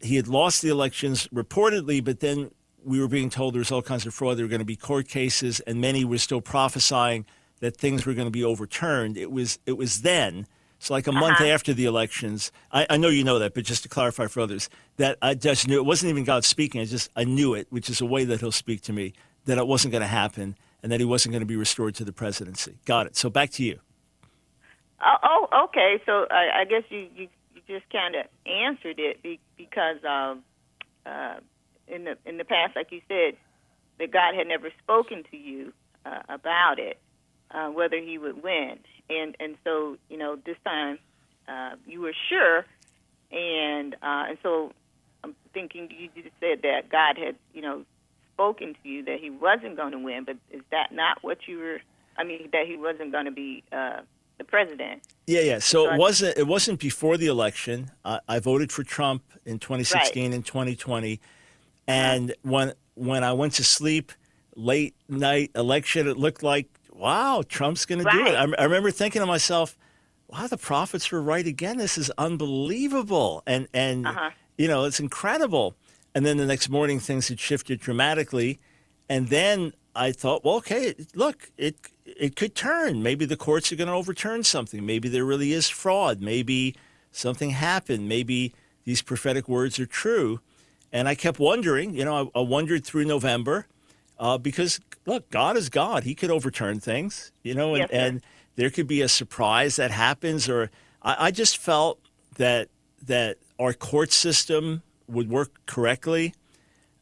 he 0.00 0.16
had 0.16 0.26
lost 0.28 0.62
the 0.62 0.68
elections 0.68 1.28
reportedly, 1.28 2.02
but 2.02 2.20
then 2.20 2.50
we 2.84 2.98
were 2.98 3.08
being 3.08 3.30
told 3.30 3.54
there 3.54 3.58
was 3.60 3.70
all 3.70 3.82
kinds 3.82 4.06
of 4.06 4.14
fraud. 4.14 4.38
There 4.38 4.44
were 4.44 4.50
going 4.50 4.60
to 4.60 4.64
be 4.64 4.76
court 4.76 5.06
cases, 5.06 5.60
and 5.60 5.80
many 5.80 6.04
were 6.04 6.18
still 6.18 6.40
prophesying 6.40 7.26
that 7.60 7.76
things 7.76 8.06
were 8.06 8.14
going 8.14 8.26
to 8.26 8.32
be 8.32 8.42
overturned. 8.44 9.16
It 9.18 9.30
was 9.30 9.58
it 9.66 9.76
was 9.76 10.02
then. 10.02 10.46
So 10.78 10.94
like 10.94 11.06
a 11.06 11.12
month 11.12 11.40
Uh-huh. 11.40 11.50
after 11.50 11.72
the 11.72 11.84
elections, 11.84 12.50
I, 12.72 12.86
I 12.90 12.96
know 12.96 13.08
you 13.08 13.22
know 13.22 13.38
that, 13.38 13.54
but 13.54 13.64
just 13.64 13.84
to 13.84 13.88
clarify 13.88 14.26
for 14.26 14.40
others, 14.40 14.68
that 14.96 15.16
I 15.22 15.34
just 15.34 15.68
knew 15.68 15.76
it 15.76 15.84
wasn't 15.84 16.10
even 16.10 16.24
God 16.24 16.44
speaking. 16.44 16.80
I 16.80 16.86
just 16.86 17.10
I 17.14 17.22
knew 17.24 17.54
it, 17.54 17.66
which 17.70 17.88
is 17.90 18.00
a 18.00 18.06
way 18.06 18.24
that 18.24 18.40
He'll 18.40 18.50
speak 18.50 18.80
to 18.82 18.92
me, 18.92 19.12
that 19.44 19.58
it 19.58 19.66
wasn't 19.66 19.92
going 19.92 20.02
to 20.02 20.08
happen, 20.08 20.56
and 20.82 20.90
that 20.92 21.00
He 21.00 21.06
wasn't 21.06 21.32
going 21.32 21.40
to 21.40 21.46
be 21.46 21.56
restored 21.56 21.94
to 21.96 22.04
the 22.04 22.12
presidency. 22.12 22.78
Got 22.84 23.06
it. 23.06 23.16
So 23.16 23.30
back 23.30 23.50
to 23.50 23.64
you. 23.64 23.80
Oh, 25.00 25.16
oh 25.22 25.64
okay. 25.64 26.00
So 26.06 26.26
I, 26.30 26.60
I 26.60 26.64
guess 26.64 26.82
you, 26.88 27.06
you, 27.14 27.28
you 27.54 27.62
just 27.66 27.90
kind 27.90 28.14
of 28.14 28.26
answered 28.46 28.98
it 28.98 29.22
be, 29.22 29.40
because 29.56 29.98
um, 30.08 30.42
uh, 31.06 31.36
in 31.86 32.04
the 32.04 32.16
in 32.26 32.38
the 32.38 32.44
past, 32.44 32.76
like 32.76 32.90
you 32.90 33.00
said, 33.08 33.36
that 33.98 34.10
God 34.10 34.34
had 34.34 34.46
never 34.46 34.70
spoken 34.82 35.24
to 35.30 35.36
you 35.36 35.72
uh, 36.04 36.22
about 36.28 36.78
it, 36.78 36.98
uh, 37.50 37.68
whether 37.68 37.98
He 37.98 38.18
would 38.18 38.42
win, 38.42 38.78
and 39.08 39.36
and 39.38 39.56
so 39.64 39.96
you 40.08 40.16
know 40.16 40.36
this 40.44 40.56
time 40.64 40.98
uh, 41.48 41.76
you 41.86 42.00
were 42.00 42.14
sure, 42.28 42.64
and 43.30 43.94
uh, 43.94 44.24
and 44.28 44.38
so 44.42 44.72
I'm 45.24 45.34
thinking 45.52 45.88
you 45.90 46.08
just 46.22 46.34
said 46.40 46.62
that 46.62 46.88
God 46.90 47.16
had 47.18 47.36
you 47.52 47.62
know 47.62 47.84
spoken 48.34 48.74
to 48.82 48.88
you 48.88 49.04
that 49.04 49.20
He 49.20 49.30
wasn't 49.30 49.76
going 49.76 49.92
to 49.92 49.98
win, 49.98 50.24
but 50.24 50.36
is 50.50 50.62
that 50.70 50.92
not 50.92 51.22
what 51.22 51.38
you 51.46 51.58
were? 51.58 51.80
I 52.16 52.24
mean, 52.24 52.48
that 52.52 52.66
He 52.66 52.76
wasn't 52.76 53.12
going 53.12 53.24
to 53.26 53.30
be 53.30 53.62
uh, 53.72 54.00
the 54.38 54.44
president. 54.44 55.02
Yeah, 55.26 55.40
yeah. 55.40 55.58
So 55.58 55.90
it 55.92 55.98
wasn't 55.98 56.36
it 56.38 56.46
wasn't 56.46 56.80
before 56.80 57.16
the 57.16 57.26
election. 57.26 57.90
I 58.04 58.20
I 58.28 58.38
voted 58.38 58.72
for 58.72 58.82
Trump 58.82 59.22
in 59.44 59.58
2016 59.58 60.32
and 60.32 60.44
2020, 60.44 61.20
and 61.86 62.34
when 62.42 62.72
when 62.94 63.24
I 63.24 63.32
went 63.32 63.54
to 63.54 63.64
sleep 63.64 64.12
late 64.56 64.94
night 65.08 65.50
election, 65.54 66.06
it 66.08 66.16
looked 66.16 66.42
like 66.42 66.68
wow, 66.94 67.42
Trump's 67.48 67.84
going 67.86 68.04
to 68.04 68.10
do 68.10 68.26
it. 68.26 68.34
I, 68.34 68.42
I 68.60 68.64
remember 68.64 68.90
thinking 68.92 69.20
to 69.20 69.26
myself, 69.26 69.76
wow, 70.28 70.46
the 70.46 70.56
prophets 70.56 71.10
were 71.10 71.20
right 71.22 71.46
again. 71.46 71.78
This 71.78 71.98
is 71.98 72.10
unbelievable, 72.18 73.42
and 73.46 73.68
and 73.72 74.06
Uh-huh. 74.06 74.30
you 74.58 74.68
know 74.68 74.84
it's 74.84 75.00
incredible. 75.00 75.74
And 76.14 76.26
then 76.26 76.36
the 76.36 76.46
next 76.46 76.68
morning, 76.68 77.00
things 77.00 77.28
had 77.28 77.40
shifted 77.40 77.80
dramatically, 77.80 78.60
and 79.08 79.28
then 79.28 79.72
I 79.94 80.12
thought, 80.12 80.44
well, 80.44 80.56
okay, 80.56 80.94
look, 81.14 81.50
it 81.56 81.76
it 82.04 82.36
could 82.36 82.54
turn. 82.54 83.02
Maybe 83.02 83.24
the 83.24 83.36
courts 83.36 83.72
are 83.72 83.76
going 83.76 83.88
to 83.88 83.94
overturn 83.94 84.42
something. 84.42 84.84
Maybe 84.84 85.08
there 85.08 85.24
really 85.24 85.52
is 85.52 85.68
fraud. 85.68 86.20
Maybe 86.20 86.74
something 87.10 87.50
happened. 87.50 88.08
Maybe 88.08 88.54
these 88.84 89.02
prophetic 89.02 89.48
words 89.48 89.78
are 89.78 89.86
true. 89.86 90.40
And 90.92 91.08
I 91.08 91.14
kept 91.14 91.38
wondering. 91.38 91.94
You 91.94 92.04
know, 92.04 92.30
I, 92.34 92.38
I 92.38 92.42
wondered 92.42 92.84
through 92.84 93.04
November 93.04 93.66
uh, 94.18 94.38
because 94.38 94.80
look, 95.06 95.28
God 95.30 95.56
is 95.56 95.68
God. 95.68 96.04
He 96.04 96.14
could 96.14 96.30
overturn 96.30 96.80
things. 96.80 97.32
You 97.42 97.54
know, 97.54 97.74
and, 97.74 97.82
Yes, 97.82 97.90
and 97.92 98.22
there 98.56 98.70
could 98.70 98.86
be 98.86 99.02
a 99.02 99.08
surprise 99.08 99.76
that 99.76 99.90
happens. 99.90 100.48
Or 100.48 100.70
I, 101.02 101.26
I 101.26 101.30
just 101.30 101.58
felt 101.58 102.00
that 102.36 102.68
that 103.02 103.38
our 103.58 103.72
court 103.72 104.12
system 104.12 104.82
would 105.08 105.28
work 105.28 105.64
correctly 105.66 106.34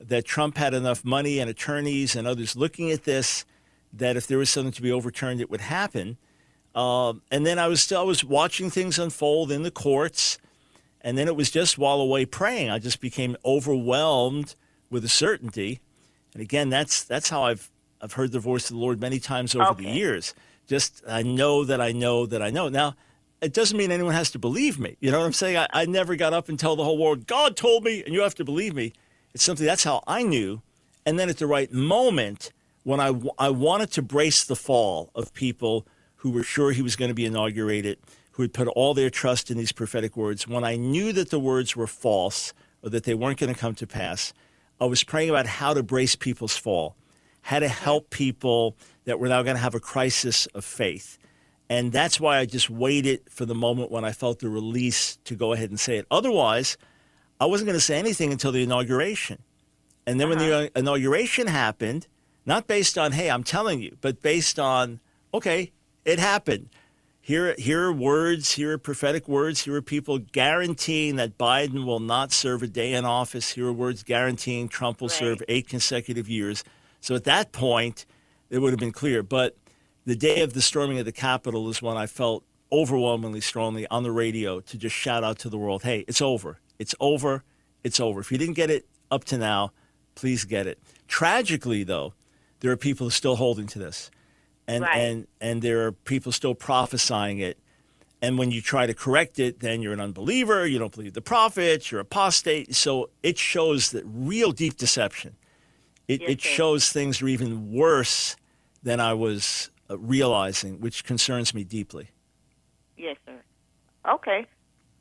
that 0.01 0.24
Trump 0.24 0.57
had 0.57 0.74
enough 0.74 1.05
money 1.05 1.38
and 1.38 1.51
attorneys 1.51 2.16
and 2.16 2.26
others 2.26 2.57
looking 2.57 2.90
at 2.90 3.05
this 3.05 3.44
that 3.92 4.16
if 4.16 4.26
there 4.26 4.38
was 4.38 4.48
something 4.51 4.72
to 4.72 4.82
be 4.82 4.92
overturned, 4.92 5.40
it 5.40 5.51
would 5.51 5.61
happen. 5.61 6.16
Um, 6.74 7.22
and 7.30 7.44
then 7.44 7.59
I 7.59 7.66
was 7.66 7.82
still 7.82 8.01
I 8.01 8.05
was 8.05 8.24
watching 8.24 8.70
things 8.70 8.98
unfold 8.98 9.51
in 9.51 9.62
the 9.62 9.70
courts, 9.70 10.38
and 11.01 11.18
then 11.18 11.26
it 11.26 11.34
was 11.34 11.51
just 11.51 11.78
while 11.78 12.01
away 12.01 12.24
praying, 12.24 12.70
I 12.70 12.78
just 12.78 13.01
became 13.01 13.36
overwhelmed 13.44 14.55
with 14.88 15.05
a 15.05 15.09
certainty. 15.09 15.80
And 16.32 16.42
again, 16.42 16.68
that's 16.70 17.03
that's 17.03 17.28
how 17.28 17.42
I've 17.42 17.70
I've 18.01 18.12
heard 18.12 18.30
the 18.32 18.38
voice 18.38 18.70
of 18.70 18.76
the 18.76 18.80
Lord 18.80 19.01
many 19.01 19.18
times 19.18 19.55
over 19.55 19.74
the 19.74 19.88
years. 19.88 20.34
Just 20.68 21.03
I 21.09 21.22
know 21.22 21.64
that 21.64 21.80
I 21.80 21.90
know 21.90 22.26
that 22.26 22.40
I 22.40 22.51
know. 22.51 22.68
Now, 22.68 22.94
it 23.41 23.53
doesn't 23.53 23.76
mean 23.76 23.91
anyone 23.91 24.14
has 24.14 24.30
to 24.32 24.38
believe 24.38 24.78
me. 24.78 24.97
You 25.01 25.11
know 25.11 25.18
what 25.18 25.26
I'm 25.26 25.32
saying? 25.32 25.57
I, 25.57 25.66
I 25.72 25.86
never 25.86 26.16
got 26.16 26.32
up 26.32 26.49
and 26.49 26.59
tell 26.59 26.76
the 26.76 26.84
whole 26.84 26.99
world, 26.99 27.26
God 27.26 27.57
told 27.57 27.84
me, 27.84 28.03
and 28.05 28.14
you 28.14 28.20
have 28.20 28.34
to 28.36 28.45
believe 28.45 28.74
me. 28.74 28.93
It's 29.32 29.45
something 29.45 29.66
that's 29.66 29.84
how 29.84 30.03
I 30.07 30.22
knew. 30.22 30.62
And 31.07 31.18
then 31.18 31.28
at 31.28 31.38
the 31.38 31.47
right 31.47 31.72
moment, 31.72 32.53
when 32.82 33.01
I, 33.01 33.18
I 33.38 33.51
wanted 33.51 33.91
to 33.93 34.03
brace 34.03 34.45
the 34.45 34.57
fall 34.57 35.11
of 35.14 35.32
people 35.32 35.86
who 36.16 36.30
were 36.30 36.43
sure 36.43 36.72
he 36.72 36.82
was 36.82 36.97
going 36.97 37.09
to 37.09 37.14
be 37.14 37.24
inaugurated, 37.24 37.99
who 38.32 38.43
had 38.43 38.53
put 38.53 38.68
all 38.68 38.95
their 38.95 39.11
trust 39.11 39.51
in 39.51 39.57
these 39.57 39.72
prophetic 39.72 40.16
words, 40.16 40.47
when 40.47 40.64
I 40.64 40.76
knew 40.76 41.12
that 41.12 41.30
the 41.30 41.41
words 41.41 41.74
were 41.74 41.86
false 41.86 42.53
or 42.82 42.91
that 42.91 43.05
they 43.05 43.14
weren't 43.14 43.38
going 43.38 43.53
to 43.53 43.59
come 43.59 43.74
to 43.76 43.86
pass, 43.86 44.32
I 44.80 44.86
was 44.86 45.05
praying 45.05 45.30
about 45.30 45.47
how 45.47 45.74
to 45.74 45.82
brace 45.82 46.14
people's 46.14 46.57
fall, 46.57 46.97
how 47.43 47.59
to 47.59 47.68
help 47.68 48.11
people 48.11 48.76
that 49.05 49.18
were 49.18 49.28
now 49.28 49.43
going 49.43 49.57
to 49.57 49.62
have 49.62 49.74
a 49.74 49.80
crisis 49.80 50.47
of 50.47 50.64
faith. 50.64 51.18
And 51.71 51.93
that's 51.93 52.18
why 52.18 52.39
I 52.39 52.47
just 52.47 52.68
waited 52.68 53.21
for 53.31 53.47
the 53.47 53.55
moment 53.55 53.93
when 53.93 54.05
I 54.05 54.11
felt 54.11 54.41
the 54.41 54.49
release 54.49 55.18
to 55.25 55.37
go 55.37 55.53
ahead 55.53 55.71
and 55.71 55.79
say 55.79 55.99
it. 55.99 56.07
Otherwise, 56.11 56.77
I 57.41 57.47
wasn't 57.47 57.68
going 57.68 57.79
to 57.79 57.85
say 57.85 57.97
anything 57.97 58.33
until 58.33 58.51
the 58.51 58.64
inauguration. 58.64 59.39
And 60.05 60.18
then 60.18 60.29
when 60.29 60.39
the 60.39 60.53
uh-huh. 60.53 60.68
inauguration 60.75 61.47
happened, 61.47 62.09
not 62.45 62.66
based 62.66 62.99
on, 62.99 63.12
hey, 63.12 63.31
I'm 63.31 63.45
telling 63.45 63.81
you, 63.81 63.97
but 64.01 64.21
based 64.21 64.59
on, 64.59 64.99
okay, 65.33 65.71
it 66.05 66.18
happened. 66.18 66.71
Here, 67.21 67.55
here 67.57 67.85
are 67.85 67.93
words, 67.93 68.53
here 68.55 68.73
are 68.73 68.79
prophetic 68.79 69.29
words, 69.29 69.62
here 69.62 69.77
are 69.77 69.83
people 69.83 70.18
guaranteeing 70.18 71.16
that 71.16 71.39
Biden 71.39 71.85
will 71.85 72.01
not 72.01 72.33
serve 72.33 72.64
a 72.64 72.66
day 72.66 72.95
in 72.95 73.05
office. 73.05 73.53
Here 73.53 73.66
are 73.68 73.73
words 73.73 74.03
guaranteeing 74.03 74.68
Trump 74.68 75.01
will 75.01 75.09
Right. 75.09 75.18
serve 75.18 75.43
eight 75.47 75.68
consecutive 75.68 76.29
years. 76.29 76.64
So 77.01 77.14
at 77.14 77.25
that 77.25 77.53
point, 77.53 78.07
it 78.49 78.59
would 78.59 78.73
have 78.73 78.81
been 78.81 78.91
clear. 78.91 79.23
But 79.23 79.57
the 80.07 80.16
day 80.16 80.40
of 80.42 80.53
the 80.55 80.62
storming 80.62 80.98
of 80.98 81.05
the 81.05 81.12
Capitol 81.12 81.68
is 81.68 81.82
when 81.82 81.96
I 81.96 82.07
felt 82.07 82.44
overwhelmingly 82.72 83.40
strongly 83.40 83.86
on 83.88 84.03
the 84.03 84.12
radio 84.12 84.61
to 84.61 84.78
just 84.78 84.94
shout 84.94 85.24
out 85.24 85.38
to 85.40 85.48
the 85.48 85.59
world, 85.59 85.82
hey, 85.82 86.05
it's 86.09 86.22
over. 86.22 86.59
It's 86.78 86.94
over. 87.01 87.44
It's 87.84 88.01
over. 88.01 88.20
If 88.20 88.30
you 88.32 88.38
didn't 88.38 88.55
get 88.55 88.70
it 88.70 88.86
up 89.11 89.24
to 89.24 89.38
now, 89.38 89.72
please 90.14 90.44
get 90.44 90.66
it. 90.66 90.78
Tragically, 91.09 91.82
though, 91.82 92.14
there 92.61 92.70
are 92.70 92.76
people 92.76 93.11
still 93.11 93.36
holding 93.36 93.66
to 93.68 93.78
this. 93.78 94.11
And, 94.68 94.84
Right. 94.84 94.96
and, 94.98 95.26
and 95.40 95.62
there 95.62 95.86
are 95.86 95.92
people 95.92 96.30
still 96.30 96.55
prophesying 96.55 97.38
it. 97.38 97.59
And 98.22 98.38
when 98.38 98.51
you 98.51 98.61
try 98.61 98.86
to 98.86 98.94
correct 98.94 99.38
it, 99.38 99.61
then 99.61 99.80
you're 99.82 99.94
an 99.94 100.01
unbeliever. 100.01 100.66
You 100.66 100.78
don't 100.78 100.92
believe 100.94 101.14
the 101.14 101.22
prophets. 101.22 101.90
You're 101.90 102.01
apostate. 102.03 102.74
So 102.74 103.11
it 103.22 103.38
shows 103.38 103.90
that 103.92 104.05
real 104.07 104.53
deep 104.53 104.76
deception. 104.76 105.36
It, 106.07 106.20
Yes, 106.20 106.30
it 106.30 106.40
shows 106.42 106.90
things 106.90 107.22
are 107.22 107.28
even 107.28 107.72
worse 107.72 108.36
than 108.82 109.01
I 109.01 109.14
was 109.14 109.70
realizing, 109.99 110.80
which 110.80 111.05
concerns 111.05 111.55
me 111.55 111.64
deeply. 111.64 112.11
Yes, 112.97 113.16
sir. 113.26 113.41
Okay. 114.09 114.47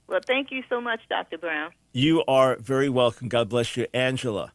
Well, 0.07 0.21
thank 0.25 0.51
you 0.51 0.63
so 0.69 0.81
much, 0.81 1.01
Dr. 1.09 1.37
Brown. 1.37 1.71
You 1.93 2.23
are 2.27 2.55
very 2.57 2.89
welcome. 2.89 3.29
God 3.29 3.49
bless 3.49 3.77
you, 3.77 3.87
Angela. 3.93 4.51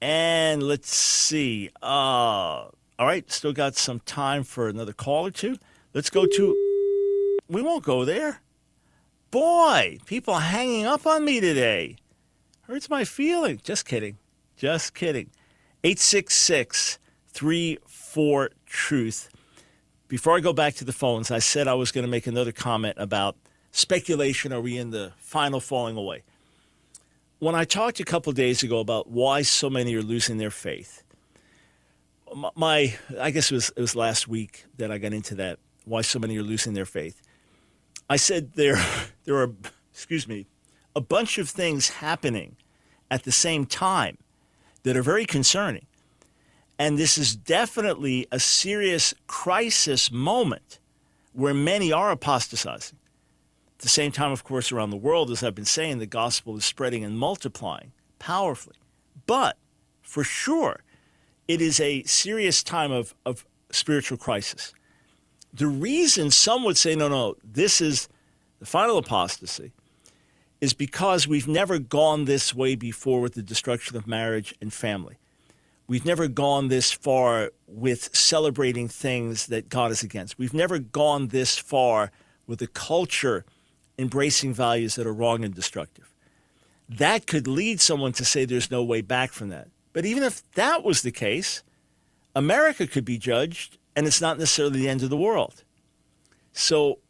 And 0.00 0.62
let's 0.62 0.94
see. 0.94 1.70
Uh, 1.82 1.86
all 1.86 2.72
right, 2.98 3.30
still 3.30 3.52
got 3.52 3.76
some 3.76 4.00
time 4.00 4.42
for 4.42 4.68
another 4.68 4.92
call 4.92 5.26
or 5.26 5.30
two. 5.30 5.56
Let's 5.94 6.10
go 6.10 6.26
to. 6.26 6.56
We 7.48 7.62
won't 7.62 7.84
go 7.84 8.04
there. 8.04 8.40
Boy, 9.30 9.98
people 10.06 10.34
hanging 10.34 10.86
up 10.86 11.06
on 11.06 11.24
me 11.24 11.40
today. 11.40 11.96
Hurts 12.62 12.90
my 12.90 13.04
feelings. 13.04 13.62
Just 13.62 13.86
kidding. 13.86 14.18
Just 14.56 14.94
kidding. 14.94 15.30
866 15.84 16.98
34 17.28 18.50
Truth. 18.66 19.30
Before 20.10 20.36
I 20.36 20.40
go 20.40 20.52
back 20.52 20.74
to 20.74 20.84
the 20.84 20.92
phones, 20.92 21.30
I 21.30 21.38
said 21.38 21.68
I 21.68 21.74
was 21.74 21.92
going 21.92 22.04
to 22.04 22.10
make 22.10 22.26
another 22.26 22.50
comment 22.50 22.96
about 22.98 23.36
speculation. 23.70 24.52
Are 24.52 24.60
we 24.60 24.76
in 24.76 24.90
the 24.90 25.12
final 25.18 25.60
falling 25.60 25.96
away? 25.96 26.24
When 27.38 27.54
I 27.54 27.62
talked 27.62 28.00
a 28.00 28.04
couple 28.04 28.32
days 28.32 28.64
ago 28.64 28.80
about 28.80 29.08
why 29.08 29.42
so 29.42 29.70
many 29.70 29.94
are 29.94 30.02
losing 30.02 30.38
their 30.38 30.50
faith, 30.50 31.04
my 32.56 32.96
I 33.20 33.30
guess 33.30 33.52
it 33.52 33.54
was 33.54 33.70
it 33.76 33.80
was 33.80 33.94
last 33.94 34.26
week 34.26 34.64
that 34.78 34.90
I 34.90 34.98
got 34.98 35.12
into 35.12 35.36
that. 35.36 35.60
Why 35.84 36.00
so 36.00 36.18
many 36.18 36.36
are 36.38 36.42
losing 36.42 36.74
their 36.74 36.86
faith? 36.86 37.22
I 38.08 38.16
said 38.16 38.54
there 38.54 38.84
there 39.24 39.36
are 39.36 39.52
excuse 39.92 40.26
me 40.26 40.48
a 40.96 41.00
bunch 41.00 41.38
of 41.38 41.48
things 41.48 41.88
happening 41.88 42.56
at 43.12 43.22
the 43.22 43.32
same 43.32 43.64
time 43.64 44.18
that 44.82 44.96
are 44.96 45.02
very 45.04 45.24
concerning. 45.24 45.86
And 46.80 46.96
this 46.96 47.18
is 47.18 47.36
definitely 47.36 48.26
a 48.32 48.40
serious 48.40 49.12
crisis 49.26 50.10
moment 50.10 50.78
where 51.34 51.52
many 51.52 51.92
are 51.92 52.10
apostatizing. 52.10 52.96
At 53.76 53.82
the 53.82 53.90
same 53.90 54.12
time, 54.12 54.32
of 54.32 54.44
course, 54.44 54.72
around 54.72 54.88
the 54.88 54.96
world, 54.96 55.30
as 55.30 55.42
I've 55.42 55.54
been 55.54 55.66
saying, 55.66 55.98
the 55.98 56.06
gospel 56.06 56.56
is 56.56 56.64
spreading 56.64 57.04
and 57.04 57.18
multiplying 57.18 57.92
powerfully. 58.18 58.76
But 59.26 59.58
for 60.00 60.24
sure, 60.24 60.82
it 61.46 61.60
is 61.60 61.80
a 61.80 62.02
serious 62.04 62.62
time 62.62 62.92
of, 62.92 63.14
of 63.26 63.44
spiritual 63.70 64.16
crisis. 64.16 64.72
The 65.52 65.66
reason 65.66 66.30
some 66.30 66.64
would 66.64 66.78
say, 66.78 66.94
no, 66.96 67.08
no, 67.08 67.36
this 67.44 67.82
is 67.82 68.08
the 68.58 68.64
final 68.64 68.96
apostasy, 68.96 69.72
is 70.62 70.72
because 70.72 71.28
we've 71.28 71.46
never 71.46 71.78
gone 71.78 72.24
this 72.24 72.54
way 72.54 72.74
before 72.74 73.20
with 73.20 73.34
the 73.34 73.42
destruction 73.42 73.98
of 73.98 74.06
marriage 74.06 74.54
and 74.62 74.72
family. 74.72 75.18
We've 75.90 76.06
never 76.06 76.28
gone 76.28 76.68
this 76.68 76.92
far 76.92 77.50
with 77.66 78.14
celebrating 78.14 78.86
things 78.86 79.48
that 79.48 79.68
God 79.68 79.90
is 79.90 80.04
against. 80.04 80.38
We've 80.38 80.54
never 80.54 80.78
gone 80.78 81.26
this 81.28 81.58
far 81.58 82.12
with 82.46 82.62
a 82.62 82.68
culture 82.68 83.44
embracing 83.98 84.54
values 84.54 84.94
that 84.94 85.04
are 85.04 85.12
wrong 85.12 85.44
and 85.44 85.52
destructive. 85.52 86.14
That 86.88 87.26
could 87.26 87.48
lead 87.48 87.80
someone 87.80 88.12
to 88.12 88.24
say 88.24 88.44
there's 88.44 88.70
no 88.70 88.84
way 88.84 89.00
back 89.00 89.32
from 89.32 89.48
that. 89.48 89.66
But 89.92 90.06
even 90.06 90.22
if 90.22 90.48
that 90.52 90.84
was 90.84 91.02
the 91.02 91.10
case, 91.10 91.64
America 92.36 92.86
could 92.86 93.04
be 93.04 93.18
judged, 93.18 93.76
and 93.96 94.06
it's 94.06 94.20
not 94.20 94.38
necessarily 94.38 94.78
the 94.78 94.88
end 94.88 95.02
of 95.02 95.10
the 95.10 95.16
world. 95.16 95.64
So 96.52 97.00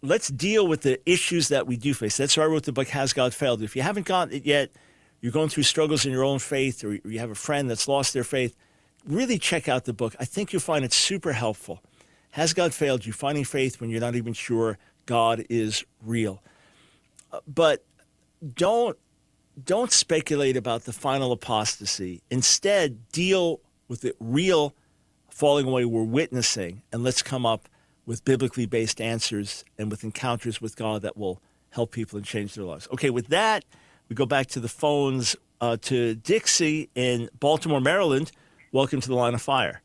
let's 0.00 0.28
deal 0.28 0.64
with 0.64 0.82
the 0.82 1.00
issues 1.10 1.48
that 1.48 1.66
we 1.66 1.76
do 1.76 1.92
face. 1.92 2.16
That's 2.16 2.36
why 2.36 2.44
I 2.44 2.46
wrote 2.46 2.62
the 2.62 2.72
book, 2.72 2.86
Has 2.90 3.12
God 3.12 3.34
Failed? 3.34 3.62
If 3.62 3.74
you 3.74 3.82
haven't 3.82 4.06
gotten 4.06 4.32
it 4.32 4.46
yet, 4.46 4.70
you're 5.20 5.32
going 5.32 5.48
through 5.48 5.64
struggles 5.64 6.06
in 6.06 6.12
your 6.12 6.24
own 6.24 6.38
faith, 6.38 6.84
or 6.84 6.94
you 7.04 7.18
have 7.18 7.30
a 7.30 7.34
friend 7.34 7.68
that's 7.68 7.88
lost 7.88 8.14
their 8.14 8.24
faith, 8.24 8.56
really 9.04 9.38
check 9.38 9.68
out 9.68 9.84
the 9.84 9.92
book. 9.92 10.14
I 10.20 10.24
think 10.24 10.52
you'll 10.52 10.60
find 10.60 10.84
it 10.84 10.92
super 10.92 11.32
helpful. 11.32 11.82
Has 12.32 12.52
God 12.52 12.74
failed 12.74 13.06
you? 13.06 13.12
Finding 13.12 13.44
faith 13.44 13.80
when 13.80 13.90
you're 13.90 14.00
not 14.00 14.14
even 14.14 14.32
sure 14.32 14.78
God 15.06 15.44
is 15.48 15.84
real. 16.04 16.42
Uh, 17.32 17.40
but 17.46 17.84
don't 18.54 18.96
don't 19.64 19.90
speculate 19.90 20.56
about 20.56 20.84
the 20.84 20.92
final 20.92 21.32
apostasy. 21.32 22.22
Instead, 22.30 23.08
deal 23.10 23.60
with 23.88 24.02
the 24.02 24.14
real 24.20 24.72
falling 25.30 25.66
away 25.66 25.84
we're 25.84 26.02
witnessing, 26.04 26.82
and 26.92 27.02
let's 27.02 27.22
come 27.22 27.44
up 27.44 27.68
with 28.06 28.24
biblically 28.24 28.66
based 28.66 29.00
answers 29.00 29.64
and 29.76 29.90
with 29.90 30.04
encounters 30.04 30.60
with 30.60 30.76
God 30.76 31.02
that 31.02 31.16
will 31.16 31.42
help 31.70 31.90
people 31.90 32.16
and 32.16 32.24
change 32.24 32.54
their 32.54 32.64
lives. 32.64 32.88
Okay, 32.92 33.10
with 33.10 33.28
that, 33.28 33.64
we 34.08 34.14
go 34.14 34.26
back 34.26 34.46
to 34.48 34.60
the 34.60 34.68
phones 34.68 35.36
uh, 35.60 35.76
to 35.82 36.14
Dixie 36.14 36.90
in 36.94 37.28
Baltimore, 37.38 37.80
Maryland. 37.80 38.32
Welcome 38.72 39.00
to 39.00 39.08
the 39.08 39.14
line 39.14 39.34
of 39.34 39.42
fire. 39.42 39.82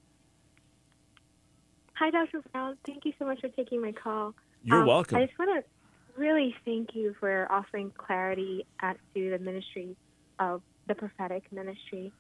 Hi, 1.93 2.09
Dr. 2.09 2.41
Brown. 2.51 2.77
Thank 2.85 3.05
you 3.05 3.13
so 3.19 3.25
much 3.25 3.41
for 3.41 3.49
taking 3.49 3.81
my 3.81 3.91
call. 3.91 4.33
You're 4.63 4.81
um, 4.81 4.87
welcome. 4.87 5.17
I 5.17 5.25
just 5.25 5.37
want 5.37 5.63
to 5.63 6.19
really 6.19 6.55
thank 6.65 6.95
you 6.95 7.15
for 7.19 7.51
offering 7.51 7.91
clarity 7.97 8.65
as 8.81 8.95
to 9.13 9.29
the 9.29 9.39
ministry 9.39 9.95
of 10.39 10.61
the 10.87 10.95
prophetic 10.95 11.43
ministry. 11.51 12.11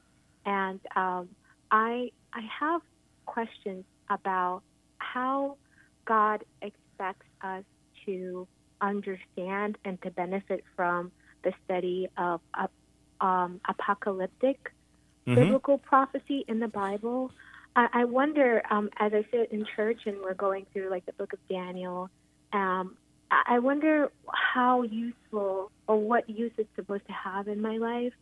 And 0.45 0.79
um, 0.95 1.29
I, 1.71 2.11
I 2.33 2.41
have 2.59 2.81
questions 3.25 3.85
about 4.09 4.61
how 4.97 5.57
God 6.05 6.43
expects 6.61 7.25
us 7.41 7.63
to 8.05 8.47
understand 8.81 9.77
and 9.85 10.01
to 10.01 10.11
benefit 10.11 10.63
from 10.75 11.11
the 11.43 11.53
study 11.65 12.07
of 12.17 12.41
uh, 12.53 12.67
um, 13.25 13.61
apocalyptic 13.67 14.57
Mhm. 15.27 15.35
biblical 15.35 15.77
prophecy 15.77 16.43
in 16.47 16.59
the 16.59 16.67
Bible. 16.67 17.31
I, 17.75 17.87
I 17.93 18.05
wonder, 18.05 18.61
um, 18.69 18.89
as 18.99 19.13
I 19.13 19.25
sit 19.31 19.51
in 19.51 19.65
church 19.75 20.01
and 20.05 20.17
we're 20.21 20.33
going 20.33 20.65
through 20.73 20.89
like 20.89 21.05
the 21.05 21.13
book 21.13 21.33
of 21.33 21.39
Daniel, 21.49 22.09
um, 22.51 22.97
I 23.31 23.55
I 23.55 23.59
wonder 23.59 24.11
how 24.31 24.83
useful 24.83 25.71
or 25.87 25.97
what 25.97 26.29
use 26.29 26.51
it's 26.57 26.69
supposed 26.75 27.05
to 27.07 27.13
have 27.13 27.47
in 27.47 27.61
my 27.61 27.77
life. 27.77 28.13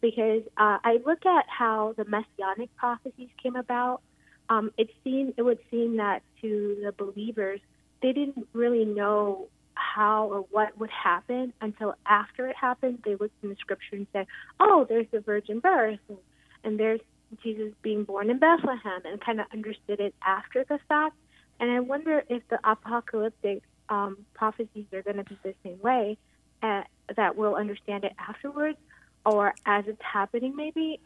Because 0.00 0.42
uh, 0.56 0.78
I 0.84 0.98
look 1.04 1.26
at 1.26 1.46
how 1.48 1.94
the 1.96 2.04
messianic 2.04 2.74
prophecies 2.76 3.30
came 3.42 3.56
about. 3.56 4.00
Um, 4.48 4.70
it 4.78 4.90
seemed 5.04 5.34
it 5.36 5.42
would 5.42 5.58
seem 5.70 5.96
that 5.96 6.22
to 6.42 6.78
the 6.82 6.92
believers, 6.92 7.60
they 8.02 8.12
didn't 8.12 8.48
really 8.52 8.84
know 8.84 9.48
how 9.78 10.26
or 10.26 10.40
what 10.50 10.78
would 10.78 10.90
happen 10.90 11.52
until 11.60 11.94
after 12.06 12.48
it 12.48 12.56
happened. 12.56 13.00
They 13.04 13.14
looked 13.16 13.42
in 13.42 13.48
the 13.48 13.56
scripture 13.56 13.96
and 13.96 14.06
said, 14.12 14.26
"Oh, 14.60 14.86
there's 14.88 15.06
the 15.12 15.20
virgin 15.20 15.60
birth, 15.60 16.00
and, 16.08 16.18
and 16.64 16.80
there's 16.80 17.00
Jesus 17.42 17.72
being 17.82 18.04
born 18.04 18.30
in 18.30 18.38
Bethlehem," 18.38 19.02
and 19.04 19.20
kind 19.20 19.40
of 19.40 19.46
understood 19.52 20.00
it 20.00 20.14
after 20.24 20.64
the 20.68 20.78
fact. 20.88 21.16
And 21.60 21.70
I 21.70 21.80
wonder 21.80 22.22
if 22.28 22.42
the 22.48 22.58
apocalyptic 22.64 23.62
um, 23.88 24.26
prophecies 24.34 24.86
are 24.92 25.02
going 25.02 25.16
to 25.16 25.24
be 25.24 25.38
the 25.42 25.54
same 25.64 25.80
way, 25.80 26.18
uh, 26.62 26.82
that 27.16 27.36
we'll 27.36 27.56
understand 27.56 28.04
it 28.04 28.12
afterwards, 28.18 28.78
or 29.24 29.54
as 29.66 29.84
it's 29.86 30.02
happening, 30.02 30.54
maybe. 30.56 31.00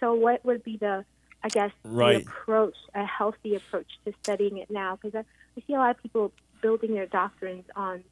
So, 0.00 0.14
what 0.14 0.44
would 0.44 0.62
be 0.62 0.76
the, 0.76 1.04
I 1.42 1.48
guess, 1.48 1.70
Right. 1.84 2.24
the 2.24 2.30
approach, 2.30 2.76
a 2.94 3.04
healthy 3.04 3.56
approach 3.56 3.88
to 4.06 4.12
studying 4.22 4.58
it 4.58 4.70
now? 4.70 4.98
Because 5.00 5.14
I, 5.14 5.60
I 5.60 5.64
see 5.66 5.74
a 5.74 5.78
lot 5.78 5.90
of 5.90 6.02
people 6.02 6.32
building 6.62 6.94
their 6.94 7.06
doctrines 7.06 7.64
on 7.76 8.04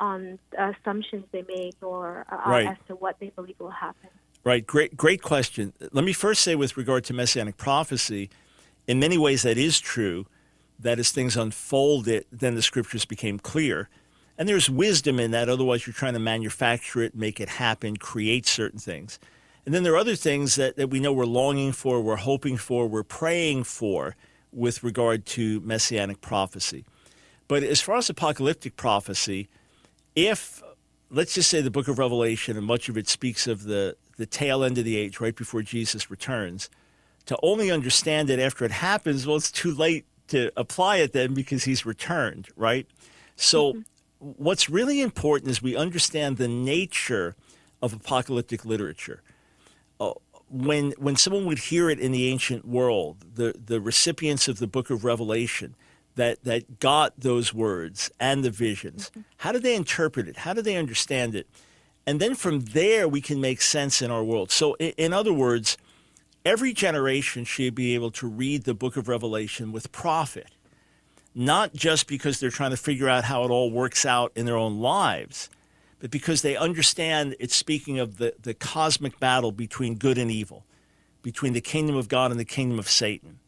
on 0.00 0.38
assumptions 0.56 1.24
they 1.32 1.42
make 1.48 1.76
or 1.82 2.26
uh, 2.30 2.50
Right. 2.50 2.66
as 2.68 2.76
to 2.88 2.94
what 2.94 3.16
they 3.20 3.30
believe 3.30 3.56
will 3.58 3.70
happen. 3.70 4.10
Right. 4.44 4.66
Great, 4.66 4.96
great 4.96 5.20
question. 5.22 5.72
Let 5.92 6.04
me 6.04 6.12
first 6.12 6.42
say, 6.42 6.54
with 6.54 6.76
regard 6.76 7.04
to 7.04 7.12
messianic 7.14 7.56
prophecy, 7.56 8.30
in 8.86 8.98
many 8.98 9.18
ways 9.18 9.42
that 9.42 9.58
is 9.58 9.80
true. 9.80 10.26
That 10.80 11.00
as 11.00 11.10
things 11.10 11.36
unfolded, 11.36 12.26
then 12.30 12.54
the 12.54 12.62
scriptures 12.62 13.04
became 13.04 13.40
clear, 13.40 13.88
and 14.38 14.48
there's 14.48 14.70
wisdom 14.70 15.18
in 15.18 15.32
that. 15.32 15.48
Otherwise, 15.48 15.88
you're 15.88 15.92
trying 15.92 16.12
to 16.12 16.20
manufacture 16.20 17.02
it, 17.02 17.16
make 17.16 17.40
it 17.40 17.48
happen, 17.48 17.96
create 17.96 18.46
certain 18.46 18.78
things. 18.78 19.18
And 19.66 19.74
then 19.74 19.82
there 19.82 19.92
are 19.94 19.98
other 19.98 20.14
things 20.14 20.54
that, 20.54 20.76
that 20.76 20.88
we 20.88 21.00
know 21.00 21.12
we're 21.12 21.26
longing 21.26 21.72
for, 21.72 22.00
we're 22.00 22.14
hoping 22.14 22.56
for, 22.56 22.86
we're 22.86 23.02
praying 23.02 23.64
for 23.64 24.14
with 24.52 24.84
regard 24.84 25.26
to 25.26 25.58
messianic 25.62 26.20
prophecy. 26.20 26.84
But 27.48 27.64
as 27.64 27.80
far 27.80 27.96
as 27.96 28.08
apocalyptic 28.08 28.76
prophecy, 28.76 29.48
if 30.26 30.62
let's 31.10 31.34
just 31.34 31.48
say 31.48 31.60
the 31.60 31.70
book 31.70 31.88
of 31.88 31.98
Revelation 31.98 32.56
and 32.56 32.66
much 32.66 32.88
of 32.88 32.96
it 32.96 33.08
speaks 33.08 33.46
of 33.46 33.64
the, 33.64 33.96
the 34.16 34.26
tail 34.26 34.64
end 34.64 34.78
of 34.78 34.84
the 34.84 34.96
age, 34.96 35.20
right 35.20 35.34
before 35.34 35.62
Jesus 35.62 36.10
returns, 36.10 36.68
to 37.26 37.38
only 37.42 37.70
understand 37.70 38.28
it 38.30 38.40
after 38.40 38.64
it 38.64 38.70
happens, 38.70 39.26
well, 39.26 39.36
it's 39.36 39.50
too 39.50 39.72
late 39.72 40.06
to 40.28 40.50
apply 40.56 40.96
it 40.96 41.12
then 41.12 41.34
because 41.34 41.64
he's 41.64 41.86
returned, 41.86 42.48
right? 42.56 42.86
So, 43.36 43.82
what's 44.18 44.68
really 44.68 45.00
important 45.00 45.50
is 45.50 45.62
we 45.62 45.76
understand 45.76 46.36
the 46.36 46.48
nature 46.48 47.36
of 47.80 47.92
apocalyptic 47.92 48.64
literature. 48.64 49.22
Uh, 50.00 50.14
when, 50.50 50.92
when 50.98 51.16
someone 51.16 51.46
would 51.46 51.58
hear 51.58 51.88
it 51.88 52.00
in 52.00 52.10
the 52.10 52.28
ancient 52.28 52.66
world, 52.66 53.18
the, 53.34 53.54
the 53.64 53.80
recipients 53.80 54.48
of 54.48 54.58
the 54.58 54.66
book 54.66 54.90
of 54.90 55.04
Revelation, 55.04 55.76
that, 56.18 56.42
that 56.44 56.80
got 56.80 57.18
those 57.18 57.54
words 57.54 58.10
and 58.20 58.44
the 58.44 58.50
visions. 58.50 59.10
Mm-hmm. 59.10 59.20
How 59.38 59.52
do 59.52 59.58
they 59.58 59.74
interpret 59.74 60.28
it? 60.28 60.38
How 60.38 60.52
do 60.52 60.60
they 60.60 60.76
understand 60.76 61.34
it? 61.34 61.46
And 62.06 62.20
then 62.20 62.34
from 62.34 62.60
there, 62.60 63.08
we 63.08 63.20
can 63.20 63.40
make 63.40 63.62
sense 63.62 64.02
in 64.02 64.10
our 64.10 64.24
world. 64.24 64.50
So, 64.50 64.74
in, 64.74 64.92
in 64.96 65.12
other 65.12 65.32
words, 65.32 65.78
every 66.44 66.72
generation 66.72 67.44
should 67.44 67.74
be 67.74 67.94
able 67.94 68.10
to 68.12 68.26
read 68.26 68.64
the 68.64 68.74
book 68.74 68.96
of 68.96 69.08
Revelation 69.08 69.70
with 69.70 69.92
profit, 69.92 70.48
not 71.34 71.72
just 71.72 72.08
because 72.08 72.40
they're 72.40 72.50
trying 72.50 72.72
to 72.72 72.76
figure 72.76 73.08
out 73.08 73.24
how 73.24 73.44
it 73.44 73.50
all 73.50 73.70
works 73.70 74.04
out 74.04 74.32
in 74.34 74.44
their 74.44 74.56
own 74.56 74.80
lives, 74.80 75.48
but 76.00 76.10
because 76.10 76.42
they 76.42 76.56
understand 76.56 77.36
it's 77.38 77.54
speaking 77.54 77.98
of 77.98 78.18
the, 78.18 78.34
the 78.42 78.54
cosmic 78.54 79.20
battle 79.20 79.52
between 79.52 79.94
good 79.94 80.18
and 80.18 80.30
evil, 80.30 80.64
between 81.22 81.52
the 81.52 81.60
kingdom 81.60 81.94
of 81.94 82.08
God 82.08 82.32
and 82.32 82.40
the 82.40 82.44
kingdom 82.44 82.78
of 82.78 82.88
Satan 82.88 83.38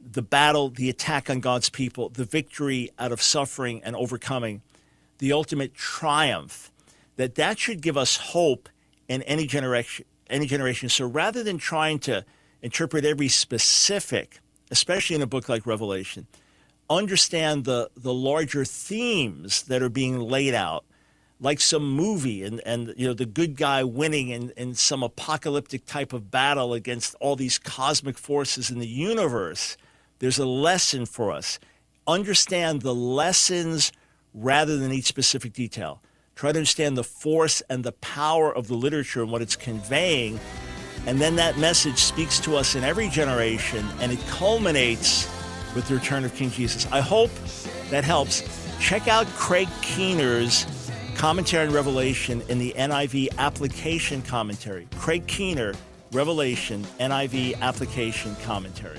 the 0.00 0.22
battle, 0.22 0.70
the 0.70 0.88
attack 0.88 1.28
on 1.28 1.40
God's 1.40 1.70
people, 1.70 2.08
the 2.08 2.24
victory 2.24 2.90
out 2.98 3.12
of 3.12 3.20
suffering 3.20 3.82
and 3.84 3.96
overcoming, 3.96 4.62
the 5.18 5.32
ultimate 5.32 5.74
triumph, 5.74 6.70
that 7.16 7.34
that 7.34 7.58
should 7.58 7.80
give 7.80 7.96
us 7.96 8.16
hope 8.16 8.68
in 9.08 9.22
any 9.22 9.46
generation. 9.46 10.04
Any 10.30 10.46
generation. 10.46 10.90
So 10.90 11.06
rather 11.06 11.42
than 11.42 11.56
trying 11.56 12.00
to 12.00 12.24
interpret 12.60 13.04
every 13.04 13.28
specific, 13.28 14.40
especially 14.70 15.16
in 15.16 15.22
a 15.22 15.26
book 15.26 15.48
like 15.48 15.66
Revelation, 15.66 16.26
understand 16.90 17.64
the 17.64 17.90
the 17.96 18.12
larger 18.12 18.64
themes 18.64 19.62
that 19.64 19.82
are 19.82 19.88
being 19.88 20.18
laid 20.20 20.52
out, 20.52 20.84
like 21.40 21.60
some 21.60 21.90
movie 21.90 22.42
and, 22.42 22.60
and 22.66 22.94
you 22.96 23.06
know 23.06 23.14
the 23.14 23.26
good 23.26 23.56
guy 23.56 23.84
winning 23.84 24.28
in, 24.28 24.50
in 24.56 24.74
some 24.74 25.02
apocalyptic 25.02 25.86
type 25.86 26.12
of 26.12 26.30
battle 26.30 26.74
against 26.74 27.14
all 27.20 27.36
these 27.36 27.58
cosmic 27.58 28.18
forces 28.18 28.70
in 28.70 28.78
the 28.78 28.86
universe 28.86 29.76
there's 30.18 30.38
a 30.38 30.46
lesson 30.46 31.06
for 31.06 31.30
us. 31.30 31.58
Understand 32.06 32.82
the 32.82 32.94
lessons 32.94 33.92
rather 34.34 34.76
than 34.76 34.92
each 34.92 35.06
specific 35.06 35.52
detail. 35.52 36.02
Try 36.34 36.52
to 36.52 36.58
understand 36.58 36.96
the 36.96 37.04
force 37.04 37.62
and 37.68 37.84
the 37.84 37.92
power 37.92 38.54
of 38.54 38.68
the 38.68 38.74
literature 38.74 39.22
and 39.22 39.30
what 39.30 39.42
it's 39.42 39.56
conveying. 39.56 40.38
And 41.06 41.20
then 41.20 41.36
that 41.36 41.58
message 41.58 41.98
speaks 41.98 42.38
to 42.40 42.56
us 42.56 42.74
in 42.74 42.84
every 42.84 43.08
generation 43.08 43.86
and 44.00 44.12
it 44.12 44.20
culminates 44.28 45.28
with 45.74 45.88
the 45.88 45.94
return 45.94 46.24
of 46.24 46.34
King 46.34 46.50
Jesus. 46.50 46.86
I 46.92 47.00
hope 47.00 47.30
that 47.90 48.04
helps. 48.04 48.42
Check 48.80 49.08
out 49.08 49.26
Craig 49.28 49.68
Keener's 49.82 50.66
commentary 51.16 51.66
on 51.66 51.74
Revelation 51.74 52.42
in 52.48 52.58
the 52.58 52.72
NIV 52.76 53.36
application 53.38 54.22
commentary. 54.22 54.86
Craig 54.96 55.26
Keener, 55.26 55.74
Revelation 56.12 56.84
NIV 57.00 57.60
Application 57.60 58.36
Commentary. 58.44 58.98